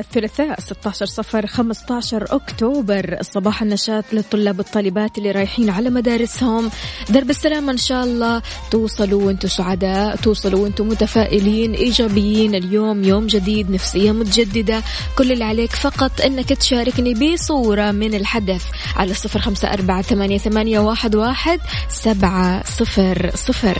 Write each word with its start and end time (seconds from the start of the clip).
الثلاثاء 0.00 0.60
16 0.60 1.06
صفر 1.06 1.46
15 1.46 2.24
أكتوبر. 2.30 3.18
صباح 3.22 3.62
النشاط 3.62 4.04
للطلاب 4.12 4.58
والطالبات 4.58 5.18
اللي 5.18 5.30
رايحين 5.30 5.70
على 5.70 5.90
مدارسهم. 5.90 6.70
درب 7.08 7.30
السلامة 7.30 7.72
إن 7.72 7.78
شاء 7.78 8.04
الله. 8.04 8.42
توصلوا 8.70 9.22
وأنتم 9.22 9.48
سعداء 9.48 10.16
توصلوا 10.16 10.60
وأنتم 10.60 10.88
متفائلين 10.88 11.74
إيجابيين. 11.74 12.54
اليوم 12.54 13.04
يوم 13.04 13.26
جديد 13.26 13.70
نفسية 13.70 14.12
متجددة. 14.12 14.82
كل 15.18 15.32
اللي 15.32 15.44
عليك 15.44 15.72
فقط 15.72 16.20
أنك 16.20 16.48
تشاركني 16.48 17.14
بصورة 17.14 17.90
من 17.90 18.14
الحدث 18.14 18.64
على 18.96 19.14
صفر 19.14 19.40
خمسة 19.40 19.72
أربعة 19.72 20.02
ثمانية, 20.02 20.78
واحد 20.78 21.60
سبعة 21.88 22.64
صفر 22.64 23.30
صفر. 23.34 23.78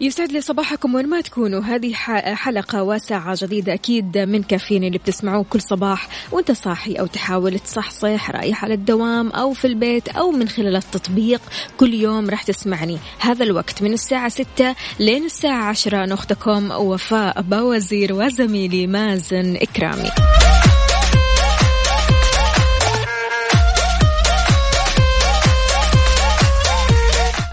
يسعد 0.00 0.32
لي 0.32 0.40
صباحكم 0.40 0.94
وين 0.94 1.08
ما 1.08 1.20
تكونوا. 1.20 1.60
هذه 1.60 1.92
حلقة 2.34 2.82
وساعة 2.82 3.36
جديدة 3.42 3.74
أكيد 3.74 4.18
من 4.18 4.42
كافيين 4.42 4.84
اللي 4.84 4.98
بتسمعوه 4.98 5.44
كل 5.50 5.60
صباح 5.60 6.08
وأنت 6.32 6.52
صاحي 6.52 6.94
أو 6.94 7.06
تحاول 7.06 7.58
تصحصح 7.58 8.30
رايح 8.30 8.64
على 8.64 8.74
الدوام 8.74 9.30
أو 9.30 9.52
في 9.52 9.66
البيت 9.66 10.08
أو 10.08 10.30
من 10.30 10.48
خلال 10.48 10.76
التطبيق 10.76 11.40
كل 11.76 11.94
يوم 11.94 12.30
راح 12.30 12.42
تسمعني. 12.42 12.98
هذا 13.18 13.44
الوقت 13.44 13.82
من 13.82 13.92
الساعة 13.92 14.28
ستة 14.28 14.74
لين 15.00 15.24
الساعة 15.24 15.64
عشرة. 15.64 16.04
أنا 16.04 16.14
أختكم 16.14 16.70
وفاء 16.70 17.42
بوزير 17.42 18.12
وزميلي 18.12 18.86
مازن 18.86 19.56
إكرامي. 19.56 20.10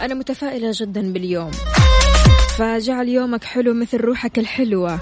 أنا 0.02 0.14
متفائلة 0.14 0.72
جدا 0.74 1.14
باليوم. 1.14 1.52
فجعل 2.58 3.10
يومك 3.10 3.44
حلو 3.44 3.74
مثل 3.74 3.98
روحك 3.98 4.40
الحلوة. 4.40 5.00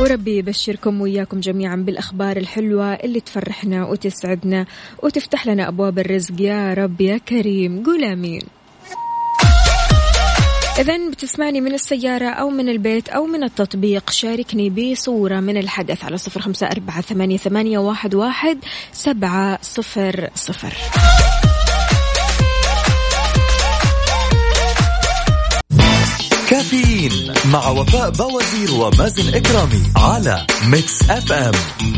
وربي 0.00 0.38
يبشركم 0.38 1.00
وياكم 1.00 1.40
جميعا 1.40 1.76
بالأخبار 1.76 2.36
الحلوة 2.36 2.92
اللي 2.92 3.20
تفرحنا 3.20 3.86
وتسعدنا 3.86 4.66
وتفتح 5.02 5.46
لنا 5.46 5.68
أبواب 5.68 5.98
الرزق. 5.98 6.40
يا 6.40 6.74
رب 6.74 7.00
يا 7.00 7.18
كريم. 7.18 7.82
قول 7.82 8.04
آمين. 8.04 8.42
إذا 10.78 11.10
بتسمعني 11.10 11.60
من 11.60 11.74
السيارة 11.74 12.28
أو 12.28 12.50
من 12.50 12.68
البيت 12.68 13.08
أو 13.08 13.26
من 13.26 13.44
التطبيق 13.44 14.10
شاركني 14.10 14.70
بصورة 14.70 15.40
من 15.40 15.56
الحدث 15.56 16.04
على 16.04 16.18
صفر 16.18 16.40
خمسة 16.40 16.66
أربعة 16.66 17.00
ثمانية, 17.00 17.78
واحد 17.78 18.58
سبعة 18.92 19.58
صفر 19.62 20.30
صفر. 20.34 20.74
كافيين 26.54 27.34
مع 27.52 27.68
وفاء 27.68 28.10
بوازير 28.10 28.70
ومازن 28.80 29.34
إكرامي 29.34 29.82
على 29.96 30.46
Mix 30.66 31.10
FM. 31.10 31.52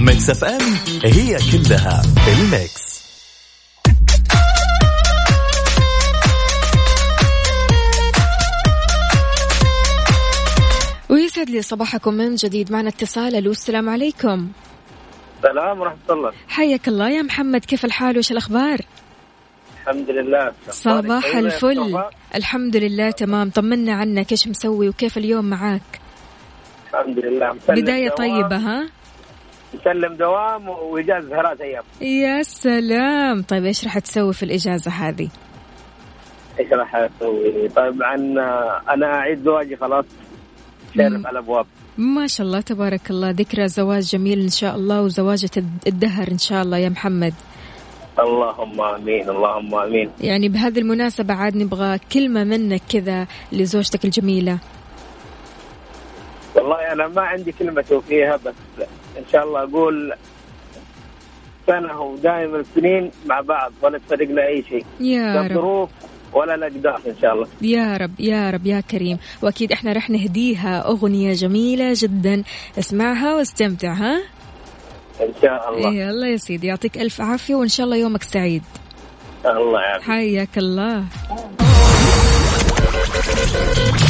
Mix 0.05 0.31
FM 0.31 0.75
هي 1.05 1.39
كلها 1.53 2.03
ال 2.29 2.43
Mix. 2.43 3.03
ويسعد 11.11 11.50
لي 11.50 11.62
صباحكم 11.62 12.15
من 12.15 12.34
جديد. 12.34 12.72
معنا 12.72 12.89
اتصال. 12.89 13.37
ألو 13.37 13.50
السلام 13.50 13.89
عليكم. 13.89 14.49
السلام 15.37 15.81
ورحمة 15.81 15.99
الله. 16.11 16.33
حياك 16.49 16.89
الله 16.89 17.11
يا 17.11 17.22
محمد. 17.22 17.65
كيف 17.65 17.84
الحال؟ 17.84 18.19
وش 18.19 18.33
الأخبار؟ 18.33 18.81
الحمد 19.87 20.11
لله. 20.11 20.53
صباح 20.71 21.37
الفل. 21.37 21.99
الحمد 22.35 22.77
لله 22.77 23.11
تمام. 23.11 23.51
طمنا 23.51 23.93
عنك 23.93 24.33
إيش 24.33 24.49
مسوي 24.49 24.89
وكيف 24.89 25.19
اليوم 25.19 25.45
معاك؟ 25.45 26.01
الحمد 26.91 27.19
لله. 27.19 27.57
بداية 27.69 28.11
طيبة 28.11 28.57
ها؟ 28.57 28.89
مسلم 29.75 30.15
دوام 30.15 30.69
وإجازة 30.69 31.29
ثلاث 31.29 31.61
أيام 31.61 31.83
يا 32.01 32.43
سلام. 32.43 33.43
طيب 33.43 33.65
إيش 33.65 33.85
راح 33.85 33.99
تسوي 33.99 34.33
في 34.33 34.43
الإجازة 34.43 34.91
هذه؟ 34.91 35.29
إيش 36.61 36.73
راح 36.73 36.97
أسوي؟ 36.97 37.69
طبعا 37.69 38.15
أنا 38.95 39.07
أعيد 39.07 39.43
زواجي 39.43 39.77
خلاص. 39.77 40.05
شارف 40.97 41.27
على 41.27 41.31
الابواب 41.31 41.67
ما 41.99 42.27
شاء 42.27 42.47
الله 42.47 42.61
تبارك 42.61 43.11
الله. 43.11 43.31
ذكرى 43.31 43.69
زواج 43.69 44.03
جميل 44.03 44.41
إن 44.41 44.49
شاء 44.49 44.77
الله 44.77 45.03
وزواجة 45.03 45.51
الدهر 45.87 46.29
إن 46.31 46.39
شاء 46.39 46.63
الله 46.63 46.79
يا 46.79 46.89
محمد. 46.89 47.35
اللهم 48.19 48.81
آمين 48.81 49.28
اللهم 49.31 49.75
آمين. 49.75 50.10
يعني 50.21 50.49
بهذه 50.49 50.78
المناسبة 50.78 51.34
عاد 51.34 51.56
نبغى 51.56 51.99
كلمة 52.12 52.44
منك 52.44 52.82
كذا 52.88 53.27
لزوجتك 53.53 54.04
الجميلة. 54.04 54.59
والله 56.54 56.93
أنا 56.93 57.09
ما 57.09 57.22
عندي 57.22 57.53
كلمة 57.53 57.82
توفيها 57.82 58.37
بس 58.37 58.54
إن 59.19 59.25
شاء 59.32 59.44
الله 59.44 59.62
أقول 59.62 60.12
سنة 61.66 62.00
ودائما 62.00 62.60
السنين 62.60 63.10
مع 63.27 63.41
بعض 63.41 63.72
ولا 63.82 63.99
تفرقنا 63.99 64.47
أي 64.47 64.65
شيء. 64.69 64.84
يا 65.00 65.43
رب. 65.43 65.88
ولا 66.33 66.54
الاقدار 66.54 67.00
إن 67.06 67.15
شاء 67.22 67.34
الله. 67.34 67.47
يا 67.62 67.97
رب 67.97 68.21
يا 68.21 68.50
رب 68.50 68.66
يا 68.66 68.81
كريم. 68.81 69.19
وأكيد 69.43 69.72
إحنا 69.72 69.93
رح 69.93 70.10
نهديها 70.10 70.88
أغنية 70.88 71.33
جميلة 71.33 71.93
جدا. 71.97 72.43
اسمعها 72.78 73.34
واستمتع 73.34 73.93
ها؟ 73.93 74.22
إن 75.21 75.32
شاء 75.43 75.71
الله. 75.71 75.94
يلا 75.94 76.28
يا 76.28 76.37
سيدي 76.37 76.66
يعطيك 76.66 76.99
ألف 76.99 77.21
عافية 77.21 77.54
وإن 77.54 77.69
شاء 77.69 77.87
الله 77.87 77.97
يومك 77.97 78.22
سعيد. 78.22 78.62
الله 79.44 79.81
يعافيك. 79.81 80.09
حياك 80.09 80.59
الله. 80.59 81.04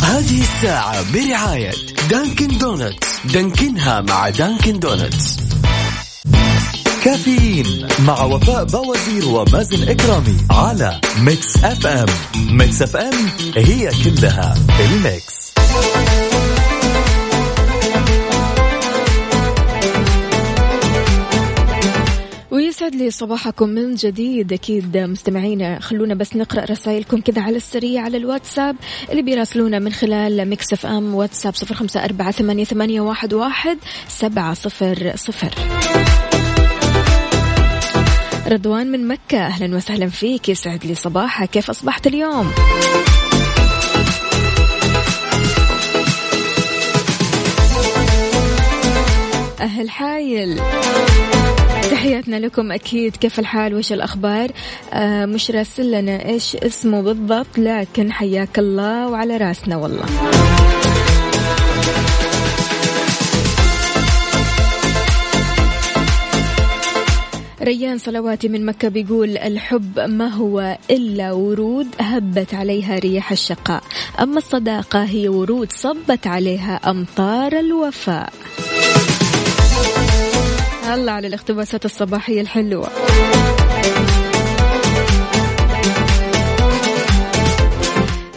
هذه 0.02 0.40
الساعة 0.40 1.12
برعاية 1.12 1.72
Dunkin' 2.10 2.58
Donuts. 2.58 3.26
دانكنها 3.32 4.00
مع 4.00 4.28
Dunkin' 4.28 4.78
Donuts. 4.78 5.36
كافيين 7.04 7.88
مع 8.06 8.24
وفاء 8.24 8.64
بوازير 8.64 9.28
ومازن 9.28 9.88
إكرامي 9.88 10.36
على 10.50 11.00
Mix 11.20 11.64
FM. 11.64 12.06
Mix 12.50 12.82
FM 12.82 13.14
هي 13.56 13.90
كلها 14.04 14.54
ال 14.80 14.95
Mix. 14.95 15.54
ويسعد 22.86 23.02
لي 23.02 23.10
صباحكم 23.10 23.68
من 23.68 23.94
جديد. 23.94 24.52
أكيد 24.52 24.96
مستمعينا 24.96 25.80
خلونا 25.80 26.14
بس 26.14 26.36
نقرأ 26.36 26.64
رسائلكم 26.64 27.20
كذا 27.20 27.42
على 27.42 27.56
السريع 27.56 28.02
على 28.02 28.16
الواتساب 28.16 28.76
اللي 29.10 29.22
بيراسلونا 29.22 29.78
من 29.78 29.92
خلال 29.92 30.48
Mix 30.48 30.72
FM 30.72 31.14
واتساب 31.14 31.54
صفر 31.54 31.74
خمسة 31.74 32.04
أربعة 32.04 32.30
ثمانية, 32.30 32.64
ثمانية 32.64 33.00
واحد, 33.00 33.34
واحد 33.34 33.78
سبعة 34.08 34.54
صفر 34.54 35.12
صفر. 35.16 35.54
رضوان 38.48 38.92
من 38.92 39.08
مكة 39.08 39.38
أهلا 39.38 39.76
وسهلا 39.76 40.08
فيك. 40.08 40.48
يسعد 40.48 40.86
لي 40.86 40.94
صباحك. 40.94 41.50
كيف 41.50 41.70
أصبحت 41.70 42.06
اليوم؟ 42.06 42.52
أهل 49.60 49.90
حايل. 49.90 50.60
تحياتنا 51.96 52.36
لكم 52.36 52.72
أكيد. 52.72 53.16
كيف 53.16 53.38
الحال؟ 53.38 53.74
وش 53.74 53.92
الأخبار؟ 53.92 54.50
آه 54.92 55.26
مش 55.26 55.50
راسل 55.50 55.90
لنا 55.90 56.28
إيش 56.28 56.56
اسمه 56.56 57.00
بالضبط 57.00 57.58
لكن 57.58 58.12
حياك 58.12 58.58
الله 58.58 59.08
وعلى 59.08 59.36
راسنا 59.36 59.76
والله. 59.76 60.04
ريان 67.62 67.98
صلواتي 67.98 68.48
من 68.48 68.66
مكة 68.66 68.88
بيقول 68.88 69.36
الحب 69.36 70.00
ما 70.00 70.28
هو 70.28 70.78
إلا 70.90 71.32
ورود 71.32 71.86
هبت 72.00 72.54
عليها 72.54 72.98
ريح 72.98 73.32
الشقاء 73.32 73.82
أما 74.20 74.38
الصداقة 74.38 75.04
هي 75.04 75.28
ورود 75.28 75.72
صبت 75.72 76.26
عليها 76.26 76.80
أمطار 76.90 77.52
الوفاء. 77.52 78.32
الله 80.94 81.12
على 81.12 81.26
الاقتباسات 81.26 81.84
الصباحية 81.84 82.40
الحلوة. 82.40 82.88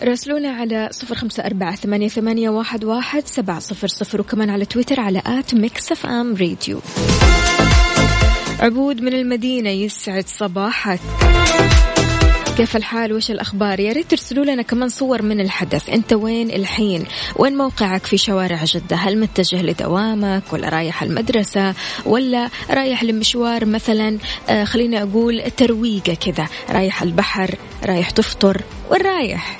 راسلونا 0.04 0.50
على 0.50 0.90
صفر 0.92 1.16
خمسة 1.16 1.46
أربعة 1.46 1.76
ثمانية, 1.76 2.08
ثمانية 2.08 2.50
واحد, 2.50 2.84
واحد 2.84 3.28
سبعة 3.28 3.60
صفر 3.60 3.88
صفر 3.88 4.22
وكمان 4.22 4.50
على 4.50 4.66
تويتر 4.66 5.00
على 5.00 5.22
at 5.26 5.56
Mix 5.56 5.92
FM 5.92 6.36
Radio. 6.36 6.80
عبود 8.60 9.02
من 9.02 9.14
المدينة 9.14 9.70
يسعد 9.70 10.28
صباحك. 10.28 11.00
كيف 12.60 12.76
الحال؟ 12.76 13.14
وش 13.14 13.32
الأخبار؟ 13.32 13.80
يا 13.80 13.94
ريت 13.94 14.12
ترسلوا 14.12 14.46
لنا 14.46 14.62
كمان 14.62 14.90
صور 14.90 15.22
من 15.22 15.40
الحدث. 15.40 15.90
أنت 15.90 16.14
وين 16.14 16.52
الحين؟ 16.52 17.06
وين 17.36 17.58
موقعك 17.58 18.06
في 18.06 18.18
شوارع 18.18 18.64
جدة؟ 18.64 18.96
هل 18.96 19.20
متجه 19.20 19.62
لدوامك 19.62 20.44
ولا 20.54 20.70
رايح 20.70 21.04
المدرسة 21.04 21.74
ولا 22.06 22.50
رايح 22.70 23.04
لمشوار 23.04 23.66
مثلا؟ 23.66 24.18
آه 24.50 24.64
خليني 24.64 25.04
أقول 25.04 25.52
ترويقة 25.58 26.14
كذا. 26.14 26.48
رايح 26.70 27.02
البحر 27.02 27.56
رايح 27.86 28.10
تفطر 28.10 28.62
وين 28.92 29.02
رايح؟ 29.02 29.60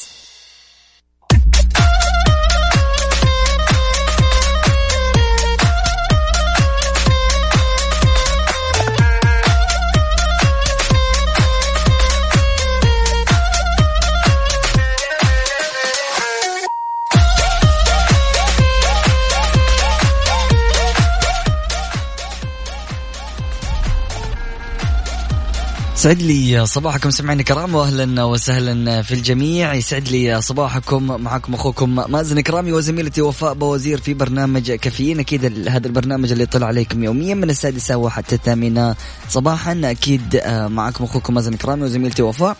سعد 26.01 26.21
لي 26.21 26.65
صباحكم. 26.65 27.09
سمعنا 27.09 27.43
كرام 27.43 27.75
واهلا 27.75 28.23
وسهلا 28.23 29.01
في 29.01 29.13
الجميع. 29.13 29.73
يسعد 29.73 30.07
لي 30.07 30.41
صباحكم 30.41 31.03
معكم 31.03 31.53
أخوكم 31.53 31.95
مازن 32.11 32.39
كرامي 32.39 32.71
وزميلتي 32.71 33.21
وفاء 33.21 33.53
بوزير 33.53 33.97
في 33.97 34.13
برنامج 34.13 34.71
كافيين. 34.71 35.19
أكيد 35.19 35.67
هذا 35.69 35.87
البرنامج 35.87 36.31
اللي 36.31 36.43
يطلع 36.43 36.67
عليكم 36.67 37.03
يوميا 37.03 37.35
من 37.35 37.49
السادسه 37.49 37.97
وحتى 37.97 38.35
الثامنه 38.35 38.95
صباحا. 39.29 39.81
أكيد 39.83 40.35
آه، 40.35 40.67
معكم 40.67 41.03
أخوكم 41.03 41.33
مازن 41.33 41.55
كرامي 41.55 41.83
وزميلتي 41.83 42.21
وفاء. 42.21 42.57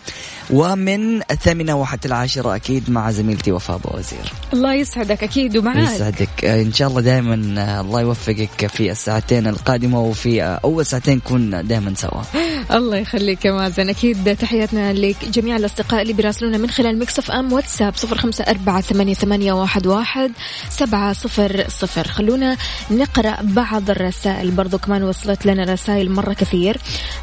ومن 0.49 1.21
الثامنه 1.31 1.75
وحتى 1.75 2.07
العاشره 2.07 2.55
أكيد 2.55 2.89
مع 2.89 3.11
زميلتي 3.11 3.51
وفاء 3.51 3.77
بوزير. 3.77 4.33
الله 4.53 4.73
يسعدك 4.73 5.23
أكيد 5.23 5.57
ومعاك 5.57 5.95
يسعدك. 5.95 6.45
آه، 6.45 6.61
إن 6.61 6.73
شاء 6.73 6.87
الله 6.87 7.01
دائما 7.01 7.61
آه، 7.61 7.81
الله 7.81 8.01
يوفقك 8.01 8.67
في 8.67 8.91
الساعتين 8.91 9.47
القادمة 9.47 10.01
وفي 10.01 10.41
أول 10.41 10.85
ساعتين 10.85 11.17
نكون 11.17 11.67
دائما 11.67 11.93
سوا. 11.95 12.21
الله 12.77 12.97
يخليك. 12.97 13.30
يا 13.45 13.51
مازن 13.51 13.89
أكيد 13.89 14.37
تحياتنا 14.37 14.93
لجميع 14.93 15.55
الأصدقاء 15.55 16.01
اللي 16.01 16.13
بيراسلونا 16.13 16.57
من 16.57 16.69
خلال 16.69 16.99
مكسف 16.99 17.31
أم 17.31 17.53
واتساب 17.53 17.95
صفر 17.95 18.17
خمسة 18.17 18.43
أربعة 18.43 18.81
ثمانية, 18.81 19.53
واحد 19.53 20.31
سبعة 20.69 21.13
صفر 21.13 21.65
صفر. 21.67 22.07
خلونا 22.07 22.57
نقرأ 22.91 23.37
بعض 23.41 23.89
الرسائل 23.89 24.51
برضو 24.51 24.77
كمان 24.77 25.03
وصلت 25.03 25.45
لنا 25.45 25.63
رسائل 25.63 26.11
مرة 26.11 26.33
كثير. 26.33 26.77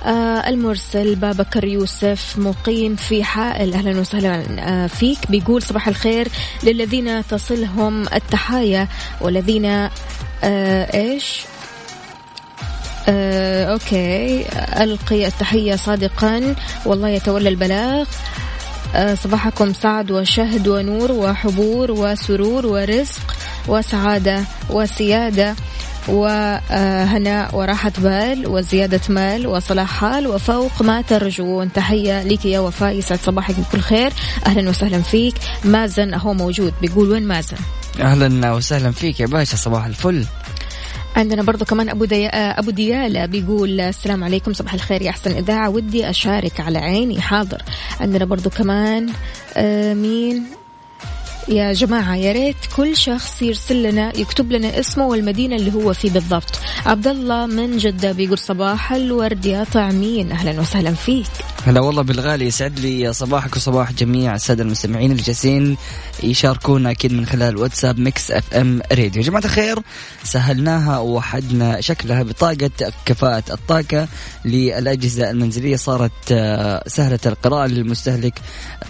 آه 0.05 0.49
المرسل 0.49 1.15
بابكر 1.15 1.65
يوسف 1.65 2.35
مقيم 2.39 2.97
في 2.97 3.25
حائل. 3.25 3.75
أهلا 3.75 4.01
وسهلا 4.01 4.45
آه 4.59 4.87
فيك. 4.87 5.19
بيقول 5.31 5.63
صباح 5.63 5.89
الخير 5.89 6.29
للذين 6.63 7.27
تصلهم 7.27 8.03
التحايا 8.03 8.89
والذين 9.21 9.65
آه 10.45 10.95
إيش؟ 10.95 11.41
آه، 13.09 13.65
أوكي. 13.65 14.47
ألقي 14.83 15.27
التحية 15.27 15.77
صادقا. 15.77 16.55
والله 16.85 17.09
يتولى 17.09 17.49
البلاغ. 17.49 18.05
آه، 18.95 19.15
صباحكم 19.15 19.73
سعد 19.73 20.11
وشهد 20.11 20.69
ونور 20.69 21.13
وحبور 21.13 21.91
وسرور 21.91 22.67
ورزق 22.67 23.37
وسعادة 23.69 24.45
وسيادة 24.71 25.55
وهناء 26.09 27.55
وراحة 27.57 27.93
بال 27.99 28.47
وزيادة 28.47 29.01
مال 29.09 29.47
وصلاح 29.47 29.89
حال 30.01 30.27
وفوق 30.27 30.83
ما 30.83 31.03
ترجون 31.03 31.73
تحية 31.73 32.23
لك 32.23 32.45
يا 32.45 32.61
وفاء 32.61 32.93
يسعد 32.93 33.19
صباحك 33.19 33.55
بكل 33.61 33.81
خير. 33.81 34.13
أهلا 34.47 34.71
وسهلا 34.71 35.03
فيك. 35.03 35.35
مازن 35.65 36.15
أهو 36.15 36.33
موجود. 36.35 36.73
بيقول 36.81 37.11
وين 37.11 37.23
مازن؟ 37.23 37.57
أهلا 38.01 38.53
وسهلا 38.53 38.91
فيك 38.91 39.21
يا 39.21 39.27
باشا 39.27 39.57
صباح 39.57 39.87
الفل. 39.87 40.25
عندنا 41.19 41.43
برضو 41.43 41.65
كمان 41.65 41.89
أبو, 41.89 42.05
دي... 42.05 42.27
أبو 42.29 42.71
ديالة 42.71 43.27
بيقول 43.27 43.81
السلام 43.81 44.25
عليكم 44.25 44.53
صباح 44.53 44.75
الخير 44.75 45.03
يا 45.03 45.11
أحسن 45.11 45.31
إذاعة. 45.31 45.71
ودي 45.71 46.11
أشارك 46.11 46.61
على 46.61 46.79
عيني 46.79 47.21
حاضر. 47.21 47.63
عندنا 48.01 48.25
برضو 48.25 48.51
كمان 48.51 49.13
آه 49.57 49.95
مين؟ 49.95 50.47
يا 51.49 51.73
جماعة 51.73 52.17
يا 52.17 52.33
ريت 52.33 52.57
كل 52.77 52.97
شخص 52.97 53.43
يرسل 53.43 53.83
لنا 53.83 54.19
يكتب 54.19 54.53
لنا 54.53 54.81
اسمه 54.81 55.07
والمدينة 55.07 55.57
اللي 55.57 55.75
هو 55.75 55.93
فيه 55.93 56.11
بالضبط. 56.11 56.61
عبد 56.87 57.07
الله 57.07 57.47
من 57.47 57.77
جدة 57.77 58.13
بيقول 58.13 58.39
صباح 58.39 58.93
الورد 58.93 59.47
يا 59.47 59.65
طعمين. 59.65 60.33
أهلا 60.33 60.61
وسهلا 60.61 60.95
فيك. 60.95 61.27
هلا 61.67 61.81
والله 61.81 62.03
بالغالي 62.03 62.47
يسعد 62.47 62.79
لي 62.79 63.13
صباحك 63.13 63.57
وصباح 63.57 63.93
جميع 63.93 64.35
السادة 64.35 64.63
المستمعين 64.63 65.11
اللي 65.13 65.23
جالسين 65.23 65.77
يشاركونا 66.23 66.91
أكيد 66.91 67.13
من 67.13 67.27
خلال 67.27 67.57
واتساب 67.57 67.99
Mix 67.99 68.31
FM 68.31 68.81
Radio، 68.93 69.23
يا 69.23 69.27
جماعة 69.27 69.45
الخير 69.45 69.79
سهلناها 70.25 70.99
ووحدنا 70.99 71.81
شكلها 71.81 72.23
بطاقة 72.23 72.71
كفاءة 73.07 73.45
الطاقة 73.51 74.09
للأجهزة 74.45 75.31
المنزلية. 75.31 75.77
صارت 75.77 76.13
آه، 76.33 76.85
سهلة 76.87 77.19
القراءة 77.27 77.67
للمستهلك. 77.67 78.35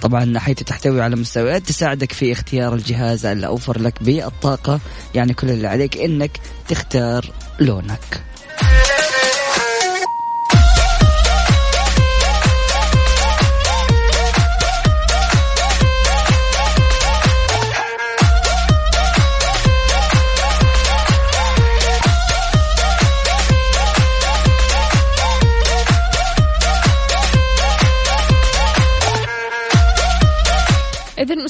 طبعا 0.03 0.39
حيث 0.39 0.57
تحتوي 0.57 1.03
على 1.03 1.17
مستويات 1.17 1.63
تساعدك 1.67 2.13
في 2.13 2.33
اختيار 2.33 2.48
الجهاز 2.55 3.27
الاوفر 3.27 3.81
لك 3.81 4.03
بالطاقه، 4.03 4.81
يعني 5.15 5.35
كل 5.35 5.51
اللي 5.51 5.69
عليك 5.69 5.97
إنك 5.97 6.31
تختار 6.69 7.25
لونك. 7.61 8.23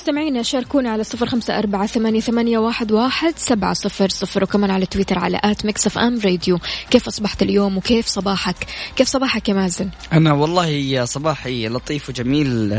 مستمعينا 0.08 0.42
شاركونا 0.42 0.90
على 0.90 1.04
صفر 1.04 1.26
خمسة 1.26 1.58
أربعة 1.58 1.86
ثمانية, 1.86 2.20
ثمانية 2.20 2.58
واحد, 2.58 2.92
واحد 2.92 3.34
سبعة 3.36 3.72
صفر 3.72 4.08
صفر 4.08 4.44
وكمان 4.44 4.70
على 4.70 4.86
تويتر 4.86 5.18
على 5.18 5.40
at 5.44 5.64
Mix 5.64 5.86
FM 5.86 6.20
Radio. 6.24 6.58
كيف 6.90 7.06
أصبحت 7.06 7.42
اليوم 7.42 7.76
وكيف 7.76 8.06
صباحك؟ 8.06 8.66
كيف 8.96 9.08
صباحك 9.08 9.48
يا 9.48 9.54
مازن؟ 9.54 9.88
أنا 10.12 10.32
والله 10.32 11.04
صباحي 11.04 11.68
لطيف 11.68 12.08
وجميل. 12.08 12.74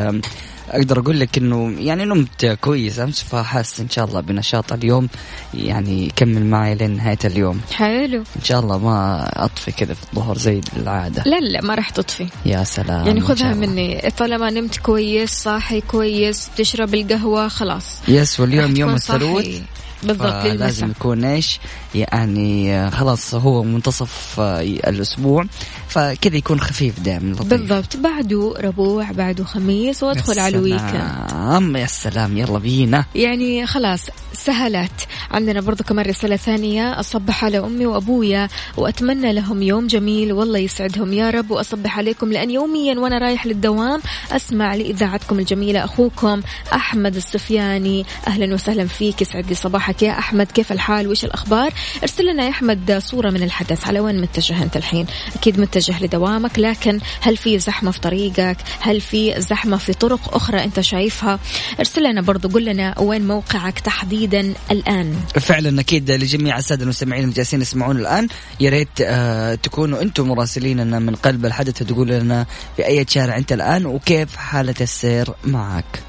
أقدر 0.69 0.99
أقول 0.99 1.19
لك 1.19 1.37
إنه 1.37 1.75
يعني 1.79 2.05
نمت 2.05 2.45
كويس 2.45 2.99
أمس 2.99 3.23
فحاس 3.23 3.79
إن 3.79 3.89
شاء 3.89 4.05
الله 4.05 4.21
بنشاط 4.21 4.73
اليوم 4.73 5.09
يعني 5.53 6.05
يكمل 6.05 6.45
معي 6.45 6.75
لين 6.75 6.97
نهاية 6.97 7.17
اليوم. 7.25 7.61
حلو. 7.73 8.17
إن 8.19 8.43
شاء 8.43 8.59
الله 8.59 8.77
ما 8.77 9.29
أطفي 9.45 9.71
كذا 9.71 9.93
في 9.93 10.03
الظهر 10.03 10.37
زي 10.37 10.61
العادة. 10.77 11.23
لا 11.25 11.39
لا 11.39 11.61
ما 11.61 11.75
راح 11.75 11.89
تطفي. 11.89 12.27
يا 12.45 12.63
سلام 12.63 13.07
يعني 13.07 13.21
خذها. 13.21 13.53
مني. 13.53 14.11
طالما 14.17 14.49
نمت 14.49 14.77
كويس 14.77 15.31
صاحي 15.31 15.81
كويس 15.81 16.49
تشرب 16.57 16.93
القهوة 16.95 17.47
خلاص. 17.47 17.99
يس 18.07 18.39
واليوم 18.39 18.75
يوم. 18.75 18.95
الثلاث 18.95 19.61
بالضبط 20.03 20.45
لازم 20.45 20.89
يكون 20.89 21.25
إيش؟ 21.25 21.59
يعني 21.95 22.75
آه، 22.75 22.89
خلاص 22.89 23.35
هو 23.35 23.63
منتصف 23.63 24.39
آه، 24.39 24.61
الأسبوع 24.61 25.45
فكذا 25.87 26.37
يكون 26.37 26.59
خفيف 26.59 26.99
دائما 26.99 27.33
لطيف. 27.33 27.47
بالضبط. 27.47 27.97
بعده 27.97 28.53
ربوع 28.59 29.11
بعده 29.11 29.43
خميس 29.43 30.03
وادخل 30.03 30.39
على 30.39 30.57
الويكند. 30.57 31.75
يا 31.75 31.85
سلام 31.85 32.37
يلا 32.37 32.59
بينا. 32.59 33.05
يعني 33.15 33.65
خلاص 33.65 34.01
سهلت. 34.33 35.07
عندنا 35.31 35.61
برضو 35.61 35.83
كمان 35.83 36.05
رسالة 36.05 36.35
ثانية. 36.35 36.99
أصبح 36.99 37.45
على 37.45 37.59
أمي 37.59 37.85
وأبويا 37.85 38.47
وأتمنى 38.77 39.33
لهم 39.33 39.61
يوم 39.61 39.87
جميل 39.87 40.33
والله 40.33 40.59
يسعدهم. 40.59 41.13
يا 41.13 41.29
رب 41.29 41.51
وأصبح 41.51 41.97
عليكم 41.97 42.31
لأن 42.33 42.49
يوميا 42.49 42.99
وأنا 42.99 43.17
رايح 43.17 43.45
للدوام 43.45 44.01
أسمع 44.31 44.75
لإذاعتكم 44.75 45.39
الجميلة. 45.39 45.85
أخوكم 45.85 46.41
أحمد 46.73 47.15
السفياني 47.15 48.05
أهلا 48.27 48.53
وسهلا 48.53 48.87
فيك 48.87 49.21
يسعد 49.21 49.47
لي 49.47 49.55
صباحك. 49.55 50.03
يا 50.03 50.19
أحمد 50.19 50.51
كيف 50.51 50.71
الحال؟ 50.71 51.07
وإيش 51.07 51.25
الأخبار؟ 51.25 51.73
ارسل 52.01 52.25
لنا 52.33 52.43
يا 52.43 52.49
أحمد 52.49 53.01
صورة 53.05 53.29
من 53.29 53.43
الحدث 53.43 53.87
على 53.87 53.99
وين 53.99 54.21
متجه 54.21 54.63
أنت 54.63 54.77
الحين؟ 54.77 55.05
أكيد 55.35 55.59
متجه 55.59 56.03
لدوامك 56.03 56.59
لكن 56.59 56.99
هل 57.21 57.37
في 57.37 57.59
زحمة 57.59 57.91
في 57.91 57.99
طريقك؟ 57.99 58.57
هل 58.79 59.01
في 59.01 59.41
زحمة 59.41 59.77
في 59.77 59.93
طرق 59.93 60.35
أخرى 60.35 60.63
أنت 60.63 60.79
شايفها؟ 60.79 61.39
ارسل 61.79 62.03
لنا 62.03 62.21
برضو 62.21 62.47
قل 62.47 62.65
لنا 62.65 62.99
وين 62.99 63.27
موقعك 63.27 63.79
تحديدا 63.79 64.53
الآن. 64.71 65.15
فعلا 65.39 65.79
أكيد 65.81 66.11
لجميع 66.11 66.57
السادة 66.57 66.83
المستمعين 66.83 67.23
اللي 67.23 67.35
جالسين 67.35 67.61
يسمعون 67.61 67.97
الآن 67.97 68.27
يا 68.59 68.69
ريت 68.69 68.89
آه 69.01 69.55
تكونوا 69.55 70.01
أنتم 70.01 70.27
مراسليننا 70.27 70.99
من 70.99 71.15
قلب 71.15 71.45
الحدث 71.45 71.81
وتقول 71.81 72.07
لنا 72.07 72.45
في 72.77 72.85
اي 72.85 73.05
شارع 73.09 73.37
أنت 73.37 73.51
الآن 73.51 73.85
وكيف 73.85 74.35
حالة 74.35 74.75
السير 74.81 75.33
معك. 75.43 76.08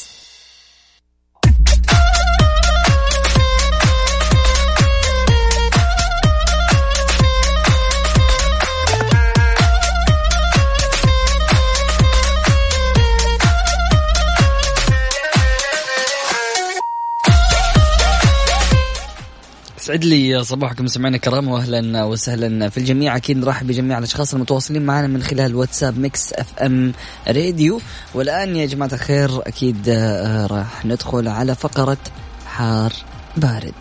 يسعد 19.91 20.05
لي 20.05 20.43
صباحكم 20.43 20.87
سمعنا 20.87 21.15
الكرام 21.15 21.47
واهلا 21.47 22.03
وسهلا 22.03 22.69
في 22.69 22.77
الجميع. 22.77 23.15
أكيد 23.15 23.37
نرحب 23.37 23.67
بجميع 23.67 23.97
الأشخاص 23.97 24.33
المتواصلين 24.33 24.85
معنا 24.85 25.07
من 25.07 25.23
خلال 25.23 25.55
واتساب 25.55 25.99
Mix 25.99 26.33
FM 26.33 26.93
Radio. 27.27 27.81
والآن 28.13 28.55
يا 28.55 28.65
جماعة 28.65 28.89
الخير 28.93 29.47
أكيد 29.47 29.89
آه، 29.89 30.45
راح 30.45 30.85
ندخل 30.85 31.27
على 31.27 31.55
فقرة 31.55 31.97
حار 32.45 32.93
بارد. 33.37 33.73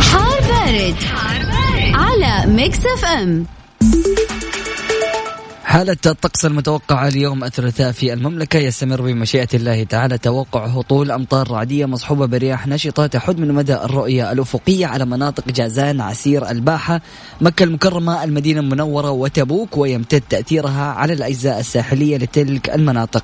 حار 0.00 0.40
بارد, 0.40 0.96
على 1.94 2.52
Mix 2.52 2.78
FM. 2.78 3.46
حالة 5.72 5.96
الطقس 6.06 6.44
المتوقعة 6.44 7.08
اليوم 7.08 7.44
الثلاثاء 7.44 7.92
في 7.92 8.12
المملكة 8.12 8.58
يستمر 8.58 9.02
بمشيئة 9.02 9.48
الله 9.54 9.84
تعالى 9.84 10.18
توقع 10.18 10.66
هطول 10.66 11.10
أمطار 11.10 11.50
رعدية 11.50 11.86
مصحوبة 11.86 12.26
برياح 12.26 12.66
نشطة 12.66 13.06
تحد 13.06 13.38
من 13.38 13.52
مدى 13.52 13.74
الرؤية 13.74 14.32
الأفقية 14.32 14.86
على 14.86 15.04
مناطق 15.04 15.48
جازان 15.48 16.00
عسير 16.00 16.50
الباحة 16.50 17.00
مكة 17.40 17.62
المكرمة 17.62 18.24
المدينة 18.24 18.60
المنورة 18.60 19.10
وتبوك 19.10 19.76
ويمتد 19.76 20.22
تأثيرها 20.30 20.84
على 20.84 21.12
الأجزاء 21.12 21.60
الساحلية 21.60 22.16
لتلك 22.16 22.70
المناطق. 22.70 23.22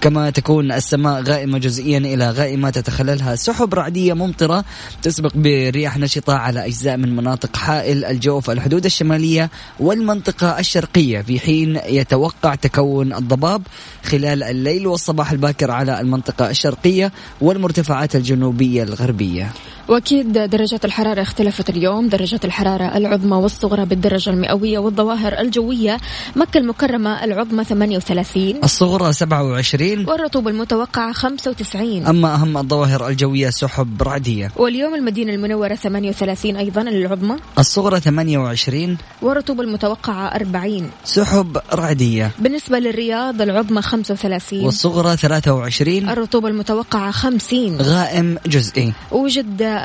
كما 0.00 0.30
تكون 0.30 0.72
السماء 0.72 1.22
غائمة 1.22 1.58
جزئيا 1.58 1.98
إلى 1.98 2.30
غائمة 2.30 2.70
تتخللها 2.70 3.36
سحب 3.36 3.74
رعدية 3.74 4.12
ممطرة 4.12 4.64
تسبق 5.02 5.36
برياح 5.36 5.98
نشطة 5.98 6.34
على 6.34 6.66
أجزاء 6.66 6.96
من 6.96 7.16
مناطق 7.16 7.56
حائل 7.56 8.04
الجوف 8.04 8.50
الحدود 8.50 8.84
الشمالية 8.84 9.50
والمنطقة 9.80 10.58
الشرقية. 10.58 11.20
في 11.20 11.40
حين 11.40 11.87
يتوقع 11.88 12.54
تكون 12.54 13.12
الضباب 13.14 13.62
خلال 14.04 14.42
الليل 14.42 14.86
والصباح 14.86 15.32
الباكر 15.32 15.70
على 15.70 16.00
المنطقة 16.00 16.50
الشرقية 16.50 17.12
والمرتفعات 17.40 18.16
الجنوبية 18.16 18.82
الغربية. 18.82 19.52
وأكيد 19.88 20.32
درجات 20.32 20.84
الحرارة 20.84 21.22
اختلفت 21.22 21.70
اليوم. 21.70 22.08
درجات 22.08 22.44
الحرارة 22.44 22.96
العظمى 22.96 23.36
والصغرى 23.36 23.84
بالدرجة 23.84 24.30
المئوية 24.30 24.78
والظواهر 24.78 25.40
الجوية. 25.40 25.98
مكة 26.36 26.58
المكرمة 26.58 27.24
العظمى 27.24 27.64
38 27.64 28.54
الصغرى 28.64 29.12
27 29.12 30.08
والرطوبه 30.08 30.50
المتوقعة 30.50 31.12
95 31.12 32.06
أما 32.06 32.34
أهم 32.34 32.58
الظواهر 32.58 33.08
الجوية 33.08 33.50
سحب 33.50 34.02
رعدية. 34.02 34.50
واليوم 34.56 34.94
المدينة 34.94 35.34
المنورة 35.34 35.74
38 35.74 36.56
أيضا 36.56 36.82
العظمى. 36.82 37.36
الصغرى 37.58 38.00
28 38.00 38.98
والرطوبه 39.22 39.62
المتوقعة 39.62 40.26
40 40.34 40.90
سحب 41.04 41.58
رعدية. 41.74 42.30
بالنسبة 42.38 42.78
للرياض 42.78 43.42
العظمى 43.42 43.82
35 43.82 44.64
والصغرى 44.64 45.16
23 45.16 46.08
الرطوبه 46.08 46.48
المتوقعة 46.48 47.10
50 47.10 47.76
غائم 47.82 48.38
جزئي. 48.46 48.92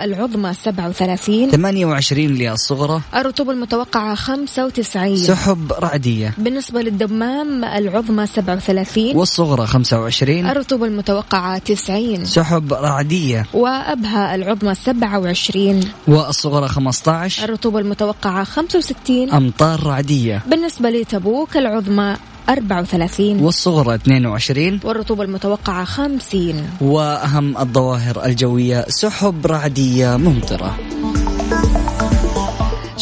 العظمى 0.01 0.53
37 0.53 1.51
28 1.51 2.27
للصغرى. 2.27 3.01
الرطوبة 3.15 3.51
المتوقعة 3.51 4.15
95 4.15 5.17
سحب 5.17 5.73
رعدية. 5.73 6.33
بالنسبة 6.37 6.81
للدمام 6.81 7.63
العظمى 7.63 8.27
37 8.27 9.15
والصغرى 9.15 9.67
25 9.67 10.45
الرطوبة 10.49 10.85
المتوقعة 10.85 11.57
90 11.57 12.25
سحب 12.25 12.73
رعدية. 12.73 13.45
وأبها 13.53 14.35
العظمى 14.35 14.75
27 14.75 15.79
والصغرى 16.07 16.67
15 16.67 17.43
الرطوبة 17.43 17.79
المتوقعة 17.79 18.43
65 18.43 19.31
أمطار 19.31 19.83
رعدية. 19.83 20.41
بالنسبة 20.47 20.89
لتبوك 20.89 21.57
العظمى 21.57 22.15
34 22.49 23.39
والصغرى 23.39 23.95
22 23.95 24.79
والرطوبة 24.83 25.23
المتوقعة 25.23 25.83
50 25.83 26.67
وأهم 26.81 27.57
الظواهر 27.57 28.25
الجوية 28.25 28.85
سحب 28.89 29.45
رعدية 29.45 30.17
ممطرة. 30.17 30.77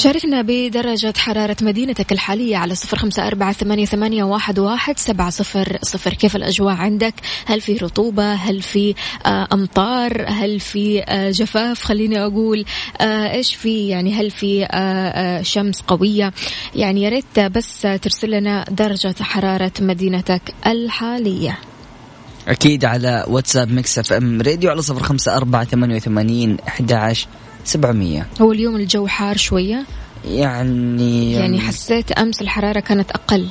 شاركنا 0.01 0.41
بدرجة 0.41 1.13
حرارة 1.17 1.55
مدينتك 1.61 2.11
الحالية 2.11 2.57
على 2.57 2.75
صفر 2.75 2.97
خمسة 2.97 3.27
أربعة 3.27 3.53
ثمانية, 3.85 3.85
واحد, 4.23 4.99
سبعة 4.99 5.29
صفر 5.29 5.77
صفر. 5.81 6.13
كيف 6.13 6.35
الأجواء 6.35 6.75
عندك؟ 6.75 7.13
هل 7.45 7.61
في 7.61 7.77
رطوبة؟ 7.77 8.33
هل 8.33 8.61
في 8.61 8.95
آه، 9.25 9.47
أمطار؟ 9.53 10.25
هل 10.27 10.59
في 10.59 11.03
آه، 11.03 11.31
جفاف؟ 11.31 11.83
خليني 11.83 12.25
أقول 12.25 12.65
آه، 13.01 13.31
إيش 13.31 13.55
في؟ 13.55 13.87
يعني 13.87 14.13
هل 14.13 14.31
في 14.31 14.67
شمس 15.43 15.81
قوية؟ 15.81 16.33
يعني 16.75 17.01
يا 17.01 17.09
ريت 17.09 17.39
بس 17.39 17.81
ترسل 17.81 18.31
لنا 18.31 18.65
درجة 18.69 19.15
حرارة 19.21 19.71
مدينتك 19.79 20.41
الحالية. 20.67 21.57
أكيد 22.47 22.85
على 22.85 23.25
واتساب 23.27 23.71
Mix 23.71 23.99
FM 23.99 24.41
Radio 24.41 24.69
على 24.69 24.81
صفر 24.81 25.03
خمسة 25.03 25.37
أربعة 25.37 25.63
ثمانية 25.63 25.95
وثمانين 25.95 26.57
أحد 26.67 26.91
عشر. 26.91 27.27
سبعمية. 27.65 28.27
هو 28.41 28.51
اليوم 28.51 28.75
الجو 28.75 29.07
حار 29.07 29.37
شوية؟ 29.37 29.85
يعني 30.25 31.33
يعني 31.33 31.59
حسيت 31.59 32.11
أمس 32.11 32.41
الحرارة 32.41 32.79
كانت 32.79 33.11
أقل. 33.11 33.47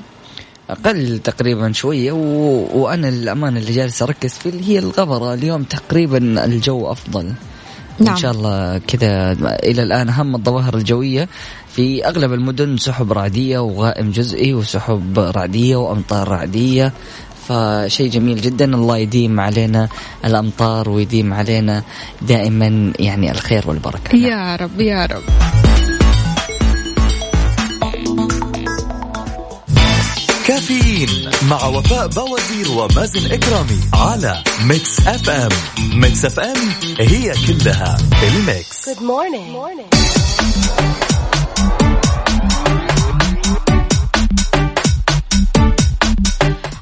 أقل 0.71 1.19
تقريبا 1.19 1.73
شوية 1.73 2.13
و... 2.13 2.19
وأنا 2.83 3.09
الأمانة 3.09 3.61
اللي 3.61 3.73
جالس 3.73 4.03
أركز 4.03 4.33
فيه 4.35 4.61
هي 4.63 4.79
الغبرة. 4.79 5.35
اليوم 5.35 5.63
تقريبا 5.63 6.45
الجو 6.45 6.93
أفضل. 6.93 7.33
نعم. 7.99 8.15
إن 8.15 8.17
شاء 8.17 8.33
الله 8.33 8.79
كذا 8.79 9.33
إلى 9.43 9.83
الآن 9.83 10.09
أهم 10.09 10.35
الظواهر 10.35 10.75
الجوية. 10.75 11.29
في 11.73 12.07
أغلب 12.07 12.33
المدن 12.33 12.77
سحب 12.77 13.13
رعدية 13.13 13.59
وغائم 13.59 14.11
جزئي 14.11 14.55
وسحب 14.55 15.19
رعدية 15.19 15.77
وأمطار 15.77 16.29
رعدية. 16.29 16.93
فشيء 17.51 18.11
جميل 18.11 18.41
جدا. 18.41 18.65
الله 18.65 18.97
يديم 18.99 19.41
علينا 19.41 19.89
الأمطار 20.25 20.89
ويديم 20.91 21.35
علينا 21.35 21.83
دائما 22.23 22.93
يعني 22.99 23.31
الخير 23.31 23.65
والبركة. 23.69 24.17
يا 24.17 24.57
رب 24.57 24.81
يا 24.81 25.07
رب. 25.07 25.23
كافيين 30.47 31.31
مع 31.49 31.67
وفاء 31.67 32.07
بوازير 32.07 32.71
ومازن 32.71 33.33
إكرامي 33.33 33.81
على 33.95 34.43
Mix 34.65 35.01
FM. 35.07 35.49
Mix 35.95 36.25
FM 36.25 36.57
هي 36.99 37.33
كلها 37.47 37.97
ال 38.23 38.36
mix. 38.36 38.89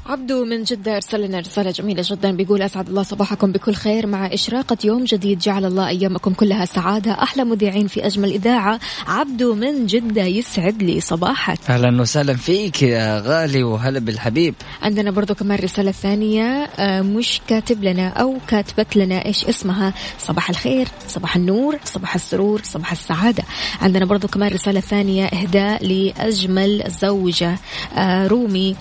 عبدو 0.09 0.45
من 0.45 0.63
جدة 0.63 0.95
أرسل 0.95 1.21
لنا 1.21 1.39
رسالة 1.39 1.71
جميلة 1.71 2.03
جدا 2.05 2.31
بيقول 2.31 2.61
أسعد 2.61 2.87
الله 2.89 3.03
صباحكم 3.03 3.51
بكل 3.51 3.73
خير. 3.73 4.07
مع 4.07 4.33
إشراقة 4.33 4.77
يوم 4.83 5.03
جديد 5.03 5.39
جعل 5.39 5.65
الله 5.65 5.87
أيامكم 5.87 6.33
كلها 6.33 6.65
سعادة. 6.65 7.11
أحلى 7.11 7.43
مذيعين 7.43 7.87
في 7.87 8.05
أجمل 8.05 8.29
إذاعة. 8.31 8.79
عبدو 9.07 9.55
من 9.55 9.85
جدة 9.85 10.23
يسعد 10.23 10.83
لي 10.83 11.01
صباحك. 11.01 11.59
أهلا 11.69 12.01
وسهلا 12.01 12.33
فيك 12.33 12.81
يا 12.81 13.19
غالي 13.19 13.63
وهلا 13.63 13.99
بالحبيب. 13.99 14.55
عندنا 14.81 15.11
برضو 15.11 15.35
كمان 15.35 15.59
رسالة 15.59 15.91
ثانية 15.91 16.43
آه، 16.79 17.01
مش 17.01 17.41
كاتب 17.47 17.83
لنا 17.83 18.07
أو 18.07 18.37
كاتبت 18.47 18.97
لنا 18.97 19.25
إيش 19.25 19.45
اسمها. 19.45 19.93
صباح 20.19 20.49
الخير 20.49 20.87
صباح 21.07 21.35
النور 21.35 21.77
صباح 21.85 22.15
السرور 22.15 22.61
صباح 22.63 22.91
السعادة. 22.91 23.43
عندنا 23.81 24.05
برضو 24.05 24.27
كمان 24.27 24.51
رسالة 24.51 24.79
ثانية 24.79 25.25
إهداء 25.25 25.85
لأجمل 25.85 26.83
زوجة 27.01 27.55
آه، 27.97 28.27
رومي. 28.27 28.75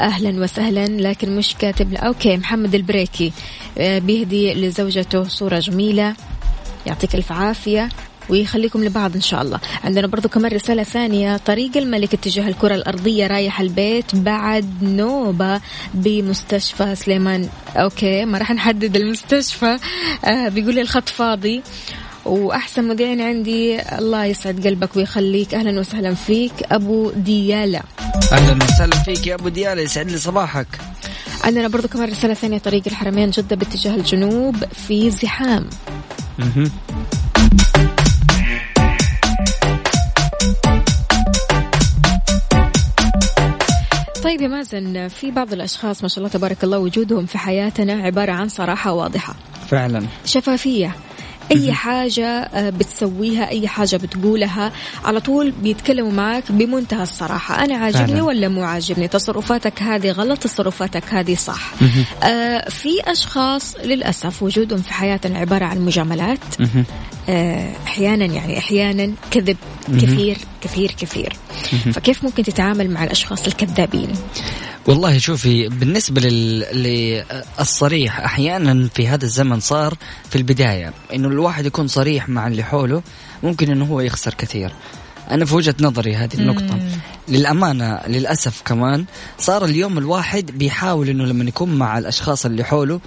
أهلا 0.00 0.42
وسهلا 0.42 0.86
لكن 0.86 1.36
مش 1.36 1.54
كاتب 1.54 1.94
okay 1.94 2.36
محمد 2.36 2.74
البريكي 2.74 3.32
آه، 3.78 3.98
بيهدي 3.98 4.54
لزوجته 4.54 5.24
صورة 5.28 5.58
جميلة 5.58 6.14
يعطيك 6.86 7.14
ألف 7.14 7.32
عافية 7.32 7.88
ويخليكم 8.28 8.84
لبعض 8.84 9.14
إن 9.14 9.20
شاء 9.20 9.42
الله. 9.42 9.60
عندنا 9.84 10.06
برضو 10.06 10.28
كمان 10.28 10.52
رسالة 10.52 10.82
ثانية. 10.82 11.36
طريق 11.36 11.76
الملك 11.76 12.14
اتجاه 12.14 12.48
الكرة 12.48 12.74
الأرضية 12.74 13.26
رايح 13.26 13.60
البيت 13.60 14.14
بعد 14.16 14.82
نوبة 14.82 15.60
بمستشفى 15.94 16.94
سليمان. 16.94 17.48
أوكي 17.76 18.24
ما 18.24 18.38
راح 18.38 18.50
نحدد 18.50 18.96
المستشفى. 18.96 19.78
آه 20.24 20.48
بيقول 20.48 20.74
لي 20.74 20.80
الخط 20.80 21.08
فاضي. 21.08 21.62
وأحسن 22.26 22.84
مذيعين 22.84 23.20
عندي 23.20 23.80
الله 23.80 24.24
يسعد 24.24 24.66
قلبك 24.66 24.96
ويخليك. 24.96 25.54
أهلا 25.54 25.80
وسهلا 25.80 26.14
فيك 26.14 26.52
أبو 26.72 27.10
ديالة. 27.10 27.80
أهلا 28.32 28.64
وسهلا 28.64 28.96
فيك 28.96 29.26
يا 29.26 29.34
أبو 29.34 29.48
ديالة 29.48 29.82
يسعد 29.82 30.10
لي 30.10 30.18
صباحك. 30.18 30.66
عندنا 31.44 31.68
برضو 31.68 31.88
كمان 31.88 32.10
رسالة 32.10 32.34
ثانية 32.34 32.58
طريق 32.58 32.82
الحرمين 32.86 33.30
جدة 33.30 33.56
باتجاه 33.56 33.94
الجنوب 33.94 34.56
في 34.86 35.10
زحام. 35.10 35.66
طيب 44.24 44.40
يا 44.40 44.48
مازن 44.48 45.08
في 45.08 45.30
بعض 45.30 45.52
الأشخاص 45.52 46.02
ما 46.02 46.08
شاء 46.08 46.18
الله 46.18 46.28
تبارك 46.28 46.64
الله 46.64 46.78
وجودهم 46.78 47.26
في 47.26 47.38
حياتنا 47.38 47.92
عبارة 47.92 48.32
عن 48.32 48.48
صراحة 48.48 48.92
واضحة. 48.92 49.34
فعلا. 49.68 50.06
شفافية. 50.24 50.96
أي 51.52 51.72
حاجة 51.72 52.26
آه، 52.26 52.70
بتسويها 52.70 53.48
أي 53.48 53.68
حاجة 53.68 53.96
بتقولها 53.96 54.72
على 55.04 55.20
طول 55.20 55.50
بيتكلموا 55.50 56.12
معك 56.12 56.52
بمنتهى 56.52 57.02
الصراحة. 57.02 57.64
أنا 57.64 57.76
عاجبني. 57.76 58.20
ولا 58.20 58.48
مو 58.48 58.62
عاجبني؟ 58.62 59.08
تصرفاتك 59.08 59.82
هذه 59.82 60.10
غلط 60.10 60.38
تصرفاتك 60.38 61.14
هذه 61.14 61.34
صح. 61.34 61.72
آه 62.22 62.68
في 62.68 62.88
أشخاص 63.04 63.76
للأسف 63.84 64.42
وجودهم 64.42 64.82
في 64.82 64.92
حياتنا 64.92 65.38
عبارة 65.38 65.64
عن 65.64 65.80
مجاملات. 65.80 66.38
أحيانا 67.86 68.24
يعني 68.24 68.58
أحيانا 68.58 69.12
كذب 69.30 69.56
كثير 69.88 70.38
كثير 70.60 70.90
كثير. 70.90 71.32
فكيف 71.92 72.24
ممكن 72.24 72.42
تتعامل 72.42 72.90
مع 72.90 73.04
الأشخاص 73.04 73.46
الكذابين؟ 73.46 74.08
والله 74.86 75.18
شوفي 75.18 75.68
بالنسبة 75.68 76.20
لل... 76.20 76.60
للصريح 77.58 78.20
أحيانا 78.20 78.88
في 78.94 79.08
هذا 79.08 79.24
الزمن 79.24 79.60
صار 79.60 79.94
في 80.30 80.36
البداية 80.36 80.92
إنه 81.14 81.28
الواحد 81.28 81.66
يكون 81.66 81.88
صريح 81.88 82.28
مع 82.28 82.46
اللي 82.46 82.62
حوله 82.62 83.02
ممكن 83.42 83.70
إنه 83.70 83.84
هو 83.84 84.00
يخسر 84.00 84.34
كثير. 84.34 84.72
أنا 85.30 85.44
في 85.44 85.54
وجهة 85.54 85.74
نظري 85.80 86.14
هذه 86.16 86.34
النقطة. 86.34 86.78
للأمانة 87.28 88.00
للأسف 88.06 88.62
كمان 88.62 89.04
صار 89.38 89.64
اليوم 89.64 89.98
الواحد 89.98 90.50
بيحاول 90.58 91.08
إنه 91.08 91.24
لما 91.24 91.44
يكون 91.44 91.74
مع 91.74 91.98
الأشخاص 91.98 92.46
اللي 92.46 92.64
حوله 92.64 93.00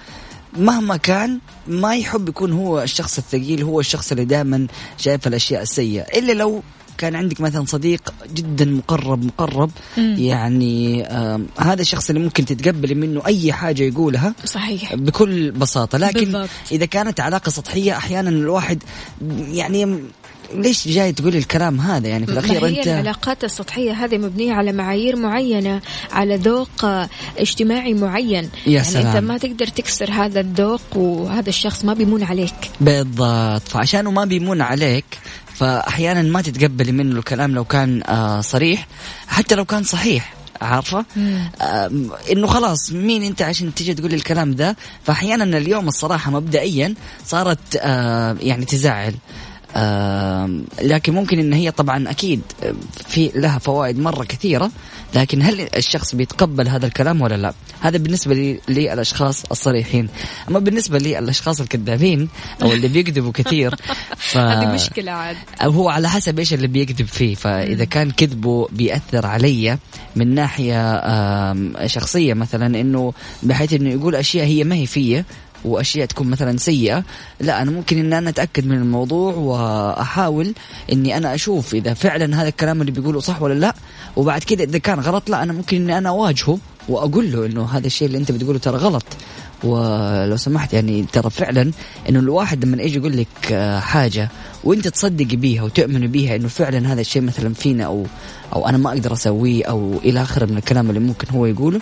مهما 0.56 0.96
كان 0.96 1.38
ما 1.66 1.96
يحب 1.96 2.28
يكون 2.28 2.52
هو 2.52 2.82
الشخص 2.82 3.18
الثقيل 3.18 3.62
هو 3.62 3.80
الشخص 3.80 4.10
اللي 4.12 4.24
دائما 4.24 4.66
شايف 4.98 5.26
الأشياء 5.26 5.62
السيئة. 5.62 6.02
إلا 6.02 6.32
لو 6.32 6.62
كان 6.98 7.16
عندك 7.16 7.40
مثلا 7.40 7.64
صديق 7.64 8.14
جدا 8.34 8.64
مقرب 8.64 9.24
مقرب 9.24 9.70
يعني 9.96 11.04
آم، 11.06 11.46
هذا 11.58 11.82
الشخص 11.82 12.08
اللي 12.10 12.22
ممكن 12.22 12.44
تتقبلي 12.44 12.94
منه 12.94 13.26
أي 13.26 13.52
حاجة 13.52 13.82
يقولها 13.82 14.34
صحيح. 14.44 14.94
بكل 14.94 15.50
بساطة. 15.50 15.98
لكن 15.98 16.20
بالضبط. 16.24 16.48
إذا 16.72 16.86
كانت 16.86 17.20
علاقة 17.20 17.50
سطحية 17.50 17.96
أحيانا 17.96 18.30
الواحد 18.30 18.82
يعني 19.48 19.98
ليش 20.54 20.88
جاي 20.88 21.12
تقول 21.12 21.36
الكلام 21.36 21.80
هذا 21.80 22.08
يعني 22.08 22.26
في 22.26 22.32
الأخير 22.32 22.66
انت 22.68 22.86
العلاقات 22.86 23.44
السطحية 23.44 23.92
هذه 23.92 24.18
مبنية 24.18 24.52
على 24.52 24.72
معايير 24.72 25.16
معينة 25.16 25.80
على 26.12 26.36
ذوق 26.36 26.68
اجتماعي 27.38 27.94
معين. 27.94 28.50
يا 28.66 28.72
يعني 28.72 28.84
سلام. 28.84 29.06
انت 29.06 29.16
ما 29.16 29.38
تقدر 29.38 29.66
تكسر 29.66 30.10
هذا 30.10 30.40
الذوق 30.40 30.96
وهذا 30.96 31.48
الشخص 31.48 31.84
ما 31.84 31.94
بيمون 31.94 32.22
عليك. 32.22 32.70
بالضبط. 32.80 33.68
فعشانه 33.68 34.10
ما 34.10 34.24
بيمون 34.24 34.60
عليك 34.60 35.04
فاحيانا 35.54 36.22
ما 36.22 36.42
تتقبلي 36.42 36.92
منه 36.92 37.18
الكلام 37.18 37.54
لو 37.54 37.64
كان 37.64 38.02
آه 38.06 38.40
صريح. 38.40 38.86
حتى 39.28 39.54
لو 39.54 39.64
كان 39.64 39.82
صحيح 39.82 40.34
عارفة؟ 40.60 41.04
آه 41.60 41.90
إنه 42.32 42.46
خلاص 42.46 42.92
مين 42.92 43.22
أنت 43.22 43.42
عشان 43.42 43.74
تيجي 43.74 43.94
تقول 43.94 44.14
الكلام 44.14 44.54
ده 44.54 44.76
فاحيانا 45.04 45.58
اليوم 45.58 45.88
الصراحة 45.88 46.30
مبدئيا 46.30 46.94
صارت 47.26 47.58
آه 47.76 48.36
يعني 48.40 48.64
تزعل. 48.64 49.14
لكن 50.82 51.14
ممكن 51.14 51.38
إن 51.38 51.52
هي 51.52 51.70
طبعا 51.70 52.10
أكيد 52.10 52.42
في 53.06 53.30
لها 53.34 53.58
فوائد 53.58 53.98
مرة 53.98 54.24
كثيرة 54.24 54.70
لكن 55.14 55.42
هل 55.42 55.68
الشخص 55.76 56.14
بيتقبل 56.14 56.68
هذا 56.68 56.86
الكلام 56.86 57.20
ولا 57.20 57.34
لا؟ 57.34 57.52
هذا 57.80 57.98
بالنسبة 57.98 58.34
لي 58.34 58.60
للأشخاص 58.68 59.44
الصريحين. 59.50 60.08
أما 60.48 60.58
بالنسبة 60.58 60.98
للأشخاص 60.98 61.60
الكذابين 61.60 62.28
أو 62.62 62.72
اللي 62.72 62.88
بيكذبوا 62.88 63.32
كثير 63.32 63.74
ف... 64.16 64.36
هذه 64.36 64.74
مشكلة 64.74 65.12
عاد. 65.12 65.36
هو 65.62 65.88
على 65.88 66.08
حسب 66.08 66.38
إيش 66.38 66.54
اللي 66.54 66.66
بيكذب 66.66 67.06
فيه. 67.06 67.34
فإذا 67.34 67.84
كان 67.84 68.10
كذبه 68.10 68.68
بيأثر 68.72 69.26
علي 69.26 69.78
من 70.16 70.34
ناحية 70.34 70.98
شخصية 71.86 72.34
مثلا 72.34 72.80
إنه 72.80 73.12
بحيث 73.42 73.72
إنه 73.72 73.90
يقول 73.90 74.14
أشياء 74.14 74.46
هي 74.46 74.64
ما 74.64 74.74
هي 74.74 74.86
فيا 74.86 75.24
وأشياء 75.64 76.06
تكون 76.06 76.26
مثلا 76.26 76.56
سيئة 76.56 77.04
لا 77.40 77.62
أنا 77.62 77.70
ممكن 77.70 77.98
إن 77.98 78.12
أنا 78.12 78.30
أتأكد 78.30 78.66
من 78.66 78.76
الموضوع 78.76 79.34
وأحاول 79.34 80.54
إني 80.92 81.16
أنا 81.16 81.34
أشوف 81.34 81.74
إذا 81.74 81.94
فعلا 81.94 82.42
هذا 82.42 82.48
الكلام 82.48 82.80
اللي 82.80 82.92
بيقوله 82.92 83.20
صح 83.20 83.42
ولا 83.42 83.54
لا. 83.54 83.74
وبعد 84.16 84.42
كده 84.42 84.64
إذا 84.64 84.78
كان 84.78 85.00
غلط 85.00 85.30
لا 85.30 85.42
أنا 85.42 85.52
ممكن 85.52 85.76
إني 85.76 85.98
أنا 85.98 86.08
أواجهه 86.08 86.58
وأقول 86.88 87.32
له 87.32 87.46
إنه 87.46 87.64
هذا 87.64 87.86
الشيء 87.86 88.06
اللي 88.06 88.18
أنت 88.18 88.32
بتقوله 88.32 88.58
ترى 88.58 88.76
غلط. 88.76 89.04
ولو 89.64 90.36
سمحت 90.36 90.72
يعني 90.74 91.06
ترى 91.12 91.30
فعلا 91.30 91.70
إنه 92.08 92.18
الواحد 92.18 92.64
لما 92.64 92.82
يجي 92.82 92.98
يقول 92.98 93.16
لك 93.16 93.52
آه، 93.52 93.80
حاجة 93.80 94.28
وأنت 94.64 94.88
تصدقي 94.88 95.36
بيها 95.36 95.62
وتؤمني 95.62 96.06
بيها 96.06 96.36
إنه 96.36 96.48
فعلا 96.48 96.92
هذا 96.92 97.00
الشيء 97.00 97.22
مثلا 97.22 97.54
فينا 97.54 97.84
أو 97.84 98.06
أو 98.52 98.68
أنا 98.68 98.78
ما 98.78 98.90
أقدر 98.90 99.12
أسويه 99.12 99.64
أو 99.64 100.00
إلى 100.04 100.22
آخره 100.22 100.46
من 100.46 100.56
الكلام 100.56 100.88
اللي 100.88 101.00
ممكن 101.00 101.26
هو 101.34 101.46
يقوله 101.46 101.80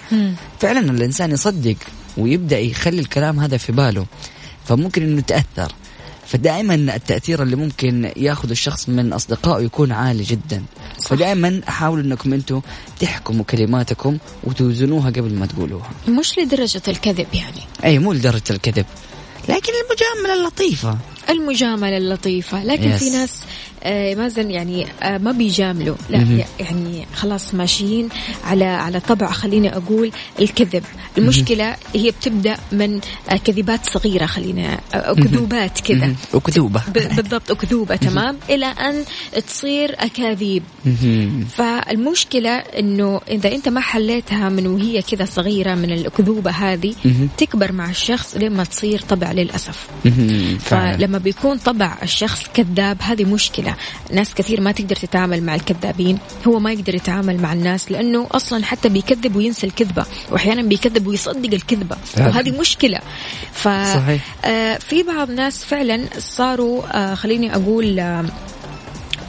فعلا 0.61 0.81
الإنسان 0.91 1.31
يصدق 1.31 1.77
ويبدأ 2.17 2.59
يخلي 2.59 3.01
الكلام 3.01 3.41
هذا 3.41 3.57
في 3.57 3.73
باله. 3.73 4.07
فممكن 4.65 5.03
إنه 5.03 5.19
يتأثر. 5.19 5.73
فدائما 6.27 6.75
التأثير 6.75 7.43
اللي 7.43 7.57
ممكن 7.57 8.13
ياخذ 8.17 8.51
الشخص 8.51 8.89
من 8.89 9.13
أصدقائه 9.13 9.65
يكون 9.65 9.93
عالي 9.93 10.23
جدا. 10.23 10.63
فدائما 11.03 11.61
حاولوا 11.67 12.05
إنكم 12.05 12.33
أنتم 12.33 12.61
تحكموا 13.01 13.45
كلماتكم 13.45 14.19
وتوزنوها 14.45 15.11
قبل 15.11 15.35
ما 15.35 15.47
تقولوها. 15.47 15.91
مش 16.09 16.39
لدرجة 16.39 16.83
الكذب 16.89 17.27
يعني. 17.35 17.61
اي 17.85 17.99
مو 17.99 18.13
لدرجة 18.13 18.43
الكذب. 18.51 18.87
لكن 19.49 19.73
المجاملة 19.73 20.41
اللطيفه 20.41 20.99
المجاملة 21.31 21.97
اللطيفة 21.97 22.65
لكن 22.65 22.93
Yes. 22.93 22.99
في 22.99 23.11
ناس 23.11 23.41
آه، 23.83 24.15
مازن 24.15 24.51
يعني 24.51 24.87
آه، 25.03 25.19
ما 25.19 25.33
بيجاملوا 25.33 25.97
لا 26.11 26.19
مهم. 26.19 26.45
يعني 26.61 27.07
خلاص 27.15 27.55
ماشيين 27.55 28.09
على 28.45 28.65
على 28.65 29.01
طبع 29.01 29.31
خليني 29.31 29.77
أقول 29.77 30.11
الكذب 30.41 30.85
المشكلة 31.19 31.77
هي 31.95 32.11
بتبدأ 32.11 32.57
من 32.73 33.01
آه، 33.31 33.37
كذبات 33.37 33.87
صغيرة 33.91 34.27
خلينا 34.27 34.79
آه، 34.95 34.97
أو 34.97 35.15
كذوبات 35.15 35.81
كذا. 35.81 36.15
وكذوبة 36.35 36.81
ب- 36.89 37.17
بالضبط 37.17 37.51
أكذوبة 37.51 37.97
تمام 37.97 38.37
إلى 38.51 38.67
أن 38.67 39.05
تصير 39.47 39.95
أكاذيب. 39.99 40.63
فالمشكلة 41.57 42.51
إنه 42.51 43.21
إذا 43.29 43.53
أنت 43.55 43.69
ما 43.69 43.81
حليتها 43.81 44.49
من 44.49 44.67
وهي 44.67 45.03
كذا 45.03 45.25
صغيرة 45.25 45.75
من 45.75 45.93
الأكذوبة 45.93 46.51
هذه. 46.51 46.95
تكبر 47.39 47.73
مع 47.73 47.91
الشخص 47.91 48.37
لما 48.37 48.65
تصير 48.65 49.01
طبع 49.09 49.33
للأسف 49.33 49.87
مهم. 50.05 50.59
فلما 51.17 51.25
بيكون 51.25 51.59
طبع 51.59 51.97
الشخص 52.03 52.43
كذاب 52.55 52.97
هذه 53.01 53.25
مشكلة 53.25 53.75
ناس 54.13 54.35
كثير 54.35 54.61
ما 54.61 54.73
تقدر 54.73 54.97
تتعامل 54.97 55.43
مع 55.43 55.55
الكذابين 55.55 56.19
هو 56.47 56.59
ما 56.59 56.73
يقدر 56.73 56.95
يتعامل 56.95 57.41
مع 57.41 57.53
الناس 57.53 57.93
لأنه 57.93 58.27
أصلا 58.33 58.65
حتى 58.65 58.89
بيكذب 58.89 59.37
وينسى 59.37 59.67
الكذبة 59.67 60.05
وأحيانا 60.31 60.63
بيكذب 60.63 61.07
ويصدق 61.07 61.55
الكذبة. 61.55 61.97
وهذه 62.19 62.61
مشكلة 62.61 63.01
ف 63.53 63.69
صحيح. 63.69 64.23
آه، 64.45 64.79
في 64.79 65.03
بعض 65.03 65.31
ناس 65.31 65.65
فعلا 65.65 66.05
صاروا 66.19 66.83
آه، 66.93 67.15
خليني 67.15 67.55
أقول 67.55 68.01
آه، 68.01 68.25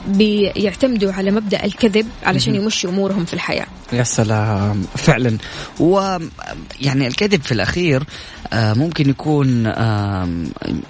بيعتمدوا 0.08 1.12
على 1.12 1.30
مبدأ 1.30 1.64
الكذب 1.64 2.06
علشان 2.22 2.54
يمشوا 2.54 2.90
أمورهم 2.90 3.24
في 3.24 3.34
الحياة. 3.34 3.66
يا 3.92 4.02
سلام. 4.02 4.84
فعلا. 4.96 5.38
و 5.80 6.16
يعني 6.80 7.06
الكذب 7.06 7.42
في 7.42 7.52
الأخير 7.52 8.02
آه، 8.52 8.74
ممكن 8.74 9.10
يكون 9.10 9.64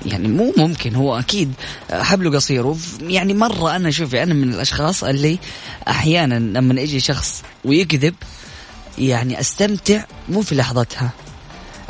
يعني 0.07 0.29
مو 0.29 0.55
ممكن 0.57 0.95
هو 0.95 1.19
أكيد 1.19 1.53
حبله 1.91 2.31
قصير. 2.31 2.75
يعني 3.03 3.35
مرة 3.35 3.77
أنا 3.77 3.91
شوفي 3.91 4.23
أنا 4.23 4.35
من 4.35 4.55
الأشخاص 4.55 5.05
اللي 5.05 5.39
أحيانا 5.89 6.59
لما 6.59 6.81
يجي 6.81 7.01
شخص 7.01 7.43
ويكذب 7.65 8.15
يعني 8.99 9.41
أستمتع 9.41 10.05
مو 10.29 10.43
في 10.43 10.55
لحظتها 10.55 11.11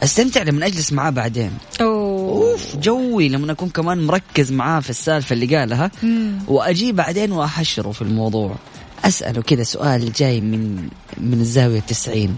أستمتع 0.00 0.42
لما 0.42 0.66
أجلس 0.66 0.92
معاه 0.92 1.10
بعدين. 1.10 1.50
أوه. 1.80 1.97
أوف. 2.28 2.76
جوي 2.76 3.28
لما 3.28 3.52
أكون 3.52 3.68
كمان 3.68 4.06
مركز 4.06 4.52
معاه 4.52 4.80
في 4.80 4.90
السالفة 4.90 5.32
اللي 5.32 5.56
قالها. 5.56 5.90
واجي 6.48 6.92
بعدين 6.92 7.32
وأحشره 7.32 7.90
في 7.90 8.02
الموضوع. 8.02 8.56
أسأله 9.04 9.42
كذا 9.42 9.62
سؤال 9.62 10.12
جاي 10.12 10.40
من 10.40 10.88
من 11.16 11.40
الزاوية 11.40 11.80
90 11.80 12.36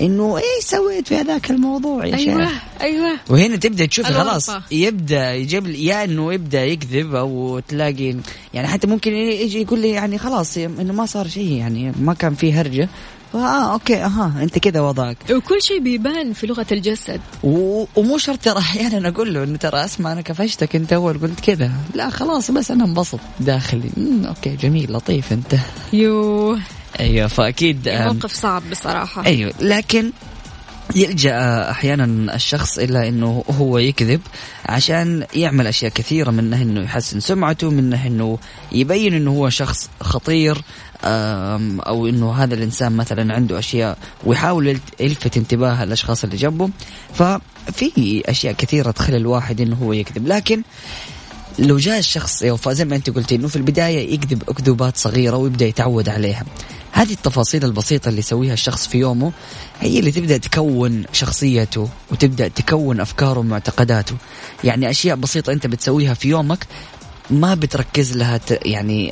إنه 0.00 0.38
إيش 0.38 0.64
سويت 0.64 1.08
في 1.08 1.16
هذاك 1.16 1.50
الموضوع 1.50 2.06
يا 2.06 2.16
أيوه 2.16 2.44
شيخ؟ 2.44 2.62
أيوه. 2.80 3.18
وهنا 3.30 3.56
تبدأ 3.56 3.84
الوصفة. 3.84 4.12
خلاص 4.12 4.50
يبدأ 4.70 5.34
يجيب 5.34 5.66
يا 5.66 6.04
إنه 6.04 6.32
يبدأ 6.32 6.64
يكذب 6.64 7.14
أو 7.14 7.58
تلاقي 7.68 8.16
يعني 8.54 8.68
حتى 8.68 8.86
ممكن 8.86 9.12
يجي 9.12 9.60
يقول 9.62 9.78
لي 9.78 9.90
يعني 9.90 10.18
خلاص 10.18 10.58
إنه 10.58 10.92
ما 10.92 11.06
صار 11.06 11.28
شيء 11.28 11.52
يعني 11.52 11.92
ما 12.00 12.14
كان 12.14 12.34
في 12.34 12.52
هرجة. 12.52 12.88
آه 13.34 13.72
okay 13.72 13.96
أها 14.04 14.32
أنت 14.42 14.58
كذا 14.58 14.80
وضعك. 14.80 15.16
وكل 15.30 15.62
شيء 15.62 15.78
بيبان 15.80 16.32
في 16.32 16.46
لغة 16.46 16.66
الجسد. 16.72 17.20
و... 17.42 17.84
ومو 17.96 18.18
شرط 18.18 18.38
ترى 18.38 18.58
أحيانا 18.58 19.08
أقول 19.08 19.34
له 19.34 19.44
إنه 19.44 19.56
ترى 19.58 19.84
أسمع 19.84 20.12
أنا 20.12 20.20
كفشتك 20.20 20.76
أنت 20.76 20.92
أول 20.92 21.18
قلت 21.18 21.40
كذا. 21.40 21.72
لا 21.94 22.10
خلاص 22.10 22.50
بس 22.50 22.70
أنا 22.70 22.84
انبسط 22.84 23.20
داخلي. 23.40 23.90
أوكي 24.28 24.56
جميل 24.56 24.92
لطيف 24.92 25.32
أنت. 25.32 25.56
يوه 25.92 26.60
أيوه 27.00 27.28
فأكيد 27.28 27.88
آم، 27.88 28.14
موقف 28.14 28.32
صعب 28.32 28.62
بصراحة. 28.70 29.26
أيوه 29.26 29.52
لكن 29.60 30.10
يلجأ 30.96 31.70
أحيانا 31.70 32.34
الشخص 32.34 32.78
إلى 32.78 33.08
إنه 33.08 33.44
هو 33.50 33.78
يكذب 33.78 34.20
عشان 34.66 35.24
يعمل 35.34 35.66
أشياء 35.66 35.92
كثيرة 35.92 36.30
منها 36.30 36.62
إنه 36.62 36.80
يحسن 36.82 37.20
سمعته 37.20 37.70
منها 37.70 38.06
إنه 38.06 38.38
يبين 38.72 39.14
إنه 39.14 39.30
هو 39.30 39.48
شخص 39.48 39.90
خطير 40.00 40.62
أو 41.04 42.06
إنه 42.06 42.32
هذا 42.32 42.54
الإنسان 42.54 42.92
مثلا 42.92 43.34
عنده 43.34 43.58
أشياء 43.58 43.98
ويحاول 44.24 44.78
يلفت 45.00 45.36
انتباه 45.36 45.82
الأشخاص 45.82 46.24
اللي 46.24 46.36
جنبه. 46.36 46.70
ففي 47.14 48.22
أشياء 48.26 48.54
كثيرة 48.54 48.90
تخلي 48.90 49.16
الواحد 49.16 49.60
إنه 49.60 49.76
هو 49.76 49.92
يكذب. 49.92 50.26
لكن 50.26 50.62
لو 51.58 51.78
جاء 51.78 51.98
الشخص 51.98 52.44
زي 52.68 52.84
ما 52.84 52.96
أنت 52.96 53.10
قلتي 53.10 53.34
إنه 53.34 53.48
في 53.48 53.56
البداية 53.56 54.14
يكذب 54.14 54.42
أكذوبات 54.48 54.96
صغيرة 54.96 55.36
ويبدأ 55.36 55.66
يتعود 55.66 56.08
عليها. 56.08 56.44
هذه 56.92 57.12
التفاصيل 57.12 57.64
البسيطة 57.64 58.08
اللي 58.08 58.18
يسويها 58.18 58.52
الشخص 58.52 58.86
في 58.86 58.98
يومه 58.98 59.32
هي 59.80 59.98
اللي 59.98 60.12
تبدأ 60.12 60.36
تكون 60.36 61.04
شخصيته 61.12 61.88
وتبدأ 62.10 62.48
تكون 62.48 63.00
أفكاره 63.00 63.38
ومعتقداته. 63.38 64.14
يعني 64.64 64.90
أشياء 64.90 65.16
بسيطة 65.16 65.52
أنت 65.52 65.66
بتسويها 65.66 66.14
في 66.14 66.28
يومك 66.28 66.66
ما 67.30 67.54
بتركز 67.54 68.16
لها 68.16 68.40
يعني 68.50 69.10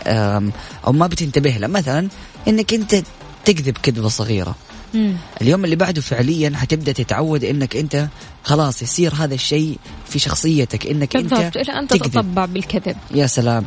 أو 0.86 0.92
ما 0.92 1.06
بتنتبه 1.06 1.50
لها. 1.50 1.68
مثلا 1.68 2.08
أنك 2.48 2.74
أنت 2.74 3.02
تكذب 3.44 3.78
كذبة 3.82 4.08
صغيرة. 4.08 4.54
مم. 4.94 5.12
اليوم 5.42 5.64
اللي 5.64 5.76
بعده 5.76 6.00
فعليا 6.00 6.52
حتبدأ 6.56 6.92
تتعود 6.92 7.44
إنك 7.44 7.76
أنت 7.76 8.08
خلاص 8.44 8.82
يصير 8.82 9.14
هذا 9.14 9.34
الشيء 9.34 9.78
في 10.08 10.18
شخصيتك 10.18 10.86
إنك 10.86 11.16
بالضبط. 11.16 11.40
انت 11.40 11.56
إلى 11.56 11.78
أن 11.78 11.88
تكذب. 11.88 12.02
تتطبع 12.02 12.44
بالكذب. 12.44 12.96
يا 13.14 13.26
سلام. 13.26 13.64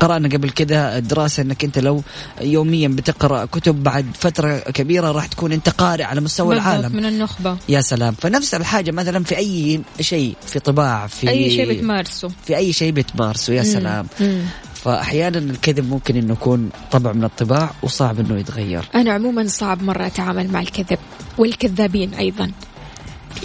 قرأنا 0.00 0.28
قبل 0.28 0.50
كذا 0.50 0.98
دراسة 0.98 1.42
إنك 1.42 1.64
أنت 1.64 1.78
لو 1.78 2.02
يوميا 2.40 2.88
بتقرأ 2.88 3.44
كتب 3.44 3.82
بعد 3.82 4.06
فترة 4.18 4.58
كبيرة 4.58 5.12
راح 5.12 5.26
تكون 5.26 5.52
أنت 5.52 5.68
قارئ 5.68 6.02
على 6.02 6.20
مستوى 6.20 6.54
بالضبط 6.54 6.66
العالم. 6.66 6.96
من 6.96 7.04
النخبة. 7.04 7.56
يا 7.68 7.80
سلام. 7.80 8.14
فنفس 8.14 8.54
الحاجة 8.54 8.90
مثلا 8.90 9.24
في 9.24 9.36
أي 9.36 9.80
شيء 10.00 10.34
في 10.46 10.58
طباعة 10.58 11.06
في 11.06 11.30
أي 11.30 11.50
شيء 11.50 11.74
بتمارسه. 11.74 12.28
في 12.46 12.56
أي 12.56 12.72
شيء 12.72 12.92
بتمارسه 12.92 13.52
يا 13.52 13.62
سلام. 13.62 14.06
مم. 14.20 14.42
فأحيانا 14.82 15.38
الكذب 15.38 15.90
ممكن 15.90 16.16
إنه 16.16 16.32
يكون 16.32 16.70
طبع 16.90 17.12
من 17.12 17.24
الطباع 17.24 17.70
وصعب 17.82 18.20
إنه 18.20 18.40
يتغير. 18.40 18.84
أنا 18.94 19.12
عموما 19.12 19.46
صعب 19.46 19.82
مرة 19.82 20.06
أتعامل 20.06 20.52
مع 20.52 20.60
الكذب 20.60 20.98
والكذابين 21.38 22.14
أيضا. 22.14 22.50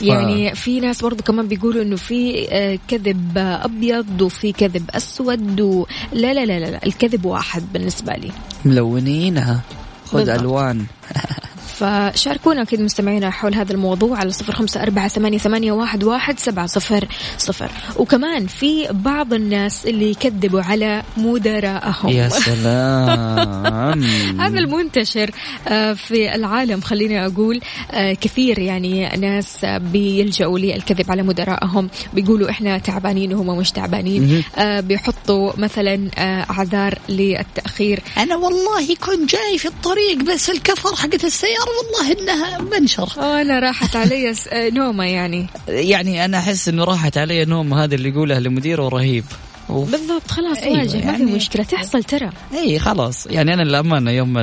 يعني 0.02 0.56
في 0.56 0.80
ناس 0.80 1.02
برضو 1.02 1.24
كمان 1.24 1.48
بيقولوا 1.48 1.84
إنه 1.84 1.96
في 1.96 2.48
آه، 2.52 2.80
كذب 2.88 3.38
أبيض 3.38 4.22
وفي 4.22 4.52
كذب 4.52 4.90
أسود 4.90 5.62
و... 5.62 5.86
لا 6.14 6.34
لا 6.34 6.46
لا 6.46 6.60
لا 6.60 6.66
لا، 6.66 6.86
الكذب 6.86 7.26
واحد 7.26 7.64
بالنسبة 7.74 8.14
لي. 8.14 8.32
ملونينها. 8.66 9.62
خذ. 10.06 10.30
ألوان. 10.30 10.86
فشاركونا 11.74 12.62
أكيد 12.62 12.82
مستمعينا 12.82 13.30
حول 13.30 13.56
هذا 13.56 13.74
الموضوع 13.74 14.18
على 14.18 14.32
صفر 14.32 14.54
خمسة 14.54 14.84
أربعة 14.84 15.08
ثمانية, 15.08 15.38
ثمانية 15.38 15.72
واحد, 15.72 16.04
واحد 16.04 16.40
سبعة 16.40 16.66
صفر 16.66 17.08
صفر. 17.38 17.72
وكمان 17.96 18.48
في 18.48 18.88
بعض 18.92 19.34
الناس 19.34 19.86
اللي 19.86 20.12
يكذبوا 20.12 20.62
على 20.62 21.04
مدراءهم. 21.18 22.10
يا 22.10 22.30
سلام. 22.30 24.04
هذا 24.44 24.60
المنتشر 24.60 25.32
آه، 25.68 25.94
في 25.94 26.36
العالم 26.36 26.82
خليني 26.82 27.26
أقول 27.26 27.62
آه، 27.92 28.14
كثير 28.14 28.60
يعني 28.60 29.10
ناس 29.10 29.66
بيلجأوا 29.66 30.60
للكذب 30.60 31.12
على 31.12 31.24
مدراءهم. 31.24 31.90
بيقولوا 32.14 32.50
إحنا 32.50 32.78
تعبانين 32.78 33.34
وهم 33.34 33.58
مش 33.58 33.72
تعبانين. 33.72 34.44
آه، 34.58 34.80
بيحطوا 34.80 35.52
مثلا 35.58 36.10
أعذار 36.18 37.00
للتأخير. 37.10 38.00
أنا 38.18 38.36
والله 38.36 38.96
كنت 38.96 39.32
جاي 39.32 39.58
في 39.58 39.68
الطريق 39.68 40.18
بس 40.24 40.50
الكفر 40.50 40.96
حقت 40.96 41.26
السياره 41.64 42.18
والله 42.18 42.22
إنها 42.34 42.80
منشر 42.80 43.10
أنا 43.42 43.60
راحت 43.60 43.96
علي 43.96 44.30
آه، 44.52 44.70
نومة 44.70 45.04
يعني. 45.06 45.48
يعني 45.68 46.26
أنا 46.26 46.38
أحس 46.40 46.68
إنه 46.70 46.84
راحت 46.84 47.18
علي 47.18 47.46
نوم 47.46 47.74
هذا 47.74 47.96
اللي 47.96 48.10
يقوله 48.10 48.40
لمديره 48.40 48.88
رهيب 48.90 49.26
أوف. 49.70 49.92
بالضبط 49.92 50.32
خلاص 50.32 50.58
أيوة، 50.58 50.78
واجه 50.80 50.96
ما 50.96 51.02
في 51.02 51.24
يعني- 51.24 51.32
مشكلة 51.36 51.64
تحصل 51.64 52.04
ترى. 52.04 52.30
أي 52.54 52.80
خلاص. 52.80 53.28
يعني 53.28 53.54
أنا 53.54 53.62
للأمانة 53.62 54.12
يوم 54.12 54.34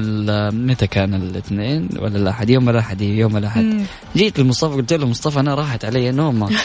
متى 0.66 0.86
كان 0.86 1.14
الاثنين 1.14 1.88
ولا 1.98 2.16
الأحد؟ 2.18 2.50
يوم 2.50 2.68
الأحد 2.68 3.00
يوم 3.00 3.36
الأحد. 3.36 3.84
جيت 4.16 4.38
لمصطفى 4.40 4.74
قلت 4.74 4.92
له 4.92 5.06
مصطفى 5.06 5.40
أنا 5.40 5.54
راحت 5.54 5.84
علي 5.84 6.10
نومة. 6.10 6.50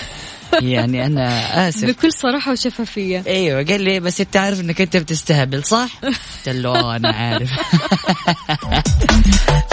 يعني 0.62 1.06
أنا 1.06 1.68
آسف. 1.70 1.86
بكل 1.88 2.14
صراحة 2.14 2.52
وشفافية. 2.52 3.24
أيوه 3.28 3.64
قال 3.64 3.82
لي 3.82 4.00
بس 4.00 4.22
أنت 4.22 4.38
عارف 4.38 4.60
إنك 4.60 4.82
أنت 4.82 4.98
بتستهبل 4.98 5.64
صح؟ 5.64 5.90
قلت 6.46 6.56
له 6.56 6.70
آه 6.70 6.96
أنا 6.96 7.10
عارف. 7.10 7.50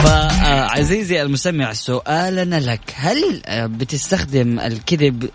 فعزيزي 0.03 1.23
المستمع 1.23 1.73
سؤالنا 1.73 2.61
لك. 2.61 2.81
هل 2.95 3.43
آه، 3.47 3.67
بتستخدم 3.67 4.61
الكذب 4.61 5.31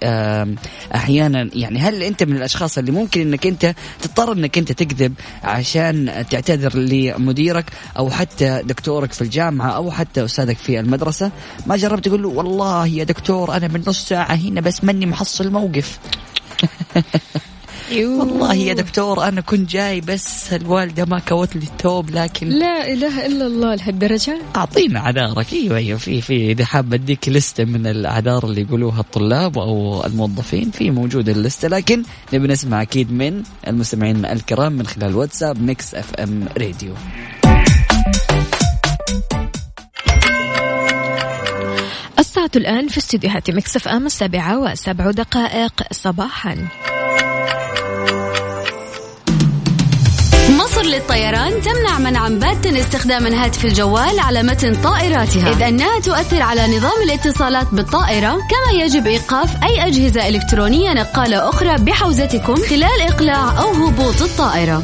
أحيانا؟ 0.96 1.50
يعني 1.54 1.80
هل 1.80 2.04
أنت 2.04 2.24
من 2.24 2.38
الأشخاص 2.38 2.78
اللي 2.78 2.92
ممكن 2.92 3.22
إنك 3.22 3.48
أنت 3.48 3.76
تضطر 4.02 4.32
إنك 4.32 4.58
أنت 4.58 4.72
تكذب 4.72 5.14
عشان 5.44 6.26
تعتذر 6.30 6.78
لمديرك 6.78 7.66
أو 7.98 8.10
حتى 8.10 8.62
دكتورك 8.66 9.14
في 9.14 9.22
الجامعة 9.22 9.70
أو 9.70 9.92
حتى 9.92 10.26
أستاذك 10.26 10.58
في 10.58 10.80
المدرسة؟ 10.80 11.32
ما 11.66 11.76
جربت 11.78 12.06
تقول 12.06 12.24
له 12.24 12.30
والله 12.30 12.88
يا 12.88 13.04
دكتور 13.04 13.58
أنا 13.58 13.68
من 13.68 13.84
نص 13.88 14.08
ساعة 14.08 14.36
هنا 14.36 14.62
بس 14.62 14.84
ماني 14.84 15.06
محصل 15.06 15.52
موقف. 15.52 16.00
والله 17.96 18.56
يا 18.56 18.74
دكتور 18.74 19.28
أنا 19.28 19.42
كنت 19.42 19.70
جاي 19.70 20.02
بس 20.02 20.54
الوالدة 20.54 21.06
ما 21.06 21.20
كوت 21.20 21.56
لي 21.56 21.64
الثوب 21.64 22.10
لكن 22.10 22.50
لا 22.50 22.94
إله 22.94 23.26
إلا 23.26 23.48
الله 23.48 23.76
لهالدرجة 23.76 24.42
أعطينا 24.56 25.00
اعذارك 25.00 25.54
أيوه 25.54 25.78
أيوه 25.78 25.98
في 25.98 26.22
في 26.22 26.52
إذا 26.52 26.66
حاب 26.66 26.94
أديك 26.94 27.30
لستة 27.30 27.66
من 27.66 27.88
الأعذار 27.88 28.46
اللي 28.46 28.62
يقولوها 28.62 29.00
الطلاب 29.00 29.58
أو 29.58 30.06
الموظفين 30.06 30.72
في 30.72 30.92
موجوده 30.92 31.32
اللستة. 31.32 31.68
لكن 31.68 32.04
نبي 32.34 32.48
نسمع 32.48 32.82
أكيد 32.82 33.12
من 33.12 33.44
المستمعين 33.68 34.26
الكرام 34.26 34.74
من 34.74 34.88
خلال 34.88 35.16
واتساب 35.16 35.62
Mix 35.62 35.96
FM 35.96 36.46
Radio 36.58 36.94
الساعة 42.20 42.52
الآن 42.56 42.88
في 42.88 42.98
استديوهات 42.98 43.52
Mix 43.52 43.88
FM 43.88 44.06
السابعة 44.06 44.60
وسبع 44.60 45.12
دقائق 45.12 45.84
صباحا. 45.92 46.68
مصر 50.78 50.90
للطيران 50.90 51.62
تمنع 51.62 52.00
منعا 52.00 52.30
باتا 52.30 52.80
استخدام 52.80 53.28
الهاتف 53.28 53.66
الجوال 53.66 54.20
على 54.20 54.44
متن 54.44 54.76
طائراتها. 54.76 55.52
إذ 55.52 55.62
أنها 55.62 56.00
تؤثر 56.00 56.42
على 56.42 56.78
نظام 56.78 57.02
الاتصالات 57.04 57.68
بالطائرة 57.72 58.32
كما 58.32 58.84
يجب 58.84 59.08
إيقاف 59.08 59.64
أي 59.64 59.88
أجهزة 59.88 60.28
إلكترونية 60.28 60.94
نقالة 60.94 61.50
أخرى 61.50 61.76
بحوزتكم 61.78 62.56
خلال 62.56 63.02
إقلاع 63.02 63.62
أو 63.62 63.72
هبوط 63.72 64.22
الطائرة. 64.22 64.84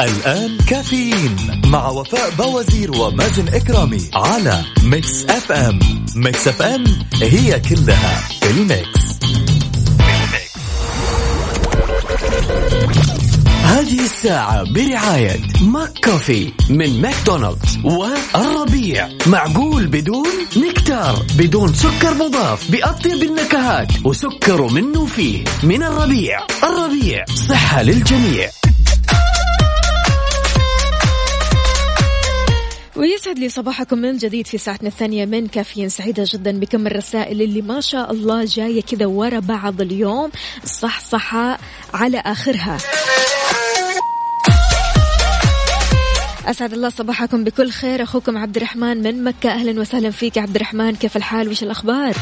الآن 0.00 0.58
كافيين 0.68 1.36
مع 1.66 1.88
وفاء 1.88 2.30
بوازير 2.30 2.96
ومازن 2.96 3.48
إكرامي 3.48 4.10
على 4.14 4.64
Mix 4.82 5.24
FM. 5.24 5.78
Mix 6.16 6.48
FM 6.48 6.84
هي 7.22 7.60
كلها 7.60 8.28
في 8.40 8.50
ال 8.50 8.61
mix. 8.61 9.06
هذه 13.64 14.04
الساعة 14.04 14.62
برعاية 14.72 15.40
McCafé 15.60 16.52
من 16.70 17.00
ماكدونالدز 17.00 17.78
والربيع. 17.84 19.08
معقول 19.26 19.86
بدون 19.86 20.28
نكتار 20.56 21.22
بدون 21.38 21.74
سكر 21.74 22.14
مضاف. 22.14 22.70
بأطيب 22.70 23.22
النكهات 23.22 23.92
وسكر 24.04 24.62
منه 24.62 25.06
فيه 25.06 25.44
من 25.62 25.82
الربيع. 25.82 26.38
الربيع 26.62 27.24
صحة 27.48 27.82
للجميع. 27.82 28.50
ويسعد 32.96 33.38
لي 33.38 33.48
صباحكم 33.48 33.98
من 33.98 34.16
جديد 34.16 34.46
في 34.46 34.58
ساعتنا 34.58 34.88
الثانية 34.88 35.24
من 35.24 35.46
كافيين 35.46 35.88
سعيدة 35.88 36.24
جدا 36.26 36.58
بكم 36.58 36.86
الرسائل 36.86 37.42
اللي 37.42 37.62
ما 37.62 37.80
شاء 37.80 38.12
الله 38.12 38.44
جاية 38.44 38.82
كذا 38.82 39.06
ورا 39.06 39.38
بعض 39.38 39.80
اليوم. 39.80 40.30
صح 40.64 41.00
صح 41.00 41.34
على 41.94 42.22
آخرها. 42.26 42.78
أسعد 46.46 46.72
الله 46.72 46.88
صباحكم 46.88 47.44
بكل 47.44 47.70
خير. 47.70 48.02
أخوكم 48.02 48.38
عبد 48.38 48.56
الرحمن 48.56 49.02
من 49.02 49.24
مكة. 49.24 49.50
أهلا 49.50 49.80
وسهلا 49.80 50.10
فيك 50.10 50.38
عبد 50.38 50.56
الرحمن. 50.56 50.94
كيف 50.94 51.16
الحال؟ 51.16 51.48
وش 51.48 51.62
الأخبار؟ 51.62 52.16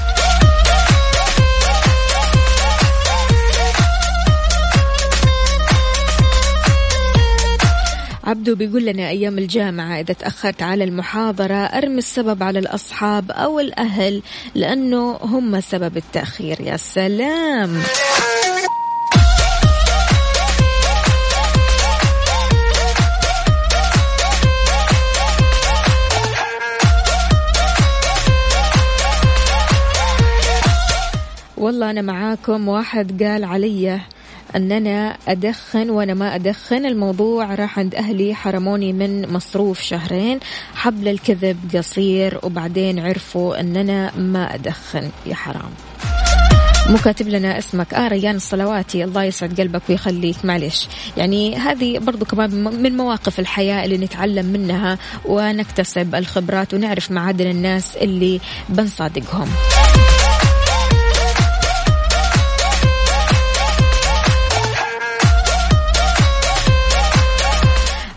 عبدو 8.27 8.55
بيقول 8.55 8.85
لنا 8.85 9.09
أيام 9.09 9.39
الجامعة 9.39 10.01
إذا 10.01 10.15
تأخرت 10.15 10.63
على 10.63 10.85
المحاضرة 10.85 11.55
أرمي 11.55 11.99
السبب 11.99 12.43
على 12.43 12.59
الأصحاب 12.59 13.31
أو 13.31 13.61
الأهل 13.61 14.23
لأنه 14.55 15.13
هم 15.13 15.61
سبب 15.61 15.97
التأخير. 15.97 16.61
يا 16.61 16.77
سلام. 16.77 17.83
والله 31.57 31.91
أنا 31.91 32.03
معاكم. 32.03 32.69
واحد 32.69 33.23
قال 33.23 33.45
علي 33.45 34.01
أن 34.57 34.73
أنا 34.73 35.17
أدخن 35.29 35.91
وأنا 35.91 36.15
ما 36.15 36.35
أدخن. 36.35 36.87
الموضوع 36.87 37.55
راح 37.55 37.79
عند 37.79 37.95
أهلي 37.95 38.35
حرموني 38.35 38.93
من 38.93 39.33
مصروف 39.33 39.81
شهرين. 39.81 40.41
حبل 40.75 41.09
الكذب 41.09 41.59
قصير 41.75 42.39
وبعدين 42.43 42.99
عرفوا 42.99 43.61
أن 43.61 43.77
أنا 43.77 44.17
ما 44.17 44.55
أدخن. 44.55 45.11
يا 45.27 45.35
حرام. 45.35 45.71
مو 46.89 46.97
كاتب 47.05 47.29
لنا 47.29 47.59
اسمك. 47.59 47.95
آه 47.95 48.09
ريان 48.09 48.37
الصلواتي 48.37 49.05
الله 49.05 49.25
يسعد 49.25 49.61
قلبك 49.61 49.83
ويخليك. 49.89 50.45
معلش 50.45 50.89
يعني 51.17 51.57
هذه 51.57 51.99
برضو 51.99 52.25
كمان 52.25 52.65
من 52.83 52.97
مواقف 52.97 53.41
الحياة 53.41 53.85
اللي 53.85 53.97
نتعلم 53.99 54.47
منها 54.47 54.99
ونكتسب 55.25 56.15
الخبرات 56.15 56.75
ونعرف 56.75 57.11
معادن 57.11 57.51
الناس 57.51 57.97
اللي 57.97 58.41
بنصادقهم. 58.69 59.49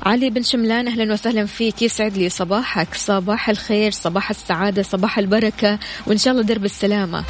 علي 0.07 0.29
بن 0.29 0.43
شملان 0.43 0.87
أهلا 0.87 1.13
وسهلا 1.13 1.45
فيك. 1.45 1.81
يسعد 1.81 2.17
لي 2.17 2.29
صباحك. 2.29 2.87
صباح 2.95 3.49
الخير 3.49 3.91
صباح 3.91 4.29
السعادة 4.29 4.83
صباح 4.83 5.19
البركة 5.19 5.79
وإن 6.07 6.17
شاء 6.17 6.33
الله 6.33 6.43
درب 6.43 6.65
السلامة. 6.65 7.23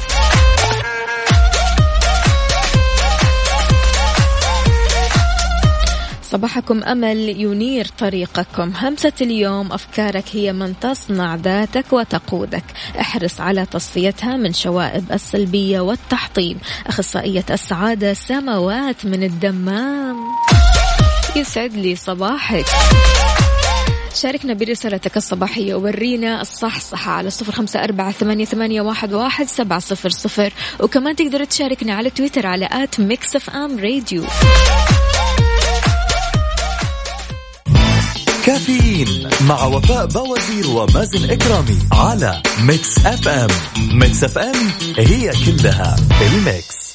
صباحكم 6.22 6.82
أمل 6.84 7.18
ينير 7.18 7.86
طريقكم. 7.98 8.72
همسة 8.76 9.12
اليوم 9.20 9.72
أفكارك 9.72 10.24
هي 10.32 10.52
من 10.52 10.78
تصنع 10.80 11.34
ذاتك 11.34 11.92
وتقودك. 11.92 12.64
احرص 13.00 13.40
على 13.40 13.66
تصفيتها 13.66 14.36
من 14.36 14.52
شوائب 14.52 15.12
السلبية 15.12 15.80
والتحطيم. 15.80 16.58
أخصائية 16.86 17.44
السعادة 17.50 18.14
سماوات 18.14 19.06
من 19.06 19.22
الدمام. 19.22 20.16
يسعد 21.38 21.72
لي 21.74 21.96
صباحك 21.96 22.66
شاركنا 24.14 24.54
برسالتك 24.54 25.16
الصباحية. 25.16 25.74
وورينا 25.74 26.40
الصح 26.40 26.80
صح 26.80 27.08
على 27.08 27.30
صفر 27.30 27.52
خمسة 27.52 27.84
أربعة 27.84 28.12
ثمانية, 28.12 28.44
ثمانية 28.44 28.80
واحد, 28.80 29.12
واحد 29.12 29.46
سبعة 29.46 29.78
صفر 29.78 30.08
صفر. 30.10 30.52
وكمان 30.80 31.16
تقدر 31.16 31.44
تشاركنا 31.44 31.94
على 31.94 32.10
تويتر 32.10 32.46
على 32.46 32.68
at 32.72 33.00
Mix 33.00 33.36
FM 33.36 33.78
Radio. 33.78 34.24
كافيين 38.46 39.30
مع 39.48 39.64
وفاء 39.64 40.06
بوازير 40.06 40.66
ومازن 40.70 41.30
إكرامي 41.30 41.78
على 41.92 42.42
Mix 42.60 42.98
FM. 43.06 43.48
Mix 43.92 44.24
FM 44.24 44.70
هي 44.98 45.32
كلها 45.46 45.96
ال 46.22 46.35
mix. 46.35 46.87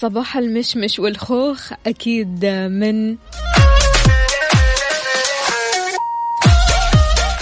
صباح 0.00 0.36
المشمش 0.36 0.98
والخوخ 0.98 1.72
أكيد 1.86 2.46
من 2.46 3.16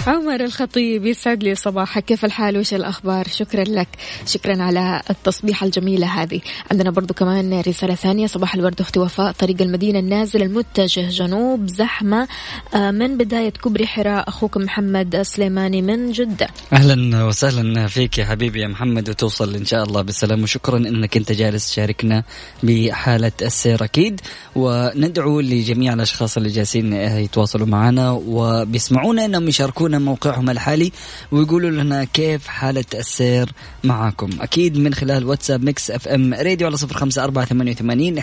عمر 0.09 0.45
الخطيب 0.45 1.07
يسعد 1.07 1.43
لي 1.43 1.55
صباحك 1.55 2.05
كيف 2.05 2.25
الحال؟ 2.25 2.59
وش 2.59 2.75
الأخبار؟ 2.75 3.29
شكرا 3.29 3.65
لك. 3.65 3.89
شكرا 4.27 4.63
على 4.63 5.03
التصبيحة 5.11 5.67
الجميلة 5.67 6.07
هذه. 6.07 6.41
عندنا 6.71 6.91
برضو 6.91 7.15
كمان 7.15 7.61
رسالة 7.61 7.95
ثانية. 7.95 8.27
صباح 8.27 8.55
الورد 8.55 8.81
أختي 8.81 9.01
وفاء. 9.01 9.33
طريق 9.33 9.63
المدينة 9.63 9.99
النازل 9.99 10.43
المتجه 10.43 11.09
جنوب 11.09 11.67
زحمة 11.67 12.29
آه، 12.75 12.91
من 12.91 13.19
بداية 13.19 13.51
كبري 13.51 13.87
حراء. 13.87 14.29
أخوكم 14.29 14.61
محمد 14.61 15.23
سليماني 15.23 15.83
من 15.83 16.13
جدة. 16.13 16.49
أهلا 16.73 17.25
وسهلا 17.25 17.87
فيك 17.87 18.19
يا 18.19 18.25
حبيبي 18.25 18.61
يا 18.61 18.69
محمد 18.69 19.11
وتوصل 19.11 19.55
إن 19.55 19.65
شاء 19.65 19.85
الله 19.85 20.03
بالسلام 20.03 20.43
وشكرا 20.43 20.77
أنك 20.77 21.17
أنت 21.17 21.33
جالس 21.33 21.71
تشاركنا 21.71 22.23
بحالة 22.63 23.33
السير 23.43 23.85
أكيد. 23.85 24.21
وندعو 24.57 25.41
لجميع 25.41 25.93
الأشخاص 25.93 26.37
اللي 26.37 26.49
جالسين 26.49 26.93
يتواصلوا 26.93 27.67
معنا 27.67 28.11
وبيسمعونا 28.11 29.25
أنهم 29.25 29.49
يشاركونا 29.49 29.98
موقعهم 30.03 30.51
الحالي 30.51 30.93
ويقولوا 31.33 31.71
لنا 31.71 32.05
كيف 32.05 32.47
حالة 32.47 32.85
السير 32.95 33.53
معاكم. 33.85 34.31
أكيد 34.41 34.79
من 34.79 34.95
خلال 34.95 35.25
واتساب 35.25 35.65
Mix 35.65 35.91
FM 35.91 36.35
Radio 36.35 36.67
على 36.67 36.77
صفر 36.77 36.97
خمسة 36.97 37.25
أربعة 37.25 37.45
ثمانية 37.45 37.73
وثمانين 37.73 38.19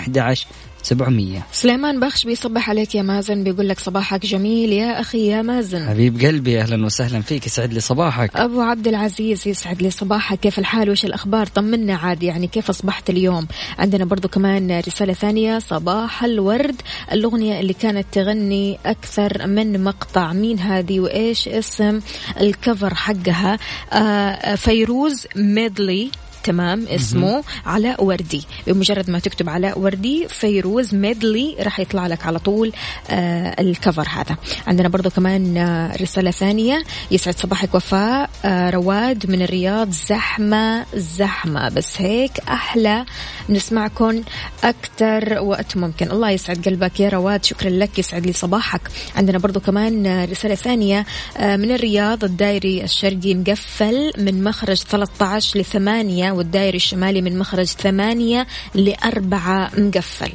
أحد 0.86 0.89
سبعمية. 0.89 1.45
سليمان 1.52 2.00
بخش 2.00 2.24
بيصبح 2.24 2.69
عليك 2.69 2.95
يا 2.95 3.02
مازن 3.02 3.43
بيقول 3.43 3.69
لك 3.69 3.80
صباحك 3.80 4.26
جميل 4.26 4.74
يا 4.74 5.02
أخي 5.02 5.28
يا 5.28 5.41
مازن. 5.41 5.89
حبيب 5.89 6.21
قلبي 6.21 6.62
أهلا 6.62 6.86
وسهلا 6.86 7.21
فيك 7.21 7.45
يسعد 7.45 7.74
لي 7.74 7.80
صباحك. 7.80 8.36
أبو 8.36 8.62
عبد 8.62 8.88
العزيز 8.88 9.48
يسعد 9.48 9.82
لي 9.82 9.89
صباحك 9.89 10.39
كيف 10.39 10.60
الحال؟ 10.60 10.89
وش 10.89 11.06
الأخبار؟ 11.06 11.48
طمنا 11.48 11.95
عاد 11.95 12.24
يعني 12.24 12.48
كيف 12.48 12.69
أصبحت 12.69 13.10
اليوم؟ 13.10 13.48
عندنا 13.80 14.06
برضو 14.06 14.28
كمان 14.28 14.80
رسالة 14.80 15.13
ثانية 15.13 15.60
صباح 15.60 16.24
الورد 16.24 16.82
الأغنية 17.12 17.60
اللي 17.60 17.74
كانت 17.74 18.06
تغني 18.12 18.80
أكثر 18.86 19.48
من 19.48 19.84
مقطع. 19.84 20.34
مين 20.34 20.60
هذه؟ 20.60 21.00
وإيش 21.00 21.48
اسم 21.48 22.00
الكفر 22.41 22.95
حقها؟ 22.95 23.60
آه 23.93 24.56
فيروز 24.56 25.28
ميدلي. 25.36 26.12
تمام 26.45 26.88
اسمه 26.88 27.43
علاء 27.65 28.03
وردي. 28.03 28.43
بمجرد 28.67 29.10
ما 29.10 29.19
تكتب 29.19 29.49
علاء 29.49 29.79
وردي 29.79 30.27
فيروز 30.29 30.95
ميدلي 30.95 31.55
راح 31.60 31.79
يطلع 31.79 32.08
لك 32.08 32.25
على 32.25 32.39
طول 32.39 32.71
آه 33.10 33.62
الكفر 33.62 34.08
هذا. 34.10 34.38
عندنا 34.67 34.88
برضو 34.88 35.10
كمان 35.10 35.58
آه 35.58 35.95
رسالة 36.01 36.31
ثانية. 36.31 36.84
يسعد 37.12 37.39
صباحك 37.39 37.75
وفاء. 37.75 38.29
آه 38.45 38.69
رواد 38.69 39.29
من 39.31 39.41
الرياض 39.41 39.91
زحمة 39.91 40.86
زحمة. 40.95 41.69
بس 41.69 42.01
هيك 42.01 42.39
أحلى 42.49 43.05
نسمعكم 43.49 44.23
أكثر 44.63 45.39
وقت 45.41 45.77
ممكن. 45.77 46.12
الله 46.12 46.29
يسعد 46.29 46.65
قلبك 46.65 46.99
يا 46.99 47.10
رواد 47.10 47.45
شكرا 47.45 47.69
لك 47.69 47.99
يسعد 47.99 48.25
لي 48.25 48.34
صباحك. 48.34 48.81
عندنا 49.15 49.38
برضو 49.38 49.60
كمان 49.60 50.05
آه، 50.05 50.25
رسالة 50.25 50.55
ثانية 50.55 51.05
آه، 51.38 51.55
من 51.55 51.71
الرياض 51.71 52.23
الدائري 52.23 52.84
الشرقي 52.84 53.34
مقفل 53.36 54.12
من 54.17 54.43
مخرج 54.43 54.77
13 54.77 55.60
ل 55.60 55.65
8 55.65 56.31
والدائري 56.36 56.78
الشمالي 56.78 57.21
من 57.21 57.39
مخرج 57.39 57.65
8 57.65 58.48
ل 58.76 58.93
4 59.06 59.71
مقفل. 59.78 60.32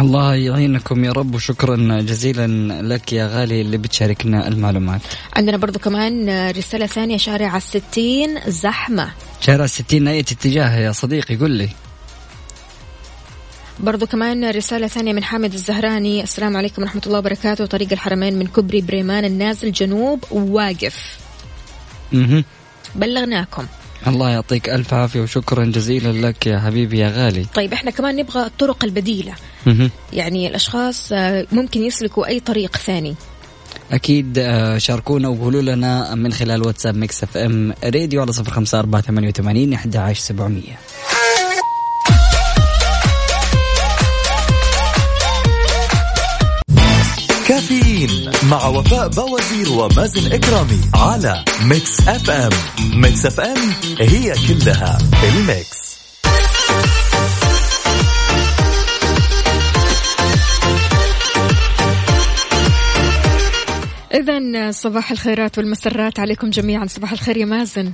الله 0.00 0.34
يعينكم 0.34 1.04
يا 1.04 1.12
رب 1.12 1.34
وشكرا 1.34 2.00
جزيلا 2.00 2.46
لك 2.82 3.12
يا 3.12 3.26
غالي 3.26 3.60
اللي 3.60 3.76
بتشاركنا 3.76 4.48
المعلومات. 4.48 5.00
عندنا 5.36 5.56
برضو 5.56 5.78
كمان 5.78 6.50
رسالة 6.50 6.86
ثانية 6.86 7.16
شارع 7.16 7.56
الستين 7.56 8.40
زحمة. 8.46 9.10
شارع 9.40 9.64
الستين 9.64 10.08
أي 10.08 10.20
اتجاه 10.20 10.76
يا 10.78 10.92
صديقي 10.92 11.36
قل 11.36 11.50
لي. 11.50 11.68
برضو 13.80 14.06
كمان 14.06 14.50
رسالة 14.50 14.86
ثانية 14.86 15.12
من 15.12 15.24
حامد 15.24 15.52
الزهراني 15.52 16.22
السلام 16.22 16.56
عليكم 16.56 16.82
ورحمة 16.82 17.02
الله 17.06 17.18
وبركاته. 17.18 17.66
طريق 17.66 17.92
الحرمين 17.92 18.38
من 18.38 18.46
كبري 18.46 18.80
بريمان 18.80 19.24
النازل 19.24 19.72
جنوب 19.72 20.24
واقف. 20.30 21.18
بلغناكم. 22.94 23.66
الله 24.06 24.30
يعطيك 24.30 24.68
ألف 24.68 24.94
عافية 24.94 25.20
وشكرا 25.20 25.64
جزيلا 25.64 26.28
لك 26.28 26.46
يا 26.46 26.58
حبيبي 26.58 26.98
يا 26.98 27.08
غالي. 27.08 27.46
طيب 27.54 27.72
إحنا 27.72 27.90
كمان 27.90 28.16
نبغى 28.16 28.46
الطرق 28.46 28.84
البديلة. 28.84 29.32
يعني 30.12 30.48
الأشخاص 30.48 31.12
آه، 31.12 31.46
ممكن 31.52 31.82
يسلكوا 31.82 32.26
أي 32.26 32.40
طريق 32.40 32.76
ثاني. 32.76 33.14
أكيد 33.92 34.38
آه، 34.38 34.78
شاركونا 34.78 35.28
وقولوا 35.28 35.62
لنا 35.62 36.14
من 36.14 36.32
خلال 36.32 36.66
واتساب 36.66 36.96
Mix 36.96 37.22
FM 37.22 37.74
Radio 37.84 38.20
على 38.22 38.32
صفر 38.32 38.50
خمسة 38.50 38.78
أربعة 38.78 39.02
ثمانية 39.02 39.28
وثمانين 39.28 39.72
أحد 39.72 39.96
عشر 39.96 40.20
سبعمية. 40.20 40.78
كافيين 47.62 48.30
مع 48.50 48.66
وفاء 48.66 49.08
بوازير 49.08 49.68
ومازن 49.72 50.32
إكرامي 50.32 50.80
على 50.94 51.44
Mix 51.62 52.08
FM. 52.08 52.50
Mix 52.94 53.26
FM 53.26 53.72
هي 54.00 54.34
كلها 54.48 54.98
ال 55.24 55.39
mix. 55.39 55.98
إذا 64.14 64.70
صباح 64.70 65.10
الخيرات 65.10 65.58
والمسرات 65.58 66.20
عليكم 66.20 66.50
جميعا. 66.50 66.86
صباح 66.86 67.12
الخير 67.12 67.36
يا 67.36 67.44
مازن. 67.44 67.92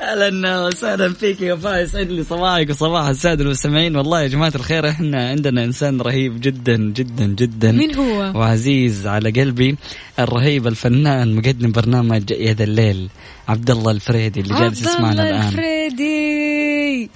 أهلا 0.00 0.66
وسهلا 0.66 1.12
فيك 1.12 1.40
يا 1.40 1.54
وفاء 1.54 1.82
يسعد 1.82 2.10
لي 2.10 2.24
صباحك 2.24 2.70
وصباح 2.70 3.06
السادة 3.06 3.44
المستمعين. 3.44 3.96
والله 3.96 4.22
يا 4.22 4.28
جماعة 4.28 4.52
الخير 4.54 4.88
إحنا 4.88 5.28
عندنا 5.28 5.64
إنسان 5.64 6.00
رهيب 6.00 6.40
جدا 6.40 6.76
جدا 6.76 7.26
جدا. 7.26 7.72
مين 7.72 7.94
هو؟ 7.94 8.32
وعزيز 8.34 9.06
على 9.06 9.30
قلبي 9.30 9.76
الرهيب 10.18 10.66
الفنان 10.66 11.36
مقدم 11.36 11.72
برنامج 11.72 12.30
يا 12.30 12.52
ذا 12.52 12.64
الليل 12.64 13.08
عبد 13.48 13.70
الله 13.70 13.90
الفريدي 13.90 14.40
اللي 14.40 14.54
جالس 14.54 14.78
عبد 14.78 14.94
يسمعنا 14.94 15.22
الله 15.22 15.48
الان 15.48 15.52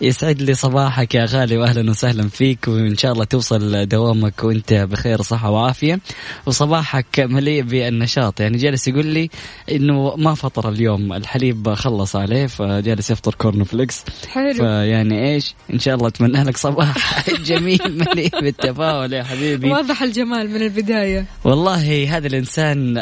يسعد 0.00 0.42
لي 0.42 0.54
صباحك 0.54 1.14
يا 1.14 1.24
غالي 1.24 1.56
واهلا 1.58 1.90
وسهلا 1.90 2.28
فيك 2.28 2.68
وإن 2.68 2.96
شاء 2.96 3.12
الله 3.12 3.24
توصل 3.24 3.86
دوامك 3.86 4.44
وأنت 4.44 4.72
بخير 4.72 5.22
صحه 5.22 5.50
وعافية. 5.50 6.00
وصباحك 6.46 7.20
مليء 7.20 7.62
بالنشاط 7.62 8.40
يعني 8.40 8.56
جالس 8.56 8.88
يقول 8.88 9.06
لي 9.06 9.30
إنه 9.70 10.16
ما 10.16 10.34
فطر 10.34 10.68
اليوم 10.68 11.12
الحليب 11.12 11.74
خلص 11.74 12.16
عليه 12.16 12.46
فجالس 12.46 13.10
يفطر 13.10 13.34
corn 13.34 13.64
flakes. 13.64 14.04
حلو. 14.28 14.54
فيعني 14.54 15.34
إيش؟ 15.34 15.54
إن 15.72 15.78
شاء 15.78 15.94
الله 15.94 16.08
أتمنى 16.08 16.42
لك 16.42 16.56
صباح 16.56 17.20
جميل 17.48 17.80
مليء 17.86 18.40
بالتفاؤل 18.40 19.12
يا 19.12 19.22
حبيبي. 19.22 19.70
واضح 19.70 20.02
الجمال 20.02 20.50
من 20.50 20.62
البداية. 20.62 21.26
والله 21.44 22.16
هذا 22.16 22.26
الإنسان 22.26 22.98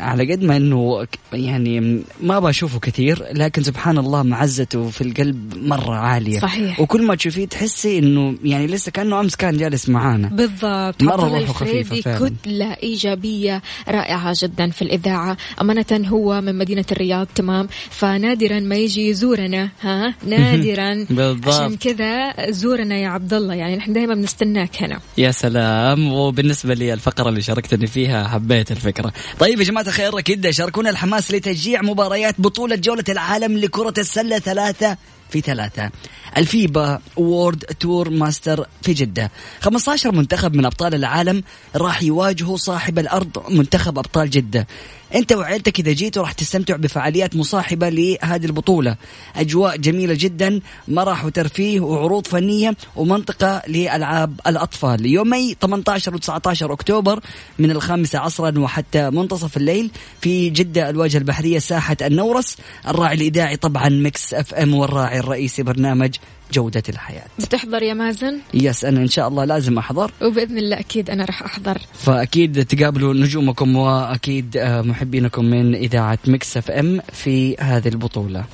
على 0.00 0.32
قد 0.32 0.42
ما 0.42 0.56
إنه 0.56 1.06
يعني 1.32 2.02
ما 2.20 2.38
بشوفه 2.40 2.78
كثير 2.78 3.24
لكن 3.32 3.62
سبحان 3.62 3.98
الله 3.98 4.22
معزته 4.22 4.90
في 4.90 5.00
القلب 5.00 5.54
مرة 5.56 5.94
عالية. 6.12 6.40
صحيح. 6.40 6.80
وكل 6.80 7.02
ما 7.02 7.14
تشوفيه 7.14 7.46
تحسي 7.46 7.98
إنه 7.98 8.34
يعني 8.44 8.66
لسه 8.66 8.92
كأنه 8.92 9.20
أمس 9.20 9.36
كان 9.36 9.56
جالس 9.56 9.88
معانا. 9.88 10.28
بالضبط. 10.28 11.02
الله 11.02 11.14
روحه 11.14 11.36
الفريدي 11.36 12.02
فعلاً. 12.02 12.28
كتلة 12.28 12.76
إيجابية 12.82 13.62
رائعة 13.88 14.34
جدا 14.42 14.70
في 14.70 14.82
الإذاعة. 14.82 15.36
أمانة 15.60 16.08
هو 16.08 16.40
من 16.40 16.58
مدينة 16.58 16.84
الرياض 16.92 17.26
تمام. 17.34 17.68
فنادرا 17.90 18.60
ما 18.60 18.76
يجي 18.76 19.08
يزورنا 19.08 19.68
ها؟ 19.80 20.14
نادرا. 20.28 21.06
بالضبط. 21.10 21.54
عشان 21.54 21.76
كذا 21.76 22.34
زورنا 22.50 22.96
يا 22.96 23.08
عبد 23.08 23.34
الله. 23.34 23.54
يعني 23.54 23.76
نحن 23.76 23.92
دائما 23.92 24.14
بنستناك 24.14 24.82
هنا. 24.82 25.00
يا 25.18 25.30
سلام. 25.30 26.12
وبالنسبة 26.12 26.74
لي 26.74 26.92
الفقرة 26.92 27.28
اللي 27.28 27.42
شاركتني 27.42 27.86
فيها 27.86 28.28
حبيت 28.28 28.70
الفكرة. 28.72 29.12
طيب 29.38 29.58
يا 29.60 29.64
جماعة 29.64 29.84
الخير 29.86 30.18
أكيد 30.18 30.50
شاركونا 30.50 30.90
الحماس 30.90 31.32
لتشجيع 31.32 31.82
مباريات 31.82 32.34
بطولة 32.38 32.76
جولة 32.76 33.04
العالم 33.08 33.58
لكرة 33.58 33.94
السلة 33.98 34.38
ثلاثة. 34.38 34.96
في 35.32 35.40
ثلاثة. 35.40 35.90
ال 36.36 36.49
FIBA 36.49 37.00
World 37.16 37.64
Tour 37.80 38.10
Master 38.10 38.66
في 38.82 38.92
جدة. 38.92 39.30
15 39.60 40.12
منتخب 40.12 40.54
من 40.54 40.64
أبطال 40.64 40.94
العالم 40.94 41.42
راح 41.76 42.02
يواجهوا 42.02 42.56
صاحب 42.56 42.98
الأرض 42.98 43.42
منتخب 43.50 43.98
أبطال 43.98 44.30
جدة. 44.30 44.66
أنت 45.14 45.32
وعائلتك 45.32 45.80
إذا 45.80 45.92
جيتوا 45.92 46.22
راح 46.22 46.32
تستمتعوا 46.32 46.78
بفعاليات 46.78 47.36
مصاحبة 47.36 47.88
لهذه 47.88 48.46
البطولة. 48.46 48.96
أجواء 49.36 49.76
جميلة 49.76 50.14
جدا 50.18 50.60
مرح 50.88 51.24
وترفيه 51.24 51.80
وعروض 51.80 52.26
فنية 52.26 52.76
ومنطقة 52.96 53.62
لألعاب 53.66 54.40
الأطفال. 54.46 55.06
يومي 55.06 55.56
18 55.60 56.14
و 56.14 56.18
19 56.18 56.72
أكتوبر 56.72 57.20
من 57.58 57.70
الخامسة 57.70 58.18
عصرا 58.18 58.58
وحتى 58.58 59.10
منتصف 59.10 59.56
الليل 59.56 59.90
في 60.20 60.50
جدة 60.50 60.90
الواجهة 60.90 61.18
البحرية 61.18 61.58
ساحة 61.58 61.96
النورس. 62.02 62.56
الراعي 62.88 63.14
الإذاعي 63.14 63.56
طبعا 63.56 63.88
Mix 63.88 64.34
FM 64.34 64.74
والراعي 64.74 65.18
الرئيسي 65.18 65.62
برنامج 65.62 66.14
جودة 66.52 66.82
الحياة. 66.88 67.24
بتحضر 67.38 67.82
يا 67.82 67.94
مازن؟ 67.94 68.38
yes 68.54 68.84
أنا 68.84 69.00
إن 69.00 69.08
شاء 69.08 69.28
الله 69.28 69.44
لازم 69.44 69.78
أحضر. 69.78 70.10
وبإذن 70.22 70.58
الله 70.58 70.78
أكيد 70.80 71.10
أنا 71.10 71.24
راح 71.24 71.42
أحضر. 71.42 71.78
فأكيد 71.92 72.64
تقابلوا 72.64 73.14
نجومكم 73.14 73.76
وأكيد 73.76 74.56
آه، 74.56 74.82
محبينكم 74.82 75.44
من 75.44 75.74
إذاعة 75.74 76.18
Mix 76.26 76.56
FM 76.56 77.00
في 77.12 77.56
هذه 77.60 77.88
البطولة. 77.88 78.44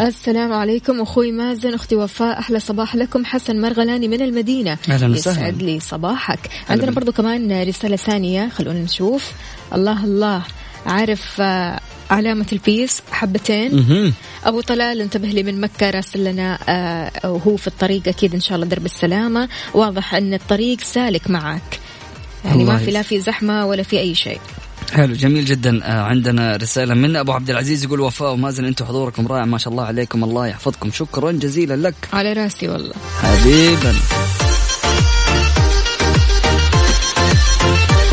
السلام 0.00 0.52
عليكم 0.52 1.00
أخوي 1.00 1.32
مازن 1.32 1.74
أختي 1.74 1.96
وفاء. 1.96 2.38
أحلى 2.38 2.60
صباح 2.60 2.96
لكم. 2.96 3.24
حسن 3.24 3.60
مرغلاني 3.60 4.08
من 4.08 4.22
المدينة. 4.22 4.78
أهلاً 4.90 5.06
وسهلاً. 5.12 5.38
يسعد 5.38 5.62
لي 5.62 5.80
صباحك. 5.80 6.38
عندنا 6.70 6.90
برضو 6.90 7.12
كمان 7.12 7.62
رسالة 7.62 7.96
ثانية 7.96 8.48
خلونا 8.48 8.78
نشوف. 8.78 9.32
الله 9.74 10.04
الله. 10.04 10.42
عارف 10.86 11.36
آه، 11.40 11.80
علامة 12.10 12.46
البيس 12.52 13.02
حبتين. 13.10 14.12
أبو 14.44 14.60
طلال 14.60 15.00
انتبه 15.00 15.28
لي 15.28 15.42
من 15.42 15.60
مكة 15.60 15.90
راسل 15.90 16.24
لنا 16.24 16.58
آه، 16.68 17.30
وهو 17.30 17.56
في 17.56 17.66
الطريق 17.66 18.08
أكيد 18.08 18.34
إن 18.34 18.40
شاء 18.40 18.54
الله 18.56 18.66
درب 18.66 18.84
السلامة. 18.84 19.48
واضح 19.74 20.14
أن 20.14 20.34
الطريق 20.34 20.80
سالك 20.80 21.30
معك. 21.30 21.80
يعني 22.44 22.64
ما 22.64 22.76
في 22.76 22.90
لا 22.90 23.02
في 23.02 23.20
زحمة 23.20 23.66
ولا 23.66 23.82
في 23.82 24.00
أي 24.00 24.14
شيء. 24.14 24.40
حلو 24.92 25.14
جميل 25.14 25.44
جدا. 25.44 25.84
آه، 25.84 26.02
عندنا 26.02 26.56
رسالة 26.56 26.94
من 26.94 27.16
أبو 27.16 27.32
عبد 27.32 27.50
العزيز 27.50 27.84
يقول 27.84 28.00
وفاء 28.00 28.32
ومازن 28.32 28.64
أنتم 28.64 28.84
حضوركم 28.84 29.26
رائع 29.26 29.44
ما 29.44 29.58
شاء 29.58 29.72
الله 29.72 29.84
عليكم 29.84 30.24
الله 30.24 30.46
يحفظكم. 30.46 30.90
شكرا 30.90 31.32
جزيلا 31.32 31.88
لك. 31.88 31.94
على 32.12 32.32
راسي 32.32 32.68
والله. 32.68 32.94
حبيبا. 33.22 33.94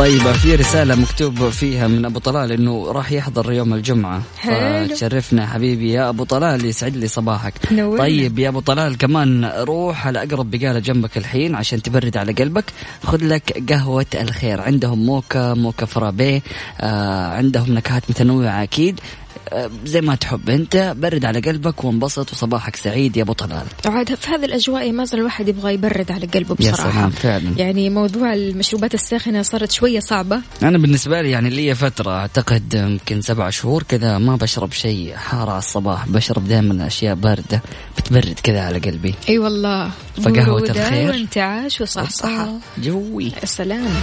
طيب 0.03 0.31
في 0.31 0.55
رسالة 0.55 0.95
مكتوب 0.95 1.49
فيها 1.49 1.87
من 1.87 2.05
أبو 2.05 2.19
طلال 2.19 2.51
إنه 2.51 2.91
راح 2.91 3.11
يحضر 3.11 3.53
يوم 3.53 3.73
الجمعة. 3.73 4.21
حلو. 4.39 4.87
فتشرفنا 4.87 5.47
حبيبي. 5.47 5.91
يا 5.91 6.09
أبو 6.09 6.23
طلال 6.23 6.65
يسعد 6.65 6.95
لي 6.95 7.07
صباحك. 7.07 7.53
نورنا. 7.71 8.03
طيب 8.03 8.39
يا 8.39 8.49
أبو 8.49 8.59
طلال 8.59 8.97
كمان 8.97 9.45
روح 9.45 10.07
على 10.07 10.23
أقرب 10.23 10.51
بقالة 10.51 10.79
جنبك 10.79 11.17
الحين 11.17 11.55
عشان 11.55 11.81
تبرد 11.81 12.17
على 12.17 12.33
قلبك. 12.33 12.65
خذ 13.03 13.23
لك 13.23 13.63
قهوة 13.71 14.05
الخير. 14.15 14.61
عندهم 14.61 15.05
موكا 15.05 15.53
موكا 15.53 15.85
فرابيه 15.85 16.41
آه 16.79 17.27
عندهم 17.27 17.73
نكهات 17.73 18.03
متنوعة 18.09 18.63
أكيد. 18.63 18.99
زي 19.85 20.01
ما 20.01 20.15
تحب. 20.15 20.49
انت 20.49 20.95
برد 20.97 21.25
على 21.25 21.39
قلبك 21.39 21.83
وانبسط 21.83 22.31
وصباحك 22.31 22.75
سعيد 22.75 23.17
يا 23.17 23.23
أبو 23.23 23.33
طلال. 23.33 23.65
عاد 23.85 24.15
في 24.15 24.29
هذه 24.29 24.45
الأجواء 24.45 24.91
ما 24.91 25.05
زال 25.05 25.19
الواحد 25.19 25.47
يبغى 25.47 25.73
يبرد 25.73 26.11
على 26.11 26.25
قلبه 26.25 26.55
يا 26.59 26.71
بصراحة. 26.71 26.91
سلام 26.91 27.09
فعلا. 27.09 27.53
يعني 27.57 27.89
موضوع 27.89 28.33
المشروبات 28.33 28.93
الساخنة 28.93 29.41
صارت 29.41 29.71
شوية 29.71 29.99
صعبة. 29.99 30.41
أنا 30.63 30.77
بالنسبة 30.77 31.21
لي 31.21 31.31
يعني 31.31 31.49
لي 31.49 31.75
فترة 31.75 32.11
أعتقد 32.11 32.73
يمكن 32.73 33.21
سبع 33.21 33.49
شهور 33.49 33.83
كذا 33.83 34.17
ما 34.17 34.35
بشرب 34.35 34.71
شيء. 34.71 35.15
حار 35.15 35.49
على 35.49 35.59
الصباح 35.59 36.07
بشرب 36.07 36.47
دائما 36.47 36.87
أشياء 36.87 37.15
باردة 37.15 37.61
بتبرد 37.97 38.39
كذا 38.43 38.61
على 38.61 38.79
قلبي. 38.79 39.15
أي 39.29 39.39
والله. 39.39 39.91
فقهوة 40.21 40.45
برودة 40.45 40.71
الخير. 40.71 41.09
وانتعاش 41.09 41.81
وصحصحه 41.81 42.53
جوي. 42.77 43.31
يا 43.41 43.45
سلام. 43.45 43.93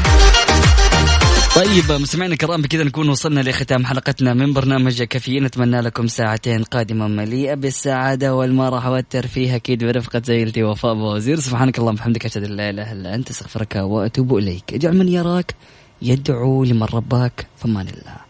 طيب 1.57 1.93
مستمعينا 1.93 2.35
الكرام 2.35 2.63
بكذا 2.63 2.85
نكون 2.85 3.09
وصلنا 3.09 3.41
لختام 3.41 3.87
حلقتنا 3.87 4.35
من 4.35 4.53
برنامج 4.53 5.03
كافيين. 5.03 5.45
نتمنى 5.45 5.81
لكم 5.81 6.07
ساعتين 6.07 6.63
قادمة 6.63 7.09
مليئة 7.09 7.55
بالسعادة 7.55 8.35
والمرح 8.35 8.87
والترفيه. 8.87 9.57
أكيد 9.57 9.85
برفقة 9.85 10.23
زميلتي 10.25 10.63
وفاء 10.63 10.97
وزير 10.97 11.41
سبحانك 11.41 11.79
اللهم 11.79 11.95
وبحمدك 11.95 12.25
أشهد 12.25 12.45
أن 12.45 12.51
لا 12.51 12.71
إله 12.71 12.93
إلا 12.93 13.15
أنت 13.15 13.31
أستغفرك 13.31 13.77
وأتوب 13.77 14.37
إليك. 14.37 14.75
اجعل 14.75 14.97
من 14.97 15.09
يراك 15.09 15.55
يدعو 16.03 16.65
لمن 16.65 16.83
رباك 16.83 17.47
فمان 17.57 17.89
الله. 17.89 18.30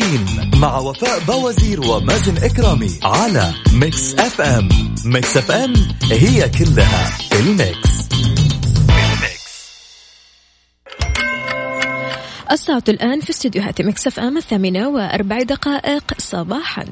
مع 0.61 0.77
وفاء 0.77 1.19
بوازير 1.19 1.81
ومازن 1.81 2.37
إكرامي 2.37 2.99
على 3.03 3.53
Mix 3.73 4.15
FM. 4.15 4.69
Mix 5.05 5.37
FM 5.37 5.73
هي 6.11 6.49
كلها 6.49 7.05
في 7.29 7.39
ال 7.39 7.49
mix. 7.49 7.89
الساعة 12.51 12.83
الآن 12.89 13.21
في 13.21 13.29
استديوهات 13.29 13.81
Mix 13.81 14.19
FM 14.19 14.37
الثامنة 14.37 14.89
وأربع 14.89 15.41
دقائق 15.41 16.03
صباحا. 16.17 16.85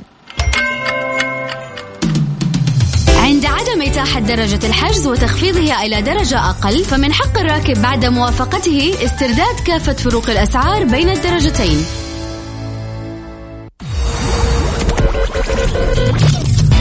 عند 3.17 3.45
عدم 3.45 3.82
إتاحة 3.82 4.20
درجة 4.20 4.67
الحجز 4.67 5.07
وتخفيضها 5.07 5.86
إلى 5.86 6.01
درجة 6.01 6.49
أقل 6.49 6.84
فمن 6.84 7.13
حق 7.13 7.39
الراكب 7.39 7.82
بعد 7.82 8.05
موافقته 8.05 8.95
استرداد 9.05 9.59
كافة 9.65 9.93
فروق 9.93 10.30
الأسعار 10.30 10.84
بين 10.84 11.09
الدرجتين. 11.09 12.09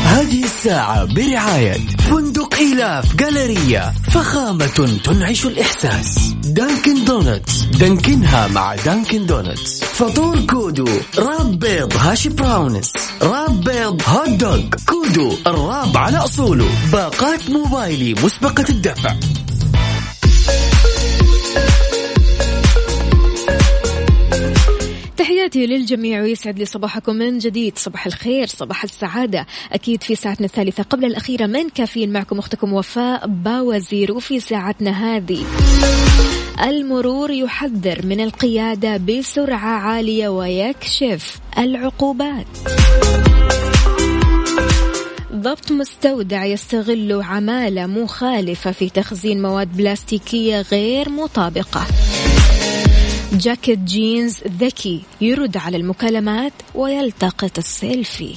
هذه 0.08 0.44
الساعة 0.44 1.04
برعاية 1.04 1.78
فندق 1.98 2.54
إيلاف 2.54 3.16
Galleria 3.16 3.94
فخامة 4.10 5.00
تنعش 5.04 5.46
الإحساس. 5.46 6.18
Dunkin' 6.44 7.04
Donuts 7.04 7.62
دانكنها 7.62 8.46
مع 8.46 8.74
Dunkin' 8.74 9.26
Donuts. 9.26 9.84
فطور 9.84 10.40
كودو 10.40 10.88
wrap 11.18 11.58
بيض 11.58 11.96
hash 11.96 12.26
browns. 12.26 12.92
wrap 13.22 13.64
بيض 13.64 14.02
hot 14.06 14.28
dog 14.28 14.60
كودو 14.86 15.32
ال 15.46 15.56
wrap 15.56 15.96
على 15.96 16.16
أصوله. 16.16 16.68
باقات 16.92 17.50
موبايلي 17.50 18.14
مسبقة 18.24 18.64
الدفع. 18.68 19.14
تحياتي 25.48 25.66
للجميع 25.66 26.22
ويسعد 26.22 26.58
لي 26.58 26.64
صباحكم 26.64 27.16
من 27.16 27.38
جديد. 27.38 27.78
صباح 27.78 28.06
الخير 28.06 28.46
صباح 28.46 28.84
السعادة. 28.84 29.46
أكيد 29.72 30.02
في 30.02 30.14
ساعتنا 30.14 30.46
الثالثة 30.46 30.82
قبل 30.82 31.04
الأخيرة 31.04 31.46
من 31.46 31.68
كافيين 31.68 32.12
معكم 32.12 32.38
أختكم 32.38 32.72
وفاء 32.72 33.26
باوزير. 33.26 34.12
وفي 34.12 34.40
ساعتنا 34.40 34.90
هذه 34.90 35.44
المرور 36.62 37.30
يحذر 37.30 38.06
من 38.06 38.20
القيادة 38.20 38.96
بسرعة 38.96 39.70
عالية 39.70 40.28
ويكشف 40.28 41.40
العقوبات. 41.58 42.46
ضبط 45.32 45.72
مستودع 45.72 46.44
يستغل 46.44 47.22
عمالة 47.22 47.86
مخالفة 47.86 48.72
في 48.72 48.88
تخزين 48.88 49.42
مواد 49.42 49.76
بلاستيكية 49.76 50.60
غير 50.60 51.08
مطابقة. 51.08 51.86
جاكيت 53.32 53.78
جينز 53.78 54.40
ذكي 54.60 55.02
يرد 55.20 55.56
على 55.56 55.76
المكالمات 55.76 56.52
ويلتقط 56.74 57.58
السيلفي. 57.58 58.34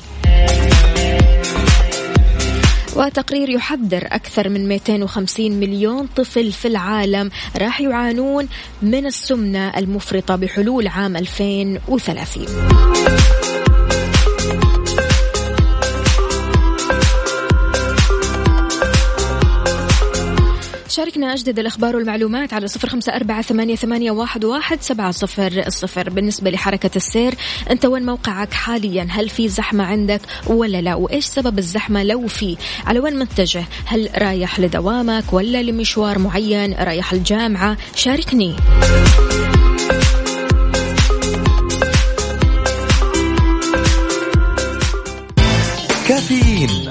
وتقرير 2.96 3.50
يحذر 3.50 4.08
أكثر 4.12 4.50
من 4.50 4.68
250 4.68 5.52
مليون 5.52 6.08
طفل 6.16 6.52
في 6.52 6.68
العالم 6.68 7.30
راح 7.58 7.82
يعانون 7.82 8.48
من 8.82 9.06
السمنة 9.06 9.70
المفرطة 9.78 10.36
بحلول 10.36 10.88
عام 10.88 11.18
2030 11.18 12.46
شاركنا 20.92 21.34
أجدد 21.34 21.60
الأخبار 21.60 21.96
والمعلومات 21.96 22.54
على 22.54 22.68
صفر 22.68 22.90
خمسة 22.90 23.16
أربعة 23.16 23.42
ثمانية, 23.42 23.76
واحد 24.46 24.82
سبعة 24.82 25.12
صفر 25.12 25.64
الصفر 25.68 26.10
بالنسبة 26.10 26.52
لحركة 26.52 26.90
السير 26.96 27.34
أنت 27.72 27.86
وين 27.86 28.06
موقعك 28.06 28.54
حاليا؟ 28.54 29.08
هل 29.10 29.30
في 29.30 29.48
زحمة 29.48 29.84
عندك 29.84 30.22
ولا 30.48 30.82
لا؟ 30.82 30.96
وإيش 30.96 31.26
سبب 31.26 31.60
الزحمة؟ 31.60 32.04
لو 32.04 32.28
في 32.28 32.58
على 32.88 33.00
وين 33.00 33.20
متجه؟ 33.20 33.64
هل 33.86 34.10
رايح 34.18 34.60
لدوامك 34.60 35.34
ولا 35.34 35.64
لمشوار 35.64 36.20
معين؟ 36.20 36.74
رايح 36.74 37.14
الجامعة؟ 37.14 37.78
شاركني. 37.96 38.56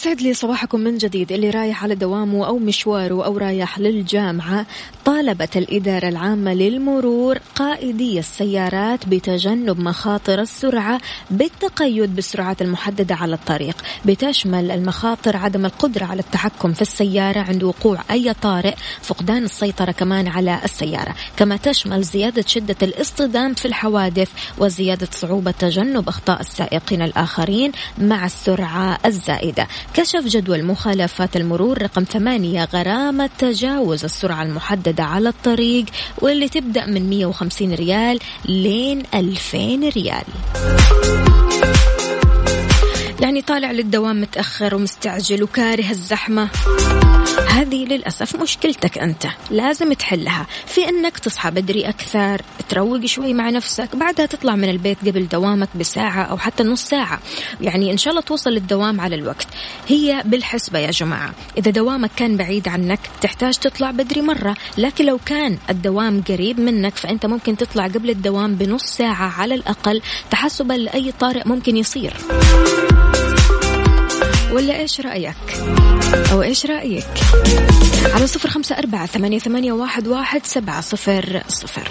ويسعد 0.00 0.22
لي 0.22 0.34
صباحكم 0.34 0.80
من 0.80 0.98
جديد 0.98 1.32
اللي 1.32 1.50
رايح 1.50 1.82
على 1.82 1.94
دوامه 1.94 2.46
أو 2.46 2.58
مشواره 2.58 3.24
أو 3.24 3.38
رايح 3.38 3.78
للجامعة 3.78 4.66
طالبت 5.04 5.56
الإدارة 5.56 6.08
العامة 6.08 6.54
للمرور 6.54 7.38
قائدي 7.54 8.18
السيارات 8.18 9.08
بتجنب 9.08 9.80
مخاطر 9.80 10.40
السرعة 10.40 11.00
بالتقيد 11.30 12.14
بالسرعات 12.16 12.62
المحددة 12.62 13.14
على 13.14 13.34
الطريق. 13.34 13.76
بتشمل 14.04 14.70
المخاطر 14.70 15.36
عدم 15.36 15.66
القدرة 15.66 16.04
على 16.04 16.20
التحكم 16.20 16.72
في 16.72 16.82
السيارة 16.82 17.40
عند 17.40 17.62
وقوع 17.62 17.98
أي 18.10 18.34
طارئ 18.34 18.74
فقدان 19.02 19.44
السيطرة 19.44 19.92
كمان 19.92 20.28
على 20.28 20.60
السيارة. 20.64 21.14
كما 21.36 21.56
تشمل 21.56 22.02
زيادة 22.02 22.44
شدة 22.46 22.76
الاصطدام 22.82 23.54
في 23.54 23.68
الحوادث 23.68 24.28
وزيادة 24.58 25.08
صعوبة 25.12 25.50
تجنب 25.50 26.08
أخطاء 26.08 26.40
السائقين 26.40 27.02
الآخرين 27.02 27.72
مع 27.98 28.26
السرعة 28.26 28.98
الزائدة. 29.06 29.66
كشف 29.94 30.24
جدول 30.26 30.64
مخالفات 30.64 31.36
المرور 31.36 31.82
رقم 31.82 32.04
ثمانية 32.04 32.64
غرامة 32.64 33.30
تجاوز 33.38 34.04
السرعة 34.04 34.42
المحددة 34.42 35.04
على 35.04 35.28
الطريق 35.28 35.84
واللي 36.18 36.48
تبدأ 36.48 36.86
من 36.86 37.10
150 37.10 37.74
ريال 37.74 38.18
لين 38.44 39.02
2000 39.14 39.88
ريال. 39.88 40.24
يعني 43.20 43.42
طالع 43.42 43.70
للدوام 43.70 44.20
متأخر 44.20 44.74
ومستعجل 44.74 45.42
وكاره 45.42 45.90
الزحمة. 45.90 46.48
هذه 47.48 47.84
للأسف 47.84 48.36
مشكلتك 48.36 48.98
أنت. 48.98 49.26
لازم 49.50 49.92
تحلها. 49.92 50.46
في 50.66 50.88
أنك 50.88 51.18
تصحى 51.18 51.50
بدري 51.50 51.88
أكثر 51.88 52.42
تروق 52.68 53.04
شوي 53.04 53.34
مع 53.34 53.50
نفسك 53.50 53.96
بعدها 53.96 54.26
تطلع 54.26 54.56
من 54.56 54.70
البيت 54.70 54.98
قبل 55.08 55.28
دوامك 55.28 55.68
بساعة 55.74 56.22
أو 56.22 56.38
حتى 56.38 56.62
نص 56.62 56.84
ساعة. 56.84 57.20
يعني 57.60 57.92
إن 57.92 57.96
شاء 57.96 58.10
الله 58.10 58.22
توصل 58.22 58.50
للدوام 58.50 59.00
على 59.00 59.14
الوقت. 59.14 59.46
هي 59.88 60.22
بالحسبة 60.24 60.78
يا 60.78 60.90
جماعة. 60.90 61.32
إذا 61.58 61.70
دوامك 61.70 62.10
كان 62.16 62.36
بعيد 62.36 62.68
عنك 62.68 63.00
تحتاج 63.20 63.54
تطلع 63.58 63.90
بدري 63.90 64.22
مرة. 64.22 64.56
لكن 64.78 65.04
لو 65.04 65.18
كان 65.26 65.58
الدوام 65.70 66.22
قريب 66.28 66.60
منك 66.60 66.96
فأنت 66.96 67.26
ممكن 67.26 67.56
تطلع 67.56 67.84
قبل 67.84 68.10
الدوام 68.10 68.54
بنص 68.54 68.84
ساعة 68.84 69.40
على 69.40 69.54
الأقل 69.54 70.02
تحسبا 70.30 70.74
لأي 70.74 71.12
طارئ 71.20 71.48
ممكن 71.48 71.76
يصير. 71.76 72.14
ولا 74.52 74.76
إيش 74.76 75.00
رأيك؟ 75.00 75.34
أو 76.32 76.42
إيش 76.42 76.66
رأيك؟ 76.66 77.06
على 78.14 78.26
صفر 78.26 78.48
خمسة 78.48 78.78
أربعة 78.78 79.06
ثمانية, 79.06 79.38
ثمانية 79.38 79.72
واحد, 79.72 80.08
واحد 80.08 80.46
سبعة 80.46 80.80
صفر 80.80 81.42
صفر. 81.48 81.88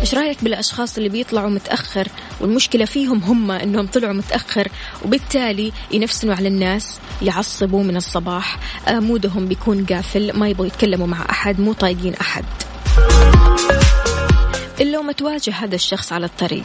إيش 0.00 0.14
رأيك 0.14 0.44
بالأشخاص 0.44 0.96
اللي 0.96 1.08
بيطلعوا 1.08 1.50
متأخر؟ 1.50 2.08
والمشكلة 2.40 2.84
فيهم 2.84 3.22
هم 3.22 3.50
إنهم 3.50 3.86
طلعوا 3.86 4.12
متأخر 4.12 4.68
وبالتالي 5.04 5.72
ينفسنوا 5.90 6.34
على 6.34 6.48
الناس 6.48 6.98
يعصبوا 7.22 7.82
من 7.82 7.96
الصباح 7.96 8.58
آه، 8.88 8.98
مودهم 8.98 9.46
بيكون 9.46 9.86
قافل 9.86 10.32
ما 10.38 10.48
يبغوا 10.48 10.66
يتكلموا 10.66 11.06
مع 11.06 11.26
أحد 11.30 11.60
مو 11.60 11.72
طايقين 11.72 12.14
أحد. 12.14 12.44
الا 14.80 14.98
وما 14.98 15.12
تواجه 15.12 15.50
هذا 15.54 15.74
الشخص 15.74 16.12
على 16.12 16.26
الطريق 16.26 16.64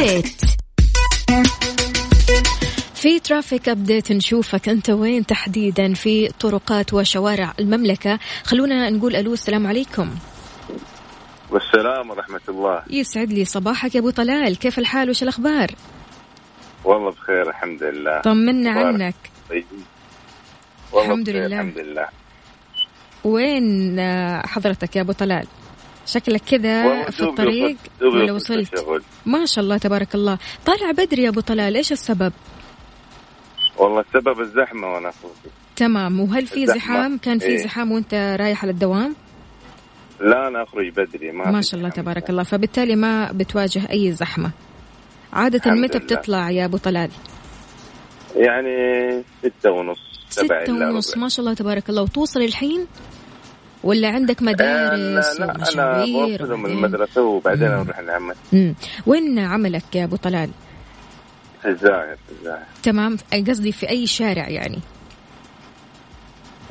update 0.00 0.40
في 2.94 3.20
traffic 3.20 3.68
update 3.68 4.12
نشوفك 4.12 4.68
أنت 4.68 4.90
وين 4.90 5.26
تحديدا 5.26 5.94
في 5.94 6.28
طرقات 6.28 6.94
وشوارع 6.94 7.54
المملكة. 7.60 8.18
خلونا 8.44 8.90
نقول 8.90 9.16
ألو 9.16 9.32
السلام 9.32 9.66
عليكم. 9.66 10.10
والسلام 11.50 12.10
ورحمة 12.10 12.40
الله. 12.48 12.82
يسعد 12.90 13.32
لي 13.32 13.44
صباحك 13.44 13.94
يا 13.94 14.00
أبو 14.00 14.10
طلال. 14.10 14.58
كيف 14.58 14.78
الحال؟ 14.78 15.10
وش 15.10 15.22
الأخبار؟ 15.22 15.70
والله 16.84 17.10
بخير 17.10 17.48
الحمد 17.48 17.82
لله. 17.82 18.20
طمنا. 18.20 18.70
عنك. 18.70 19.14
طيب. 19.50 19.64
والله 20.92 21.10
الحمد 21.10 21.30
بخير 21.30 21.46
لله. 21.46 21.60
الحمد 21.60 21.78
لله. 21.78 22.06
وين 23.24 23.98
آه، 23.98 24.46
حضرتك 24.46 24.96
يا 24.96 25.00
أبو 25.00 25.12
طلال؟ 25.12 25.46
شكلك 26.12 26.40
كذا 26.40 27.04
في 27.10 27.20
الطريق 27.20 27.76
ولا 28.02 28.32
وصلت. 28.32 28.84
ما 29.26 29.46
شاء 29.46 29.64
الله 29.64 29.78
تبارك 29.78 30.14
الله 30.14 30.38
طالع 30.66 30.90
بدري 30.90 31.22
يا 31.22 31.28
أبو 31.28 31.40
طلال 31.40 31.76
إيش 31.76 31.92
السبب 31.92 32.32
والله 33.78 34.00
السبب 34.00 34.40
الزحمة 34.40 34.94
وأنا 34.94 35.08
أخوك 35.08 35.32
تمام 35.76 36.20
وهل 36.20 36.46
في. 36.46 36.66
زحام 36.66 37.18
كان 37.18 37.38
في 37.38 37.46
إيه. 37.46 37.64
زحام 37.64 37.92
وأنت 37.92 38.36
رايح 38.40 38.62
على 38.62 38.72
الدوام 38.72 39.14
لا 40.20 40.48
أنا 40.48 40.62
أخرج 40.62 40.88
بدري 40.88 41.32
ما 41.32 41.50
ما 41.50 41.60
شاء 41.60 41.78
الله. 41.80 41.90
تبارك 41.90 42.30
الله 42.30 42.42
فبالتالي 42.42 42.96
ما 42.96 43.32
بتواجه 43.32 43.90
أي 43.90 44.12
زحمة 44.12 44.50
عادة 45.32 45.58
الحمد 45.66 45.78
متى. 45.78 45.98
بتطلع 45.98 46.50
يا 46.50 46.64
أبو 46.64 46.76
طلال؟ 46.76 47.10
يعني 48.36 48.70
ستة 49.38 49.70
ونص 49.70 49.98
ستة 50.30 50.72
ونص. 50.72 51.16
ما 51.16 51.28
شاء 51.28 51.40
الله 51.40 51.54
تبارك 51.54 51.90
الله 51.90 52.02
وتوصل 52.02 52.42
الحين؟ 52.42 52.86
ولا 53.84 54.08
عندك 54.08 54.38
آه، 54.42 54.44
مدارس 54.44 55.40
لا 55.40 55.44
لا 55.44 55.54
أنا 55.54 55.58
ومشاوير 55.58 56.38
بوصلهم 56.38 56.66
المدرسة 56.66 57.22
وبعدين 57.22 57.68
أروح 57.68 57.98
العمل 57.98 58.34
مم. 58.52 58.74
وين 59.06 59.38
عملك 59.38 59.96
يا 59.96 60.04
أبو 60.04 60.16
طلال؟ 60.16 60.50
في 61.62 61.68
الزاهر 61.68 62.16
في 62.26 62.32
الزاهر. 62.40 62.62
تمام. 62.82 63.16
أي 63.32 63.42
قصدي 63.42 63.72
في 63.72 63.88
أي 63.88 64.06
شارع 64.06 64.48
يعني؟ 64.48 64.78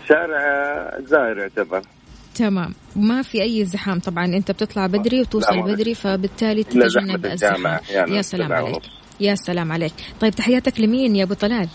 شارع 0.09 0.41
الزاهر 0.99 1.37
يعتبر. 1.37 1.81
تمام. 2.35 2.73
ما 2.95 3.21
في 3.21 3.41
أي 3.41 3.65
زحام 3.65 3.99
طبعا. 3.99 4.25
أنت 4.25 4.51
بتطلع 4.51 4.87
بدري 4.87 5.21
وتوصل. 5.21 5.61
بدري 5.61 5.93
فبالتالي 5.95 6.63
تتجنب 6.63 7.25
الزحام 7.25 7.67
أحيانا 7.67 8.15
يا 8.15 8.21
سلام 8.21 8.53
عليك. 8.53 8.75
ونص. 8.75 8.89
يا 9.19 9.35
سلام 9.35 9.71
عليك. 9.71 9.93
طيب 10.21 10.33
تحياتك 10.33 10.79
لمين 10.79 11.15
يا 11.15 11.23
أبو 11.23 11.33
طلال؟ 11.33 11.69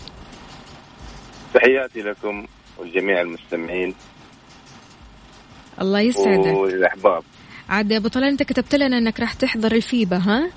تحياتي 1.53 2.01
لكم 2.01 2.45
والجميع 2.77 3.21
المستمعين. 3.21 3.95
الله 5.81 5.99
يسعدك. 5.99 6.53
والاحباب 6.53 7.23
عاد 7.69 7.91
يا 7.91 7.97
أبو 7.97 8.07
طلال 8.07 8.27
أنت 8.27 8.43
كتبت 8.43 8.75
لنا 8.75 8.97
إنك 8.97 9.19
راح 9.19 9.33
تحضر 9.33 9.71
الفيبا 9.71 10.17
ها؟ 10.17 10.49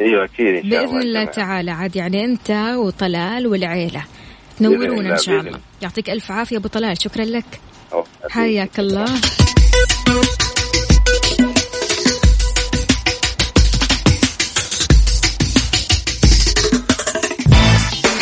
أيوه 0.00 0.24
أكيد 0.24 0.46
إن 0.46 0.54
شاء 0.54 0.64
الله 0.64 0.80
باذن 0.80 1.00
الله 1.00 1.20
الجميع. 1.20 1.32
تعالى. 1.32 1.70
عاد 1.70 1.96
يعني 1.96 2.24
أنت 2.24 2.50
وطلال 2.76 3.46
والعيلة. 3.46 4.04
تنورونا 4.58 5.00
الله، 5.00 5.12
ان 5.12 5.18
شاء 5.18 5.40
الله 5.40 5.58
يعطيك 5.82 6.10
ألف 6.10 6.30
عافية 6.30 6.56
أبو 6.56 6.68
طلال. 6.68 7.02
شكرا 7.02 7.24
لك. 7.24 7.60
حياك 8.30 8.80
الله. 8.80 9.06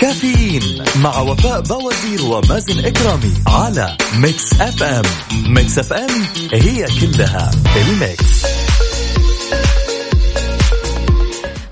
كافيين 0.00 0.84
مع 1.02 1.20
وفاء 1.20 1.60
بوازير 1.60 2.22
ومازن 2.22 2.84
إكرامي 2.84 3.32
على 3.46 3.96
Mix 4.18 4.60
FM. 4.60 5.02
Mix 5.46 5.78
FM 5.78 6.24
هي 6.52 6.86
كلها 7.00 7.50
ال 7.76 7.90
mix. 7.90 8.46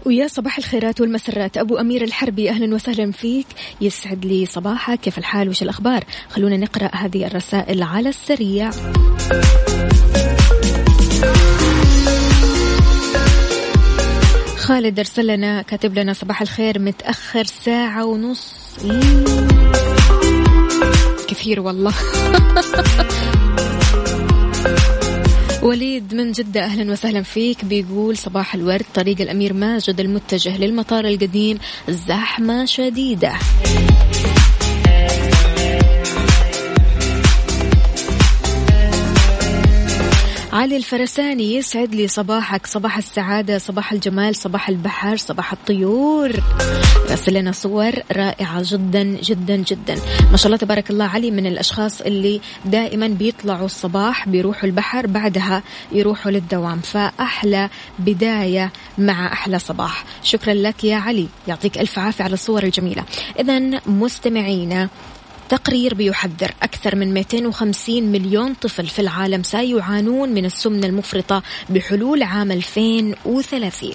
ويا 0.04 0.28
صباح 0.28 0.58
الخيرات 0.58 1.00
والمسرات. 1.00 1.56
أبو 1.56 1.76
أمير 1.76 2.04
الحربي 2.04 2.50
أهلا 2.50 2.74
وسهلا 2.74 3.12
فيك. 3.12 3.46
يسعد 3.80 4.24
لي 4.24 4.46
صباحك. 4.46 5.00
كيف 5.00 5.18
الحال؟ 5.18 5.48
وش 5.48 5.62
الأخبار؟ 5.62 6.04
خلونا 6.30 6.56
نقرأ 6.56 6.90
هذه 6.94 7.26
الرسائل 7.26 7.82
على 7.82 8.08
السريع. 8.08 8.70
خالد 14.68 14.98
ارسل 14.98 15.26
لنا 15.26 15.62
كاتب 15.62 15.98
لنا 15.98 16.12
صباح 16.12 16.42
الخير 16.42 16.78
متأخر 16.78 17.44
ساعة 17.44 18.04
ونص. 18.04 18.54
كثير 21.28 21.60
والله. 21.60 21.94
وليد 25.62 26.14
من 26.14 26.32
جدة 26.32 26.64
أهلا 26.64 26.92
وسهلا 26.92 27.22
فيك. 27.22 27.64
بيقول 27.64 28.16
صباح 28.16 28.54
الورد 28.54 28.84
طريق 28.94 29.20
الأمير 29.20 29.52
ماجد 29.52 30.00
المتجه 30.00 30.58
للمطار 30.58 31.04
القديم 31.04 31.58
زحمة 31.88 32.64
شديدة. 32.64 33.32
علي 40.58 40.76
الفرساني 40.76 41.54
يسعد 41.54 41.94
لي 41.94 42.08
صباحك. 42.08 42.66
صباح 42.66 42.96
السعادة 42.96 43.58
صباح 43.58 43.92
الجمال 43.92 44.36
صباح 44.36 44.68
البحر 44.68 45.16
صباح 45.16 45.52
الطيور. 45.52 46.32
راسل 47.10 47.34
لنا 47.34 47.52
صور 47.52 47.92
رائعة 48.12 48.62
جدا 48.64 49.02
جدا 49.02 49.56
جدا. 49.56 49.96
ما 50.30 50.36
شاء 50.36 50.46
الله 50.46 50.56
تبارك 50.56 50.90
الله 50.90 51.04
علي 51.04 51.30
من 51.30 51.46
الأشخاص 51.46 52.00
اللي 52.00 52.40
دائما 52.64 53.08
بيطلعوا 53.08 53.66
الصباح 53.66 54.28
بيروحوا 54.28 54.64
البحر 54.64 55.06
بعدها 55.06 55.62
يروحوا 55.92 56.30
للدوام. 56.30 56.80
فأحلى 56.80 57.68
بداية 57.98 58.72
مع 58.98 59.32
أحلى 59.32 59.58
صباح. 59.58 60.04
شكرا 60.22 60.54
لك 60.54 60.84
يا 60.84 60.96
علي. 60.96 61.28
يعطيك 61.48 61.78
ألف 61.78 61.98
عافية 61.98 62.24
على 62.24 62.34
الصور 62.34 62.62
الجميلة. 62.62 63.04
إذا 63.38 63.80
مستمعينا 63.86 64.88
تقرير 65.48 65.94
بيحذر. 65.94 66.54
أكثر 66.62 66.96
من 66.96 67.14
250 67.14 68.02
مليون 68.02 68.54
طفل 68.54 68.86
في 68.86 68.98
العالم 68.98 69.42
سيعانون 69.42 70.28
من 70.28 70.44
السمنة 70.44 70.86
المفرطة 70.86 71.42
بحلول 71.70 72.22
عام 72.22 72.52
2030 72.52 73.90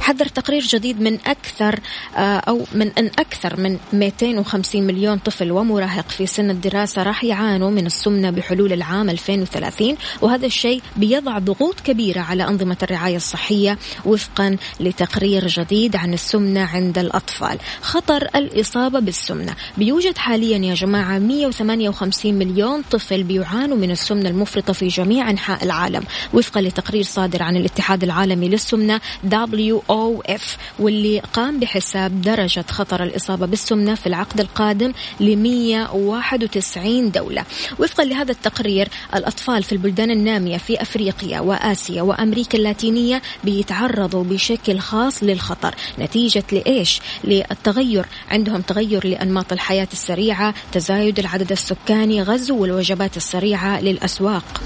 حذر 0.00 0.26
تقرير 0.26 0.62
جديد 0.62 1.00
من 1.00 1.18
أكثر 1.26 1.80
آه، 2.16 2.36
أو 2.36 2.64
من 2.74 2.90
أن 2.98 3.10
أكثر 3.18 3.60
من 3.60 3.78
250 3.92 4.82
مليون 4.82 5.18
طفل 5.18 5.52
ومراهق 5.52 6.08
في 6.08 6.26
سن 6.26 6.50
الدراسة 6.50 7.02
راح 7.02 7.24
يعانوا 7.24 7.70
من 7.70 7.86
السمنة 7.86 8.30
بحلول 8.30 8.72
العام 8.72 9.10
2030 9.10 9.96
وهذا 10.20 10.46
الشيء 10.46 10.82
بيضع 10.96 11.38
ضغوط 11.38 11.80
كبيرة 11.80 12.20
على 12.20 12.48
أنظمة 12.48 12.76
الرعاية 12.82 13.16
الصحية 13.16 13.78
وفقا 14.04 14.56
لتقرير 14.80 15.46
جديد 15.46 15.96
عن 15.96 16.14
السمنة 16.14 16.60
عند 16.60 16.98
الأطفال. 16.98 17.58
خطر 17.80 18.28
الإصابة 18.36 18.98
بالسمنة. 18.98 19.54
بيوجد 19.78 20.18
حاليا 20.18 20.55
يا 20.64 20.74
جماعة 20.74 21.18
158 21.18 22.34
مليون 22.34 22.82
طفل 22.90 23.22
بيعانوا 23.22 23.76
من 23.76 23.90
السمنة 23.90 24.28
المفرطة 24.28 24.72
في 24.72 24.88
جميع 24.88 25.30
أنحاء 25.30 25.64
العالم. 25.64 26.02
وفقا 26.34 26.60
لتقرير 26.60 27.02
صادر 27.02 27.42
عن 27.42 27.56
الاتحاد 27.56 28.02
العالمي 28.02 28.48
للسمنة 28.48 29.00
WOF 29.30 30.42
واللي 30.78 31.20
قام 31.20 31.60
بحساب 31.60 32.22
درجة 32.22 32.64
خطر 32.70 33.02
الإصابة 33.02 33.46
بالسمنة 33.46 33.94
في 33.94 34.06
العقد 34.06 34.40
القادم 34.40 34.92
ل 35.20 35.36
191 35.36 37.10
دولة. 37.10 37.44
وفقا 37.78 38.04
لهذا 38.04 38.32
التقرير 38.32 38.88
الأطفال 39.14 39.62
في 39.62 39.72
البلدان 39.72 40.10
النامية 40.10 40.56
في 40.56 40.82
أفريقيا 40.82 41.40
وآسيا 41.40 42.02
وأمريكا 42.02 42.58
اللاتينية 42.58 43.22
بيتعرضوا 43.44 44.24
بشكل 44.24 44.78
خاص 44.78 45.22
للخطر. 45.22 45.74
نتيجة 45.98 46.44
لإيش؟ 46.52 47.00
للتغير 47.24 48.06
عندهم 48.30 48.60
تغير 48.60 49.06
لأنماط 49.06 49.52
الحياة 49.52 49.88
السريعة 49.92 50.45
تزايد 50.72 51.18
العدد 51.18 51.52
السكاني 51.52 52.22
غزو 52.22 52.64
الوجبات 52.64 53.16
السريعة 53.16 53.80
للأسواق. 53.80 54.62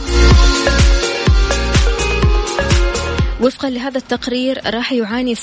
وفقا 3.42 3.70
لهذا 3.70 3.98
التقرير 3.98 4.60
راح 4.66 4.92
يعاني 4.92 5.34
26.3% 5.34 5.40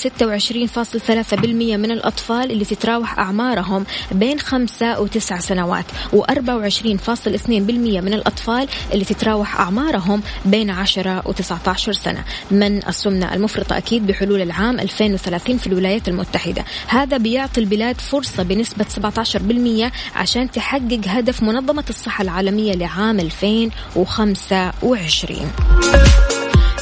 من 1.54 1.90
الأطفال 1.90 2.52
اللي 2.52 2.64
تتراوح 2.64 3.18
أعمارهم 3.18 3.84
بين 4.12 4.40
5 4.40 5.00
و 5.00 5.06
9 5.06 5.40
سنوات 5.40 5.84
و24.2% 6.12 7.48
من 7.48 8.14
الأطفال 8.14 8.68
اللي 8.92 9.04
تتراوح 9.04 9.60
أعمارهم 9.60 10.22
بين 10.44 10.70
10 10.70 11.22
و 11.26 11.32
19 11.32 11.92
سنة. 11.92 12.24
من 12.50 12.86
السمنة 12.88 13.34
المفرطة 13.34 13.76
أكيد 13.76 14.06
بحلول 14.06 14.42
العام 14.42 14.80
2030 14.80 15.58
في 15.58 15.66
الولايات 15.66 16.08
المتحدة. 16.08 16.64
هذا 16.86 17.16
بيعطي 17.16 17.60
البلاد 17.60 18.00
فرصة 18.00 18.42
بنسبة 18.42 18.84
17% 18.84 19.92
عشان 20.16 20.50
تحقق 20.50 21.00
هدف 21.06 21.42
منظمة 21.42 21.84
الصحة 21.90 22.22
العالمية 22.22 22.72
لعام 22.72 23.20
2025 23.20 25.50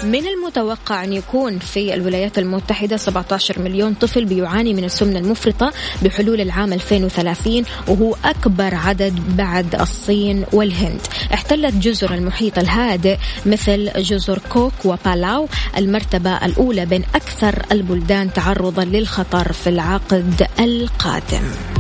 من 0.05 0.27
المتوقع 0.27 1.05
أن 1.05 1.13
يكون 1.13 1.59
في 1.59 1.95
الولايات 1.95 2.39
المتحدة 2.39 2.97
17 2.97 3.59
مليون 3.63 3.95
طفل 3.95 4.25
بيعاني 4.25 4.75
من 4.75 4.85
السمنة 4.85 5.19
المفرطة 5.19 5.73
بحلول 6.03 6.41
العام 6.41 6.73
2030 6.73 7.65
وهو 7.89 8.17
أكبر 8.25 8.75
عدد 8.75 9.37
بعد 9.37 9.75
الصين 9.81 10.45
والهند. 10.53 11.01
احتلت 11.35 11.75
جزر 11.75 12.15
المحيط 12.15 12.59
الهادئ 12.59 13.17
مثل 13.47 14.03
جزر 14.03 14.41
كوك 14.53 14.85
وبالاو 14.85 15.49
المرتبة 15.77 16.45
الأولى 16.47 16.87
بين 16.87 17.05
أكثر 17.15 17.63
البلدان 17.73 18.33
تعرضا 18.33 18.85
للخطر 18.85 19.53
في 19.53 19.71
العقد 19.71 20.47
القادم. 20.61 21.76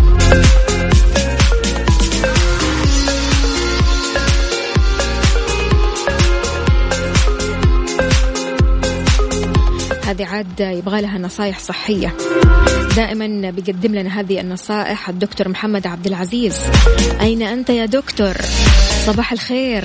هذه 10.16 10.26
عاد 10.26 10.60
يبغى 10.60 11.00
لها 11.00 11.18
نصايح 11.18 11.58
صحية. 11.58 12.16
دائما 12.96 13.50
بيقدم 13.50 13.94
لنا 13.94 14.20
هذه 14.20 14.40
النصائح 14.40 15.08
الدكتور 15.08 15.48
محمد 15.48 15.86
عبد 15.86 16.06
العزيز. 16.06 16.60
أين 17.20 17.42
أنت 17.42 17.70
يا 17.70 17.86
دكتور؟ 17.86 18.34
صباح 19.06 19.32
الخير. 19.32 19.84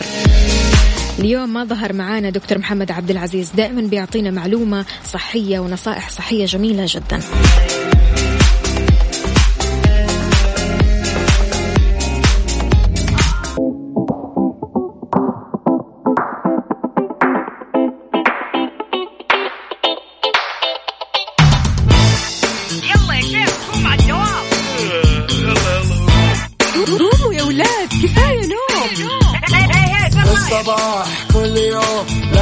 اليوم 1.19 1.53
ما 1.53 1.63
ظهر 1.63 1.93
معانا 1.93 2.29
دكتور 2.29 2.57
محمد 2.57 2.91
عبد 2.91 3.11
العزيز. 3.11 3.51
دائما 3.55 3.81
بيعطينا 3.81 4.31
معلومة 4.31 4.85
صحية 5.05 5.59
ونصائح 5.59 6.09
صحية 6.09 6.45
جميلة 6.45 6.85
جدا. 6.87 7.19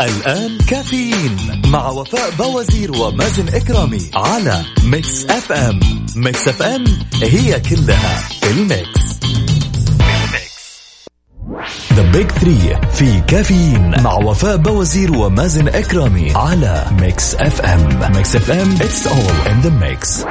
الآن 0.00 0.58
كافيين 0.58 1.36
مع 1.66 1.88
وفاء 1.88 2.30
بوازير 2.38 2.92
ومازن 2.92 3.48
إكرامي 3.48 4.10
على 4.14 4.64
Mix 4.84 5.24
FM. 5.24 5.80
Mix 6.16 6.48
FM 6.48 6.84
هي 7.22 7.60
كلها 7.60 8.28
ال 8.50 8.64
mix. 8.64 9.18
The 11.94 12.02
Big 12.02 12.30
Three 12.30 12.80
في 12.94 13.20
كافيين 13.20 14.02
مع 14.02 14.14
وفاء 14.14 14.56
بوازير 14.56 15.12
ومازن 15.16 15.68
إكرامي 15.68 16.32
على 16.34 16.86
Mix 17.00 17.34
FM. 17.34 18.12
Mix 18.16 18.36
FM 18.36 18.76
It's 18.76 19.06
all 19.06 19.50
in 19.50 19.62
the 19.66 19.70
mix. 19.70 20.24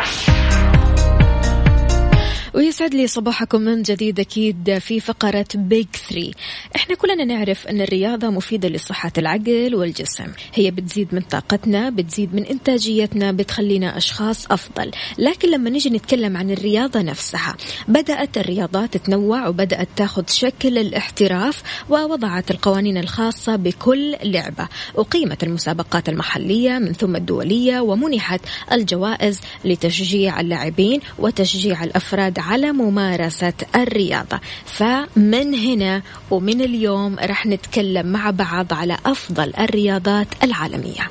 ويسعد 2.54 2.94
لي 2.94 3.08
صباحكم 3.08 3.62
من 3.62 3.82
جديد 3.82 4.20
أكيد 4.20 4.78
في 4.78 5.00
فقرة 5.00 5.46
Big 5.56 5.88
Three 6.10 6.32
إحنا 6.76 6.96
كلنا 6.96 7.26
نعرف 7.26 7.68
أن 7.68 7.82
الرياضة 7.82 8.30
مفيدة 8.30 8.70
لصحة 8.70 9.12
العقل 9.18 9.76
والجسم. 9.76 10.28
هي 10.54 10.72
بتزيد 10.72 11.08
من 11.12 11.22
طاقتنا 11.22 11.90
بتزيد 11.90 12.36
من 12.36 12.44
إنتاجيتنا 12.44 13.32
بتخلينا 13.32 13.98
أشخاص 13.98 14.52
أفضل. 14.52 14.92
لكن 15.18 15.52
لما 15.52 15.70
نيجي 15.70 15.90
نتكلم 15.90 16.38
عن 16.38 16.52
الرياضة 16.52 17.02
نفسها 17.02 17.56
بدأت 17.88 18.38
الرياضات 18.38 18.98
تتنوع 18.98 19.48
وبدأت 19.48 19.88
تاخذ 19.96 20.24
شكل 20.28 20.78
الاحتراف 20.78 21.64
ووضعت 21.90 22.52
القوانين 22.52 22.98
الخاصة 22.98 23.56
بكل 23.56 24.16
لعبة. 24.24 24.68
أقيمت 24.96 25.44
المسابقات 25.44 26.10
المحلية 26.10 26.80
من 26.80 26.94
ثم 26.94 27.16
الدولية 27.16 27.80
ومنحت 27.80 28.42
الجوائز 28.72 29.42
لتشجيع 29.66 30.40
اللاعبين 30.42 31.00
وتشجيع 31.20 31.84
الأفراد 31.84 32.37
على 32.40 32.72
ممارسة 32.72 33.54
الرياضة. 33.76 34.40
فمن 34.66 35.54
هنا 35.54 36.02
ومن 36.32 36.62
اليوم 36.62 37.16
رح 37.20 37.46
نتكلم 37.46 38.08
مع 38.08 38.30
بعض 38.32 38.74
على 38.74 38.98
أفضل 39.06 39.54
الرياضات 39.60 40.28
العالمية. 40.44 41.10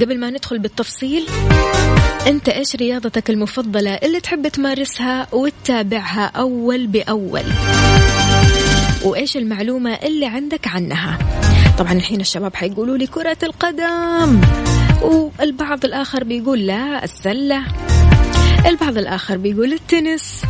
قبل 0.00 0.18
ما 0.18 0.30
ندخل 0.30 0.58
بالتفصيل 0.58 1.26
أنت 2.26 2.48
إيش 2.48 2.76
رياضتك 2.76 3.30
المفضلة 3.30 3.94
اللي 3.94 4.20
تحب 4.20 4.48
تمارسها 4.48 5.26
وتتابعها 5.32 6.24
أول 6.26 6.86
بأول؟ 6.86 7.42
وإيش 9.04 9.36
المعلومة 9.36 9.94
اللي 9.94 10.26
عندك 10.26 10.66
عنها؟ 10.66 11.18
طبعا 11.80 11.92
الحين 11.92 12.20
الشباب 12.20 12.54
حيقولوا 12.54 12.96
لي 12.96 13.06
كرة 13.06 13.36
القدم. 13.42 14.40
والبعض 15.02 15.84
الآخر 15.84 16.24
بيقول 16.24 16.66
لا 16.66 17.04
السلة. 17.04 17.62
البعض 18.66 18.98
الآخر 18.98 19.36
بيقول 19.36 19.72
التنس. 19.72 20.42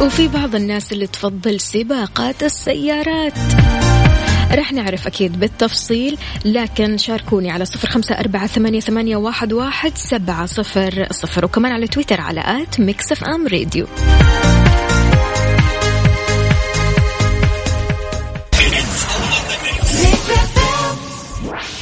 وفي 0.00 0.28
بعض 0.28 0.54
الناس 0.54 0.92
اللي 0.92 1.06
تفضل 1.06 1.60
سباقات 1.60 2.42
السيارات. 2.42 3.32
رح 4.52 4.72
نعرف 4.72 5.06
أكيد 5.06 5.40
بالتفصيل 5.40 6.18
لكن 6.44 6.98
شاركوني 6.98 7.50
على 7.50 7.64
صفر 7.64 7.88
خمسة 7.88 8.14
أربعة 8.14 8.46
ثمانية, 8.46 8.80
ثمانية 8.80 9.16
واحد, 9.16 9.52
واحد 9.52 9.92
سبعة 9.98 10.46
صفر 10.46 11.06
صفر. 11.10 11.44
وكمان 11.44 11.72
على 11.72 11.86
تويتر 11.86 12.20
على 12.20 12.40
at 12.40 12.80
Mix 12.80 13.12
FM 13.12 13.46
Radio. 13.46 13.86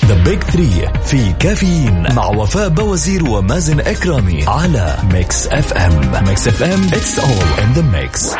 The 0.09 0.25
Big 0.25 0.43
Three 0.43 0.89
في 1.05 1.33
كافيين 1.33 2.15
مع 2.17 2.27
وفاء 2.27 2.69
باوزير 2.69 3.25
ومازن 3.25 3.81
إكرامي 3.81 4.45
على 4.47 4.95
Mix 5.13 5.47
FM 5.47 6.25
Mix 6.29 6.49
FM 6.49 6.89
It's 6.89 7.19
all 7.19 7.61
in 7.63 7.79
the 7.79 7.83
mix. 7.83 8.37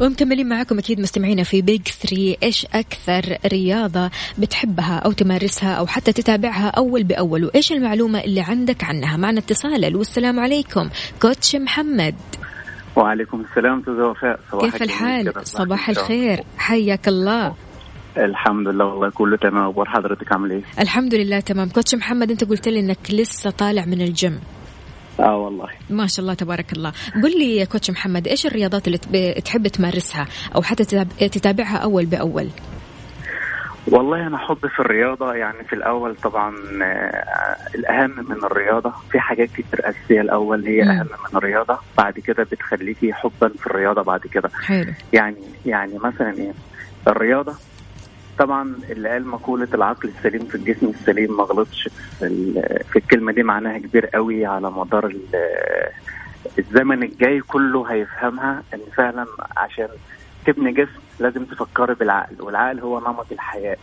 ومكملين 0.00 0.48
معكم 0.48 0.78
أكيد 0.78 1.00
مستمعينا 1.00 1.42
في 1.42 1.62
Big 1.62 1.88
Three 1.88 2.36
إيش 2.42 2.66
أكثر 2.74 3.38
رياضة 3.46 4.10
بتحبها 4.38 4.98
أو 4.98 5.12
تمارسها 5.12 5.74
أو 5.74 5.86
حتى 5.86 6.12
تتابعها 6.12 6.68
أول 6.68 7.02
بأول؟ 7.04 7.44
وإيش 7.44 7.72
المعلومة 7.72 8.20
اللي 8.20 8.40
عندك 8.40 8.84
عنها؟ 8.84 9.16
معنا 9.16 9.38
اتصال. 9.38 9.96
والسلام 9.96 10.40
عليكم. 10.40 10.88
coach 11.22 11.56
محمد. 11.56 12.14
وعليكم 12.96 13.40
السلام 13.50 13.78
أستاذ 13.78 13.94
وفاء. 13.94 14.40
صباح 14.52 14.70
كيف 14.70 14.82
الحال؟ 14.82 15.32
صباح 15.44 15.88
الخير. 15.88 16.44
حياك 16.58 17.08
الله. 17.08 17.67
الحمد 18.18 18.68
لله 18.68 18.84
والله 18.84 19.10
كله 19.10 19.36
تمام. 19.36 19.68
أخبار 19.68 19.88
حضرتك 19.88 20.32
عامل 20.32 20.50
إيه؟ 20.50 20.62
الحمد 20.80 21.14
لله 21.14 21.40
تمام. 21.40 21.68
كوتش 21.68 21.94
محمد 21.94 22.30
أنت 22.30 22.44
قلت 22.44 22.68
لي 22.68 22.80
إنك 22.80 22.98
لسه 23.10 23.50
طالع 23.50 23.84
من 23.84 24.00
الجيم. 24.02 24.40
آه 25.20 25.36
والله. 25.36 25.68
ما 25.90 26.06
شاء 26.06 26.22
الله 26.22 26.34
تبارك 26.34 26.72
الله. 26.72 26.92
قل 27.22 27.38
لي 27.38 27.56
يا 27.56 27.64
كوتش 27.64 27.90
محمد 27.90 28.28
إيش 28.28 28.46
الرياضات 28.46 28.86
اللي 28.88 28.98
تحب 29.44 29.66
تمارسها 29.68 30.26
أو 30.56 30.62
حتى 30.62 30.84
تتاب- 30.84 31.08
تتابعها 31.18 31.76
أول 31.76 32.06
بأول؟ 32.06 32.48
والله 33.88 34.26
أنا 34.26 34.38
حب 34.38 34.66
في 34.66 34.80
الرياضة 34.80 35.34
يعني 35.34 35.64
في 35.64 35.72
الأول 35.72 36.16
طبعا 36.16 36.54
آه، 36.82 37.56
الأهم 37.74 38.10
من 38.30 38.44
الرياضة. 38.44 38.92
في 39.10 39.20
حاجات 39.20 39.48
كتير 39.48 39.80
أساسية 39.80 40.20
الأول 40.20 40.66
هي 40.66 40.82
مم. 40.82 40.90
أهم 40.90 41.06
من 41.30 41.36
الرياضة. 41.38 41.78
بعد 41.98 42.18
كده 42.18 42.42
بتخليكي 42.42 43.12
حبا 43.12 43.48
في 43.48 43.66
الرياضة 43.66 44.02
بعد 44.02 44.20
كده. 44.20 44.50
حلو. 44.66 44.92
يعني 45.12 45.36
يعني 45.66 45.98
مثلا 45.98 46.34
إيه؟ 46.38 46.52
الرياضة 47.08 47.54
طبعا 48.38 48.74
اللي 48.90 49.08
قال 49.08 49.26
مقولة 49.26 49.68
العقل 49.74 50.08
السليم 50.18 50.44
في 50.46 50.54
الجسم 50.54 50.86
السليم 51.00 51.36
ما 51.36 51.42
غلطش 51.44 51.88
في, 52.18 52.26
ال- 52.26 52.80
في 52.92 52.98
الكلمة 52.98 53.32
دي 53.32 53.42
معناها 53.42 53.78
كبير 53.78 54.06
قوي 54.06 54.46
على 54.46 54.70
مدار 54.70 55.06
ال- 55.06 55.38
الزمن 56.58 57.02
الجاي 57.02 57.40
كله 57.40 57.84
هيفهمها 57.92 58.62
إن 58.74 58.78
فعلا 58.96 59.26
عشان 59.56 59.88
تبني 60.46 60.72
جسم 60.72 60.98
لازم 61.20 61.44
تفكري 61.44 61.94
بالعقل 61.94 62.42
والعقل 62.42 62.80
هو 62.80 63.00
نمط 63.00 63.26
الحياة 63.32 63.76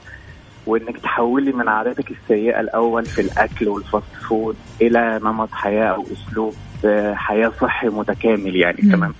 وإنك 0.65 0.97
تحولي 0.97 1.51
من 1.51 1.67
عاداتك 1.67 2.11
السيئة 2.11 2.59
الأول 2.59 3.05
في 3.05 3.21
الأكل 3.21 3.67
وال 3.67 3.83
fast 3.83 4.15
food 4.29 4.55
إلى 4.81 5.19
نمط 5.23 5.49
حياة 5.51 5.85
أو 5.87 6.05
أسلوب 6.13 6.53
حياة 7.13 7.51
صحي 7.61 7.87
متكامل 7.87 8.55
يعني. 8.55 8.77
تمام. 8.91 9.13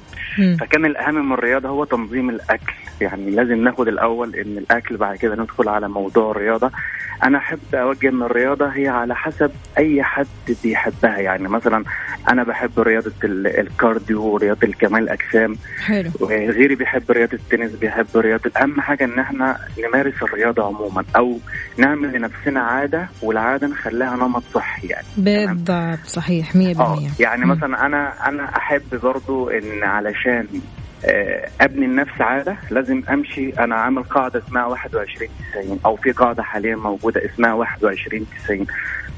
فكان 0.58 0.86
الأهم 0.86 1.26
من 1.30 1.34
الرياضة 1.34 1.70
هو 1.70 1.84
تنظيم 1.84 2.30
الأكل 2.30 2.74
يعني 3.02 3.32
لازم 3.32 3.64
ناخد 3.64 3.88
الأول 3.88 4.36
إن 4.36 4.58
الأكل 4.58 4.98
بعد 4.98 5.18
كده 5.18 5.36
ندخل 5.36 5.70
على 5.70 5.89
موضوع 5.89 6.32
الرياضة. 6.32 6.72
أنا 7.24 7.38
أحب 7.38 7.60
أوجه 7.74 8.10
إن 8.10 8.24
الرياضة 8.24 8.68
هي 8.68 8.88
على 8.88 9.16
حسب 9.16 9.52
أي 9.78 10.04
حد 10.04 10.26
بيحبها. 10.64 11.18
يعني 11.18 11.48
مثلا 11.48 11.84
أنا 12.30 12.43
بحب 12.43 12.80
رياضة 12.80 13.12
ال- 13.24 13.60
الكارديو 13.60 14.24
ورياضة 14.24 14.60
الكمال 14.68 15.04
الأجسام. 15.04 15.56
حلو. 15.86 16.12
غيري 16.22 16.76
بيحب 16.76 17.12
رياضة 17.12 17.34
التنس 17.34 17.72
بيحب 17.72 18.06
رياضة 18.16 18.52
أهم 18.62 18.82
حاجة 18.82 19.04
إن 19.06 19.20
إحنا 19.20 19.58
نمارس 19.88 20.24
الرياضة 20.24 20.66
عموما 20.68 21.04
أو 21.16 21.38
نعمل 21.78 22.14
لنفسنا 22.14 22.60
عادة 22.62 23.08
والعادة 23.22 23.68
نخليها 23.68 24.16
نمط 24.16 24.43
صحي 24.54 24.88
يعني. 24.88 25.06
بالضبط 25.18 26.06
صحيح 26.06 26.56
100% 26.56 26.58
آه 26.80 27.00
يعني. 27.20 27.46
مثلا 27.46 27.86
أنا 27.86 28.14
أنا 28.30 28.58
أحب 28.58 28.82
برضو 29.04 29.50
إن 29.50 29.84
علشان 29.84 30.48
آه، 30.48 30.85
أبني 31.62 31.86
النفس 31.86 32.22
عادة. 32.22 32.58
لازم 32.72 33.01
أمشي. 33.10 33.49
أنا 33.49 33.76
عامل 33.76 34.03
قاعدة 34.03 34.41
اسمها 34.47 34.66
21 34.66 35.30
90 35.53 35.80
أو 35.86 35.95
في 35.95 36.12
قاعدة 36.12 36.43
حاليا 36.43 36.76
موجودة 36.76 37.22
اسمها 37.26 37.53
21 37.53 38.26
90 38.45 38.66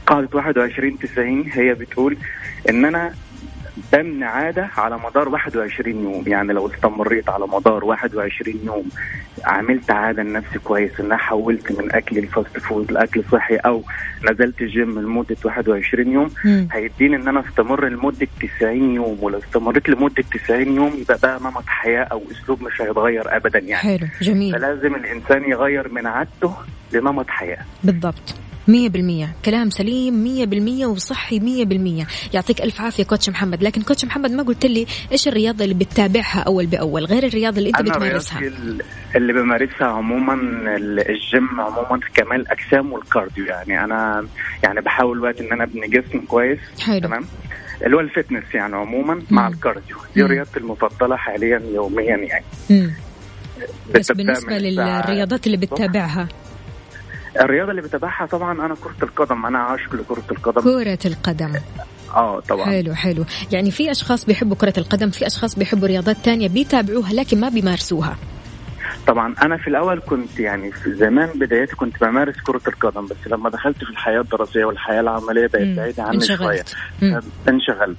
قاعدة 0.07 0.29
21 0.33 0.99
90 0.99 1.49
هي 1.53 1.73
بتقول 1.73 2.17
إن 2.69 2.85
أنا 2.85 3.13
ببني 3.93 4.25
عاده 4.25 4.69
على 4.77 4.97
مدار 4.97 5.29
21 5.29 6.03
يوم. 6.03 6.23
يعني 6.27 6.53
لو 6.53 6.67
استمريت 6.67 7.29
على 7.29 7.47
مدار 7.47 7.85
21 7.85 8.59
يوم 8.65 8.89
عملت 9.45 9.91
عادة 9.91 10.23
لنفسي 10.23 10.59
كويس 10.59 10.99
إن 10.99 11.15
حولت 11.15 11.71
من 11.71 11.95
أكل 11.95 12.17
ال 12.17 12.25
fast 12.25 12.57
food 12.59 12.91
لأكل 12.91 13.23
صحي 13.31 13.55
أو 13.55 13.83
نزلت 14.31 14.61
الجيم 14.61 14.99
لمدة 14.99 15.35
21 15.45 16.07
يوم 16.11 16.29
مم. 16.45 16.67
هيديني 16.71 17.15
إن 17.15 17.27
أنا 17.27 17.43
أستمر 17.49 17.87
لمدة 17.87 18.27
90 18.59 18.95
يوم. 18.95 19.17
ولو 19.21 19.37
استمريت 19.39 19.89
لمدة 19.89 20.23
90 20.45 20.75
يوم 20.75 20.93
يبقى 20.97 21.17
ده 21.23 21.37
نمط 21.39 21.63
حياة 21.67 22.03
أو 22.03 22.21
أسلوب 22.31 22.63
مش 22.63 22.81
هيتغير 22.81 23.35
ابدا 23.35 23.59
يعني. 23.59 23.97
حلو 23.97 24.07
جميل. 24.21 24.53
فلازم 24.53 24.95
الإنسان 24.95 25.43
يغير 25.49 25.89
من 25.93 26.07
عادته 26.07 26.53
لنمط 26.93 27.29
حياة. 27.29 27.59
بالضبط. 27.83 28.35
مية 28.67 28.89
بالمية. 28.89 29.33
كلام 29.45 29.69
سليم 29.69 30.23
مية 30.23 30.45
بالمية 30.45 30.85
وصحي 30.85 31.39
مية 31.39 31.65
بالمية. 31.65 32.07
يعطيك 32.33 32.61
ألف 32.61 32.81
عافية 32.81 33.03
coach 33.03 33.29
محمد. 33.29 33.63
لكن 33.63 33.81
coach 33.81 34.05
محمد 34.05 34.31
ما 34.31 34.43
قلت 34.43 34.65
لي 34.65 34.85
إيش 35.11 35.27
الرياضة 35.27 35.63
اللي 35.63 35.75
بتتابعها 35.75 36.39
أول 36.39 36.65
بأول؟ 36.65 37.05
غير 37.05 37.23
الرياضة 37.23 37.57
اللي 37.57 37.69
أنت 37.69 37.79
أنا 37.79 37.89
بتمارسها. 37.91 38.39
اللي 39.15 39.33
بمارسها 39.33 39.87
عموما 39.87 40.33
ال- 40.33 40.99
الجيم 41.09 41.61
عموما 41.61 41.99
في 41.99 42.11
كمال 42.21 42.41
الاجسام 42.41 42.93
وال 42.93 43.05
cardio. 43.05 43.45
يعني 43.45 43.83
أنا 43.83 44.27
يعني 44.63 44.81
بحاول 44.81 45.19
وقت 45.23 45.41
إن 45.41 45.51
أنا 45.51 45.63
أبني 45.63 45.87
جسم 45.87 46.19
كويس. 46.25 46.59
حلو. 46.81 46.99
تمام؟ 46.99 47.25
اللي 47.85 47.95
هو 47.95 47.99
ال 47.99 48.05
fitness 48.05 48.43
يعني 48.53 48.75
عموما 48.75 49.21
مع 49.31 49.47
مم. 49.49 49.53
ال 49.53 49.59
cardio. 49.59 49.97
دي. 50.15 50.21
رياضتي 50.23 50.59
المفضلة 50.59 51.15
حاليا 51.15 51.61
يوميا 51.73 52.17
يعني. 52.17 52.45
بس 53.95 54.11
الساعة 54.11 54.57
للرياضات 54.59 55.47
اللي. 55.47 55.57
بتتابعها. 55.57 56.27
الرياضة 57.41 57.71
اللي 57.71 57.81
بتابعها 57.81 58.25
طبعا 58.25 58.65
أنا 58.65 58.75
كرة 58.75 59.03
القدم 59.07 59.45
أنا 59.45 59.59
عاشق 59.59 59.95
لكره 59.95 60.23
القدم. 60.31 60.61
كرة 60.61 60.99
القدم. 61.05 61.53
آه 62.15 62.39
طبعا. 62.39 62.65
حلو 62.65 62.93
حلو. 62.93 63.25
يعني 63.51 63.71
في 63.71 63.91
أشخاص 63.91 64.25
بيحبوا 64.25 64.55
كرة 64.55 64.73
القدم 64.77 65.09
في 65.09 65.27
أشخاص 65.27 65.55
بيحبوا 65.59 65.87
رياضات 65.87 66.17
تانية 66.17 66.49
بيتابعوها 66.49 67.13
لكن 67.13 67.39
ما 67.39 67.49
بيمارسوها. 67.49 68.17
طبعا 69.07 69.35
أنا 69.41 69.57
في 69.57 69.67
الأول 69.67 70.01
كنت 70.09 70.39
يعني 70.39 70.71
في 70.71 70.93
زمان 70.93 71.29
بدايتي 71.35 71.75
كنت 71.75 72.01
بمارس 72.01 72.35
كرة 72.43 72.61
القدم 72.67 73.05
بس 73.05 73.27
لما 73.27 73.49
دخلت 73.49 73.77
في 73.77 73.89
الحياة 73.89 74.21
الدراسية 74.21 74.65
والحياة 74.65 74.99
العملية 75.01 75.47
بقت. 75.47 75.67
بعيده 75.77 76.03
عني 76.03 76.21
شوية. 76.21 76.63
انشغلت. 77.49 77.97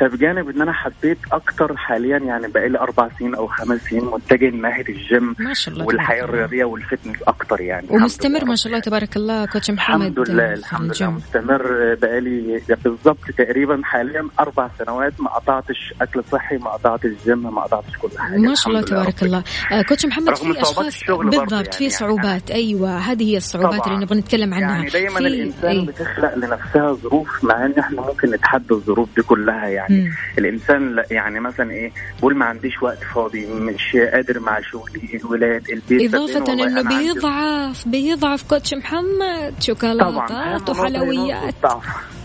فبجانب 0.00 0.48
إن 0.48 0.62
أنا 0.62 0.72
حبيت 0.72 1.18
أكتر 1.32 1.76
حاليا 1.76 2.18
يعني 2.18 2.48
بقالي 2.48 2.78
أربع 2.78 3.08
سنين 3.18 3.34
أو 3.34 3.46
خمس 3.46 3.80
سنين 3.80 4.04
متجه 4.04 4.50
ناحيه 4.50 4.84
الجيم 4.88 5.34
ما 5.38 5.54
شاء 5.54 5.74
الله 5.74 5.84
والحياة. 5.86 6.24
الرياضية 6.24 6.64
وال 6.64 6.76
fitness 6.76 7.16
أكتر 7.22 7.60
يعني 7.60 7.86
ومستمر. 7.90 8.44
ما 8.44 8.56
شاء 8.56 8.66
الله 8.72 8.78
تبارك 8.80 9.16
الله 9.16 9.46
coach 9.46 9.70
محمد 9.70 10.18
الحمد 10.18 10.30
لله 10.30 10.52
الحمد 10.52 10.92
لله. 11.00 11.10
مستمر 11.10 11.94
بقالي 12.02 12.60
بالظبط 12.84 13.18
تقريبا 13.38 13.80
حاليا 13.84 14.28
أربع 14.40 14.68
سنوات 14.78 15.20
ما 15.20 15.28
قطعتش 15.30 15.94
أكل 16.02 16.24
صحي 16.32 16.56
ما 16.56 16.70
قطعتش 16.70 17.10
جيم 17.26 17.54
ما 17.54 17.60
قطعتش 17.62 17.96
كل 17.98 18.18
حاجة 18.18 18.36
ما 18.38 18.54
شاء 18.54 18.68
الله 18.68 18.80
تبارك 18.80 19.22
الله 19.22 19.42
آه 19.72 19.82
coach 19.82 20.06
محمد 20.06 20.34
في 20.36 20.60
أشخاص 20.62 21.04
بالضبط 21.08 21.52
يعني- 21.52 21.64
في 21.72 21.84
يعني 21.84 21.90
صعوبات 21.90 22.50
أيوه 22.50 22.98
هذه 22.98 23.24
هي 23.32 23.36
الصعوبات. 23.36 23.86
اللي 23.86 23.98
نبغى 23.98 24.18
نتكلم 24.18 24.54
عنها 24.54 24.76
يعني 24.76 24.90
دايما 24.90 25.18
الإنسان 25.18 25.70
إيه. 25.70 25.86
بتخلق 25.86 26.34
لنفسها 26.34 26.92
ظروف 26.92 27.44
مع 27.44 27.66
إن 27.66 27.72
إحنا 27.78 28.00
ممكن 28.02 28.30
نتحدى 28.30 28.70
الظروف 28.74 29.08
دي 29.16 29.22
كلها 29.22 29.66
يعني 29.68 29.87
مم. 29.90 30.10
الإنسان 30.38 30.94
لا- 30.94 31.04
يعني 31.10 31.40
مثلا 31.40 31.70
إيه 31.70 31.90
بقول 32.18 32.36
ما 32.36 32.44
عنديش 32.44 32.82
وقت 32.82 32.98
فاضي 33.14 33.46
مش 33.46 33.96
قادر 34.12 34.40
مع 34.40 34.60
شغلي 34.60 35.20
الولاد 35.24 35.68
البيت 35.70 36.14
أنا 36.14 36.78
عندي- 36.78 37.12
بيضعف 37.12 37.88
بيضعف 37.88 38.42
كوتش 38.48 38.74
محمد 38.74 39.54
شوكولاتات 39.60 40.70
وحلويات. 40.70 41.54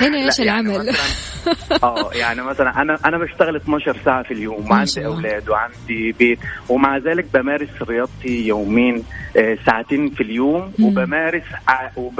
هنا 0.00 0.16
لا، 0.16 0.30
يعني 0.38 0.76
العمل؟ 0.76 0.90
آه 1.82 2.10
يعني 2.14 2.42
مثلا 2.42 2.82
أنا 2.82 2.98
أنا 3.04 3.18
بشتغل 3.18 3.56
12 3.56 3.96
ساعة 4.04 4.22
في 4.22 4.34
اليوم 4.34 4.70
وعندي. 4.70 5.06
أولاد 5.06 5.48
وعندي 5.48 6.12
بيت 6.18 6.38
ومع 6.68 6.96
ذلك 6.98 7.26
بمارس 7.34 7.68
رياضتي 7.82 8.46
يومين 8.46 9.04
آه، 9.36 9.58
ساعتين 9.66 10.10
في 10.10 10.22
اليوم 10.22 10.72
مم. 10.78 10.86
وبمارس 10.86 11.42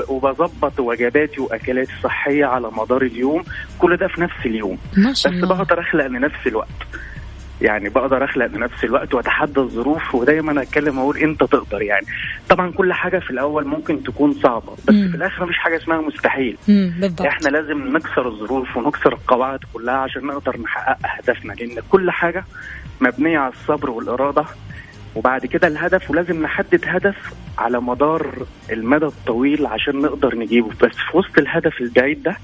وبظبط 0.09 0.81
وجباتي 0.81 1.41
وأكلاتي 1.41 1.93
الصحيه 1.99 2.45
على 2.47 2.71
مدار 2.71 3.03
اليوم 3.03 3.43
كل 3.79 3.97
ده 3.97 4.09
في 4.09 4.21
نفس 4.21 4.28
اليوم. 4.47 4.79
ما 4.97 5.11
بس 5.11 5.21
شاء 5.21 5.33
الله. 5.33 5.49
بقدر 5.49 5.81
أخلق 5.81 6.07
لنفسي 6.07 6.49
الوقت. 6.49 6.69
يعني 7.61 7.89
بقدر 7.89 8.25
أخلق 8.25 8.47
لنفسي 8.47 8.87
الوقت 8.87 9.15
وأتحدى 9.15 9.61
الظروف 9.61 10.15
ودايما 10.15 10.63
أتكلم 10.63 10.99
أقول 10.99 11.19
أنت 11.19 11.41
تقدر 11.45 11.83
يعني. 11.83 12.07
طبعا 12.49 12.71
كل 12.73 12.93
حاجة 12.93 13.19
في 13.19 13.31
الأول 13.31 13.67
ممكن 13.67 14.03
تكون 14.03 14.33
صعبة 14.33 14.73
بس 14.89 14.95
مم. 14.95 15.09
في 15.11 15.17
الآخر 15.17 15.45
مفيش 15.45 15.57
حاجة 15.59 15.77
اسمها 15.77 16.01
مستحيل. 16.01 16.57
مم. 16.69 16.95
بالضبط. 17.01 17.27
إحنا 17.27 17.49
لازم 17.49 17.97
نكسر 17.97 18.29
الظروف 18.29 18.77
ونكسر 18.77 19.13
القواعد 19.13 19.59
كلها 19.73 19.95
عشان 19.95 20.27
نقدر 20.27 20.61
نحقق 20.61 20.99
أهدافنا 21.19 21.53
لأن 21.53 21.83
كل 21.91 22.11
حاجة 22.11 22.45
مبنية 23.01 23.39
على 23.39 23.53
الصبر 23.53 23.91
والإرادة. 23.91 24.45
وبعد 25.15 25.47
كده 25.47 25.69
الهدف 25.69 26.11
ولازم 26.11 26.43
نحدد 26.43 26.85
هدف 26.87 27.17
على 27.59 27.81
مدار 27.81 28.27
المدى 28.73 29.05
الطويل 29.07 29.67
عشان 29.67 29.97
نقدر 29.97 30.35
نجيبه. 30.35 30.69
بس 30.69 30.97
في 31.11 31.17
وسط 31.17 31.39
الهدف 31.39 31.81
البعيد 31.81 32.23
ده 32.23 32.37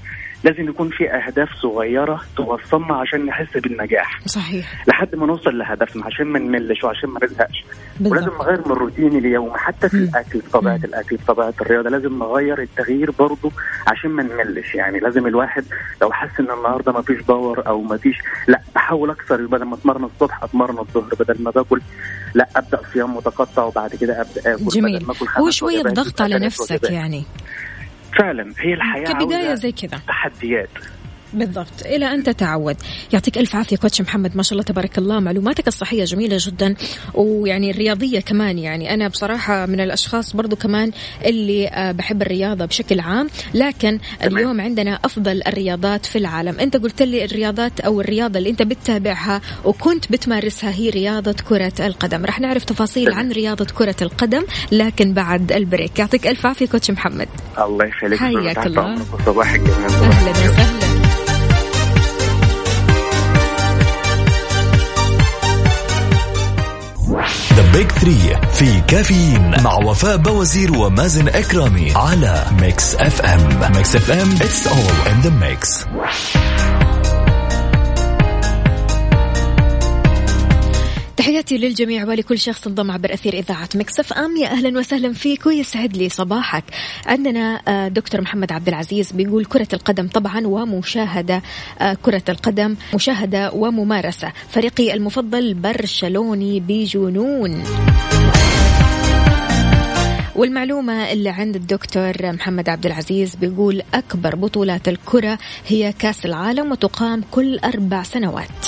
لازم 0.45 0.69
يكون 0.69 0.89
في 0.89 1.11
أهداف 1.11 1.49
صغيرة 1.61 2.21
توصلنا 2.37 2.95
عشان 2.95 3.25
نحس 3.25 3.57
بالنجاح. 3.57 4.19
صحيح. 4.25 4.87
لحد 4.87 5.15
ما 5.15 5.25
نوصل 5.25 5.57
لهدفنا 5.57 6.05
عشان 6.05 6.25
ما 6.27 6.39
نملش 6.39 6.83
وعشان 6.83 7.09
ما 7.09 7.19
نزهقش. 7.23 7.63
ولازم 8.05 8.27
نغير 8.27 8.57
من 8.65 8.71
الروتين 8.71 9.17
اليوم 9.17 9.51
حتى 9.55 9.89
في 9.89 9.97
مم. 9.97 10.03
الأكل 10.03 10.41
في 10.41 10.49
طبيعة. 10.49 10.75
الأكل 10.75 11.17
في 11.17 11.25
طبيعة 11.25 11.53
الرياضة 11.61 11.89
لازم 11.89 12.19
نغير 12.19 12.61
التغيير 12.61 13.11
برضه 13.11 13.51
عشان 13.87 14.09
ما 14.11 14.23
نملش. 14.23 14.75
يعني 14.75 14.99
لازم 14.99 15.27
الواحد 15.27 15.63
لو 16.01 16.11
حس 16.11 16.39
إن 16.39 16.51
النهارده 16.51 16.91
ما 16.91 17.01
فيش 17.01 17.21
باور 17.21 17.67
أو 17.67 17.81
ما 17.81 17.97
فيش 17.97 18.15
لأ 18.47 18.61
بحاول 18.75 19.09
أكسر 19.09 19.45
بدل 19.45 19.65
ما 19.65 19.75
أتمرن 19.75 20.03
الصبح 20.03 20.43
أتمرن 20.43 20.79
الظهر 20.79 21.09
بدل 21.19 21.43
ما 21.43 21.51
باكل 21.51 21.81
لأ 22.35 22.47
أبدأ 22.55 22.79
صيام 22.93 23.15
متقطع 23.17 23.63
وبعد 23.63 23.95
كده 23.95 24.21
أبدأ 24.21 24.53
آكل 24.55 24.65
جميل. 24.65 25.05
وجبات 25.61 25.93
ضغط 25.93 26.21
على 26.21 26.39
نفسك. 26.39 26.91
يعني. 26.91 27.23
فعلا 28.19 28.53
هي 28.59 28.73
الحياة 28.73 29.09
عاوزة 29.15 29.53
زي 29.55 29.71
كذا. 29.71 30.01
تحديات. 30.07 30.69
بالضبط. 31.35 31.85
إلى 31.85 32.05
أن 32.13 32.23
تتعود. 32.23 32.75
يعطيك 33.13 33.37
ألف 33.37 33.55
عافية 33.55 33.77
كوتش 33.77 34.01
محمد. 34.01 34.37
ما 34.37 34.43
شاء 34.43 34.53
الله 34.53 34.63
تبارك 34.63 34.97
الله. 34.97 35.19
معلوماتك 35.19 35.67
الصحية 35.67 36.05
جميلة 36.05 36.37
جدا. 36.39 36.75
ويعني 37.13 37.71
الرياضية 37.71 38.19
كمان 38.19 38.57
يعني. 38.57 38.93
أنا 38.93 39.07
بصراحة 39.07 39.65
من 39.65 39.79
الأشخاص 39.79 40.35
برضو 40.35 40.55
كمان 40.55 40.91
اللي 41.25 41.67
آه، 41.67 41.91
بحب 41.91 42.21
الرياضة 42.21 42.65
بشكل 42.65 42.99
عام. 42.99 43.29
لكن 43.53 43.99
اليوم 44.23 44.61
عندنا 44.61 44.99
أفضل 45.05 45.41
الرياضات 45.47 46.05
في 46.05 46.17
العالم. 46.17 46.59
أنت 46.59 46.77
قلت 46.77 47.01
لي 47.01 47.25
الرياضات 47.25 47.79
أو 47.79 48.01
الرياضة 48.01 48.39
اللي 48.39 48.49
أنت 48.49 48.61
بتتابعها 48.61 49.41
وكنت 49.65 50.11
بتمارسها 50.11 50.71
هي 50.71 50.89
رياضة 50.89 51.35
كرة 51.49 51.73
القدم. 51.79 52.25
راح 52.25 52.39
نعرف 52.39 52.63
تفاصيل 52.63 53.13
عن 53.13 53.31
رياضة 53.31 53.65
كرة 53.65 53.95
القدم 54.01 54.43
لكن 54.71 55.13
بعد 55.13 55.51
البريك. 55.51 55.99
يعطيك 55.99 56.27
ألف 56.27 56.45
عافية 56.45 56.65
كوتش 56.65 56.91
محمد. 56.91 57.27
الله 57.57 57.85
يخليك. 57.85 58.19
حياك 58.19 58.67
الله. 58.67 58.95
صباحك 59.25 59.59
أهلا 59.59 59.85
وسهلا. 59.85 60.84
The 67.55 67.71
Big 67.71 67.91
3 67.91 68.39
في 68.51 68.81
كافيين 68.81 69.63
مع 69.63 69.73
وفاء 69.73 70.17
باوزير 70.17 70.77
ومازن 70.77 71.27
إكرامي 71.27 71.91
على 71.95 72.43
Mix 72.61 72.95
FM 72.95 73.71
Mix 73.75 73.95
FM 73.95 74.31
It's 74.31 74.67
all 74.67 75.11
in 75.13 75.21
the 75.21 75.29
mix 75.29 75.85
تحياتي 81.35 81.57
للجميع 81.57 82.05
ولكل 82.05 82.39
شخص 82.39 82.67
انضم 82.67 82.91
عبر 82.91 83.13
أثير 83.13 83.33
إذاعة 83.33 83.69
Mix 83.75 84.13
FM. 84.13 84.37
يا 84.37 84.47
أهلا 84.47 84.79
وسهلا 84.79 85.13
فيك 85.13 85.45
ويسعد 85.45 85.97
لي 85.97 86.09
صباحك. 86.09 86.63
عندنا 87.05 87.61
آه، 87.67 87.87
دكتور 87.87 88.21
محمد 88.21 88.51
عبد 88.51 88.67
العزيز 88.67 89.11
بيقول 89.11 89.45
كرة 89.45 89.67
القدم 89.73 90.07
طبعا 90.07 90.47
ومشاهدة 90.47 91.41
آه، 91.79 91.97
كرة 92.01 92.21
القدم 92.29 92.75
مشاهدة 92.93 93.51
وممارسة. 93.51 94.31
فريقي 94.49 94.93
المفضل 94.93 95.53
برشلوني 95.53 96.59
بجنون. 96.59 97.63
والمعلومة 100.35 101.11
اللي 101.11 101.29
عند 101.29 101.55
الدكتور 101.55 102.13
محمد 102.23 102.69
عبد 102.69 102.85
العزيز 102.85 103.35
بيقول 103.35 103.81
أكبر 103.93 104.35
بطولات 104.35 104.87
الكرة 104.87 105.37
هي 105.67 105.93
كأس 105.93 106.25
العالم 106.25 106.71
وتقام 106.71 107.23
كل 107.31 107.59
أربع 107.59 108.03
سنوات. 108.03 108.65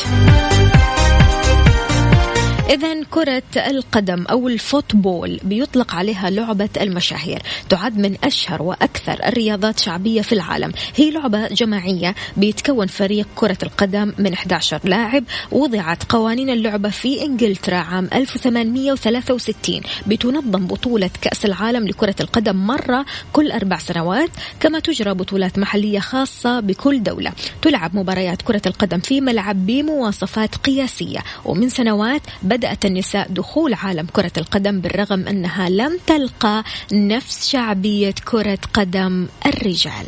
إذا 2.70 3.04
كرة 3.04 3.44
القدم 3.58 4.26
أو 4.26 4.48
الفوتبول 4.48 5.40
بيطلق 5.44 5.96
عليها 5.96 6.30
لعبة 6.30 6.70
المشاهير. 6.82 7.42
تعد 7.70 7.98
من 7.98 8.16
أشهر 8.24 8.62
وأكثر 8.62 9.28
الرياضات 9.28 9.80
شعبية 9.80 10.22
في 10.22 10.34
العالم. 10.34 10.72
هي 10.96 11.12
لعبة 11.12 11.48
جماعية 11.48 12.16
بيتكون 12.38 12.88
فريق 12.88 13.28
كرة 13.36 13.58
القدم 13.64 14.14
من 14.18 14.34
11 14.34 14.80
لاعب. 14.84 15.24
وضعت 15.52 16.04
قوانين 16.04 16.50
اللعبة 16.50 16.90
في 16.90 17.26
إنجلترا 17.26 17.76
عام 17.76 18.10
1863 18.14 19.82
بتنظم 20.08 20.68
بطولة 20.68 21.10
كأس 21.22 21.46
العالم 21.46 21.88
لكرة 21.88 22.16
القدم 22.22 22.56
مرة 22.56 23.06
كل 23.34 23.52
أربع 23.52 23.78
سنوات 23.78 24.30
كما 24.60 24.80
تجرى 24.80 25.14
بطولات 25.14 25.60
محلية 25.60 26.00
خاصة 26.00 26.60
بكل 26.60 27.04
دولة. 27.04 27.32
تلعب 27.62 27.96
مباريات 27.96 28.42
كرة 28.42 28.62
القدم 28.66 29.00
في 29.00 29.22
ملعب 29.22 29.66
بمواصفات 29.66 30.56
قياسية. 30.56 31.20
ومن 31.46 31.70
سنوات 31.70 32.22
بدأت 32.58 32.86
النساء 32.86 33.28
دخول 33.30 33.74
عالم 33.74 34.08
كرة 34.14 34.32
القدم 34.38 34.80
بالرغم 34.82 35.28
أنها 35.28 35.70
لم 35.70 36.00
تلقى 36.08 36.64
نفس 36.94 37.50
شعبية 37.50 38.16
كرة 38.26 38.60
قدم 38.74 39.28
الرجال. 39.46 40.06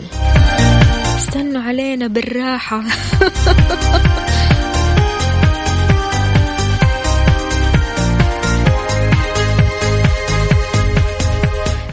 استنوا 1.17 1.61
علينا 1.61 2.07
بالراحة. 2.07 2.83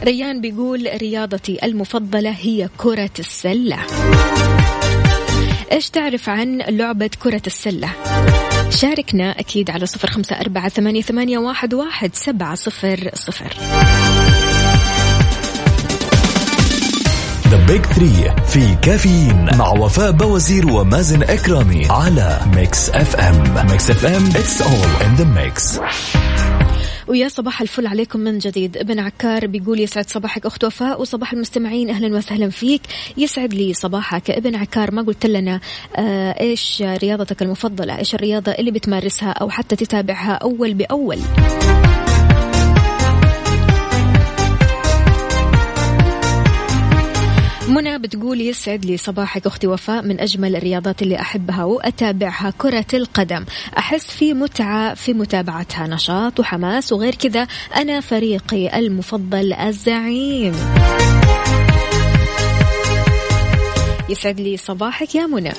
ريان 0.03 0.41
بيقول 0.41 0.89
رياضتي 0.95 1.57
المفضلة 1.63 2.29
هي 2.29 2.69
كرة 2.77 3.09
السلة. 3.19 3.77
إيش 5.71 5.89
تعرف 5.89 6.29
عن 6.29 6.57
لعبة 6.57 7.09
كرة 7.23 7.41
السلة؟ 7.47 7.89
شاركنا 8.69 9.39
أكيد 9.39 9.69
على 9.69 9.85
صفر 9.85 10.09
خمسة 10.09 10.35
أربعة 10.41 10.69
ثمانية, 10.69 11.01
واحد, 11.73 12.15
سبعة 12.15 12.55
صفر 12.55 13.11
صفر. 13.13 13.53
The 17.47 17.65
Big 17.65 17.85
3 17.85 18.35
في 18.45 18.75
كافيين 18.81 19.57
مع 19.57 19.69
وفاء 19.69 20.11
باوزير 20.11 20.67
ومازن 20.67 21.23
إكرامي 21.23 21.85
على 21.89 22.39
Mix 22.55 22.89
FM 22.89 23.67
Mix 23.71 23.91
FM 23.91 24.27
It's 24.27 24.61
all 24.61 25.05
in 25.05 25.15
the 25.15 25.23
mix 25.23 25.79
ويا 27.07 27.27
صباح 27.27 27.61
الفل 27.61 27.87
عليكم 27.87 28.19
من 28.19 28.37
جديد. 28.37 28.77
ابن 28.77 28.99
عكار 28.99 29.47
بيقول 29.47 29.79
يسعد 29.79 30.09
صباحك 30.09 30.45
أخت 30.45 30.63
وفاء 30.63 31.01
وصباح 31.01 31.33
المستمعين. 31.33 31.89
أهلا 31.89 32.17
وسهلا 32.17 32.49
فيك. 32.49 32.81
يسعد 33.17 33.53
لي 33.53 33.73
صباحك. 33.73 34.31
ابن 34.31 34.55
عكار 34.55 34.91
ما 34.91 35.01
قلت 35.01 35.25
لنا 35.25 35.59
آه 35.95 36.39
إيش 36.39 36.81
رياضتك 36.81 37.41
المفضلة؟ 37.41 37.97
إيش 37.97 38.15
الرياضة 38.15 38.51
اللي 38.51 38.71
بتمارسها 38.71 39.29
أو 39.29 39.49
حتى 39.49 39.75
تتابعها 39.75 40.31
أول 40.31 40.73
بأول؟ 40.73 41.17
منى 47.67 47.97
بتقول 47.97 48.41
يسعد 48.41 48.85
لي 48.85 48.97
صباحك 48.97 49.47
أختي 49.47 49.67
وفاء. 49.67 50.03
من 50.03 50.19
أجمل 50.19 50.55
الرياضات 50.55 51.01
اللي 51.01 51.21
أحبها 51.21 51.63
وأتابعها 51.63 52.53
كرة 52.57 52.85
القدم. 52.93 53.45
أحس 53.77 54.11
في 54.11 54.33
متعة 54.33 54.93
في 54.93 55.13
متابعتها. 55.13 55.87
نشاط 55.87 56.39
وحماس 56.39 56.91
وغير 56.93 57.15
كذا. 57.15 57.47
أنا 57.75 57.99
فريقي 57.99 58.79
المفضل 58.79 59.53
الزعيم. 59.53 60.55
يسعد 64.09 64.39
لي 64.39 64.57
صباحك 64.57 65.15
يا 65.15 65.25
منى. 65.25 65.53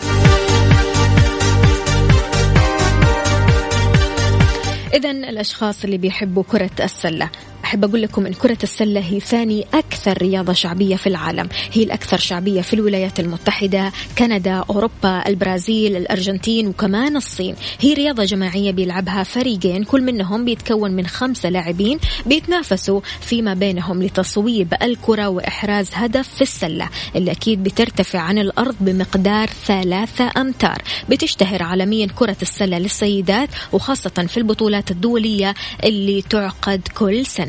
إذا 4.94 5.10
الأشخاص 5.10 5.84
اللي 5.84 5.98
بيحبوا 5.98 6.42
كرة 6.42 6.70
السلة. 6.80 7.30
أحب 7.64 7.84
أقول 7.84 8.02
لكم 8.02 8.26
أن 8.26 8.32
كرة 8.32 8.58
السلة 8.62 9.00
هي 9.00 9.20
ثاني 9.20 9.66
أكثر 9.74 10.18
رياضة 10.18 10.52
شعبية 10.52 10.96
في 10.96 11.06
العالم. 11.06 11.48
هي 11.72 11.82
الأكثر 11.82 12.18
شعبية 12.18 12.60
في 12.60 12.74
الولايات 12.74 13.20
المتحدة 13.20 13.92
كندا 14.18 14.64
أوروبا 14.70 15.28
البرازيل 15.28 15.96
الأرجنتين 15.96 16.66
وكمان 16.68 17.16
الصين. 17.16 17.54
هي 17.80 17.94
رياضة 17.94 18.24
جماعية 18.24 18.70
بيلعبها 18.70 19.22
فريقين 19.22 19.84
كل 19.84 20.02
منهم 20.02 20.44
بيتكون 20.44 20.90
من 20.90 21.06
خمسة 21.06 21.48
لاعبين 21.48 21.98
بيتنافسوا 22.26 23.00
فيما 23.20 23.54
بينهم 23.54 24.02
لتصويب 24.02 24.74
الكرة 24.82 25.28
وإحراز 25.28 25.90
هدف 25.92 26.28
في 26.28 26.42
السلة 26.42 26.88
اللي 27.16 27.30
أكيد 27.32 27.62
بترتفع 27.62 28.18
عن 28.20 28.38
الأرض 28.38 28.76
بمقدار 28.80 29.48
ثلاثة 29.66 30.30
أمتار. 30.36 30.82
بتشتهر 31.08 31.62
عالميا 31.62 32.06
كرة 32.14 32.36
السلة 32.42 32.78
للسيدات 32.78 33.48
وخاصة 33.72 34.26
في 34.28 34.36
البطولات 34.36 34.90
الدولية 34.90 35.54
اللي 35.84 36.22
تعقد 36.22 36.88
كل 36.98 37.26
سنة. 37.26 37.47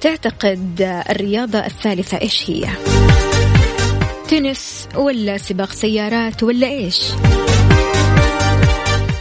تعتقد 0.00 1.02
الرياضة 1.10 1.58
الثالثة 1.58 2.20
إيش 2.20 2.50
هي؟ 2.50 2.68
تنس 4.28 4.88
ولا 4.94 5.38
سباق 5.38 5.72
سيارات 5.72 6.42
ولا 6.42 6.66
إيش؟ 6.66 7.00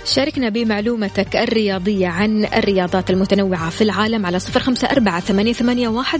شاركنا 0.05 0.49
بمعلومتك 0.49 1.35
الرياضية 1.35 2.07
عن 2.07 2.45
الرياضات 2.45 3.09
المتنوعة 3.09 3.69
في 3.69 3.81
العالم 3.81 4.25
على 4.25 4.39
صفر 4.39 4.59
خمسة 4.59 4.87
أربعة 4.87 5.19
ثمانية, 5.19 5.53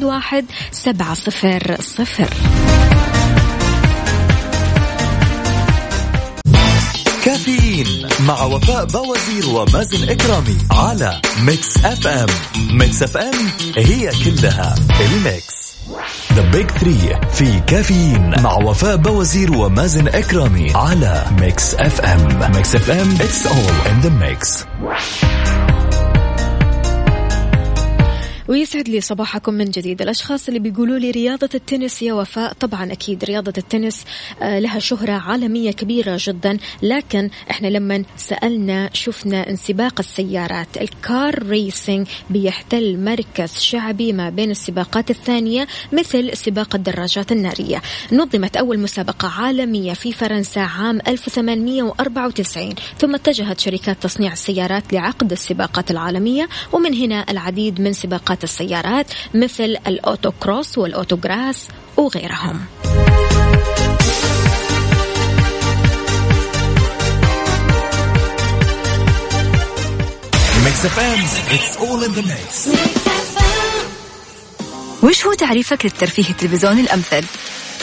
واحد 0.03 0.45
سبعة 0.71 1.13
صفر 1.13 1.75
صفر 1.79 2.29
كافيين 7.27 8.07
مع 8.19 8.43
وفاء 8.43 8.85
باوزير 8.85 9.49
ومازن 9.49 10.09
إكرامي 10.09 10.57
على 10.71 11.21
Mix 11.41 11.77
FM 11.85 12.27
Mix 12.71 13.03
FM 13.03 13.33
هي 13.77 14.11
كلها 14.25 14.75
ال 15.01 15.16
mix. 15.16 15.75
The 16.33 16.41
Big 16.41 16.71
3 16.71 17.19
في 17.33 17.59
كافيين 17.59 18.41
مع 18.41 18.53
وفاء 18.53 18.95
باوزير 18.95 19.57
ومازن 19.57 20.07
إكرامي 20.07 20.71
على 20.75 21.25
Mix 21.41 21.75
FM 21.75 22.51
Mix 22.55 22.75
FM 22.75 23.15
It's 23.21 23.47
all 23.47 23.91
in 23.91 23.99
the 23.99 24.09
mix 24.09 24.63
ويسعد 28.47 28.89
لي 28.89 29.01
صباحكم 29.01 29.53
من 29.53 29.65
جديد. 29.65 30.01
الأشخاص 30.01 30.47
اللي 30.47 30.59
بيقولوا 30.59 30.99
لي 30.99 31.11
رياضة 31.11 31.49
التنس 31.55 32.01
يا 32.01 32.13
وفاء. 32.13 32.53
طبعا 32.53 32.91
أكيد 32.91 33.23
رياضة 33.23 33.53
التنس 33.57 34.05
آه، 34.41 34.59
لها 34.59 34.79
شهرة 34.79 35.11
عالمية 35.11 35.71
كبيرة 35.71 36.17
جدا. 36.21 36.57
لكن 36.81 37.29
إحنا 37.51 37.67
لما 37.67 38.03
سألنا 38.17 38.89
شفنا 38.93 39.49
إن 39.49 39.62
سباق 39.62 39.99
السيارات. 39.99 40.77
ال 40.81 40.97
car 40.97 41.43
racing 41.47 42.07
بيحتل 42.29 42.97
مركز 42.99 43.59
شعبي 43.59 44.13
ما 44.13 44.29
بين 44.29 44.51
السباقات 44.51 45.09
الثانية 45.09 45.67
مثل 45.93 46.37
سباق 46.37 46.75
الدراجات 46.75 47.31
النارية. 47.31 47.81
نظمت 48.11 48.57
أول 48.57 48.79
مسابقة 48.79 49.27
عالمية 49.27 49.93
في 49.93 50.13
فرنسا 50.13 50.59
عام 50.59 50.99
1894 51.07 52.75
ثم 52.99 53.15
اتجهت 53.15 53.59
شركات 53.59 54.03
تصنيع 54.03 54.31
السيارات 54.33 54.93
لعقد 54.93 55.31
السباقات 55.31 55.91
العالمية. 55.91 56.49
ومن 56.73 56.93
هنا 56.93 57.25
العديد 57.31 57.81
من 57.81 57.93
سباقات 57.93 58.36
السيارات 58.43 59.07
مثل 59.33 59.77
الأوتو 59.87 60.31
كروس 60.31 60.77
والأوتوغراس 60.77 61.67
وغيرهم. 61.97 62.65
in 72.05 72.11
the 72.11 72.21
mix 72.21 72.67
وش 75.03 75.25
هو 75.25 75.33
تعريفك 75.33 75.85
للترفيه 75.85 76.29
التلفزيوني 76.29 76.81
الأمثل؟ 76.81 77.23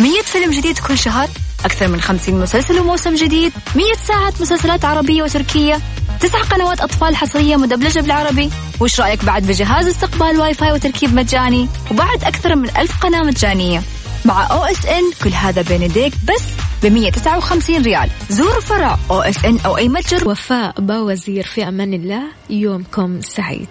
100 0.01 0.23
فيلم 0.23 0.51
جديد 0.51 0.79
كل 0.79 0.99
شهر؟ 0.99 1.29
أكثر 1.65 1.89
من 1.89 2.01
50 2.01 2.41
مسلسل 2.41 2.79
وموسم 2.79 3.15
جديد؟ 3.15 3.53
100 3.77 3.85
ساعة 4.07 4.33
مسلسلات 4.41 4.85
عربية 4.85 5.23
وتركية؟ 5.23 5.81
تسع 6.21 6.43
قنوات 6.43 6.81
أطفال 6.81 7.17
حصرية 7.17 7.57
مدبلجة 7.57 8.01
بالعربي؟ 8.01 8.51
وش 8.81 9.01
رأيك 9.01 9.25
بعد 9.25 9.47
بجهاز 9.47 9.87
استقبال 9.87 10.41
واي 10.41 10.55
فاي 10.55 10.73
وتركيب 10.73 11.15
مجاني؟ 11.15 11.69
وبعد 11.91 12.25
أكثر 12.25 12.57
من 12.57 12.69
ألف 12.77 12.99
قناة 13.03 13.23
مجانية 13.23 13.83
مع 14.25 14.51
OSN 14.51 15.03
كل 15.25 15.31
هذا 15.31 15.63
بين 15.63 15.83
يديك 15.83 16.13
بس 16.13 16.43
ب 16.83 16.87
159 16.87 17.83
ريال 17.83 18.11
زوروا 18.31 18.61
فرع 18.61 18.99
OSN 19.11 19.59
أو 19.67 19.77
أي 19.77 19.89
متجر 19.89 20.29
وفاء 20.29 20.81
باوزير 20.81 21.45
في 21.45 21.69
أمان 21.69 21.95
الله 21.95 22.23
يومكم 22.51 23.21
سعيد 23.21 23.69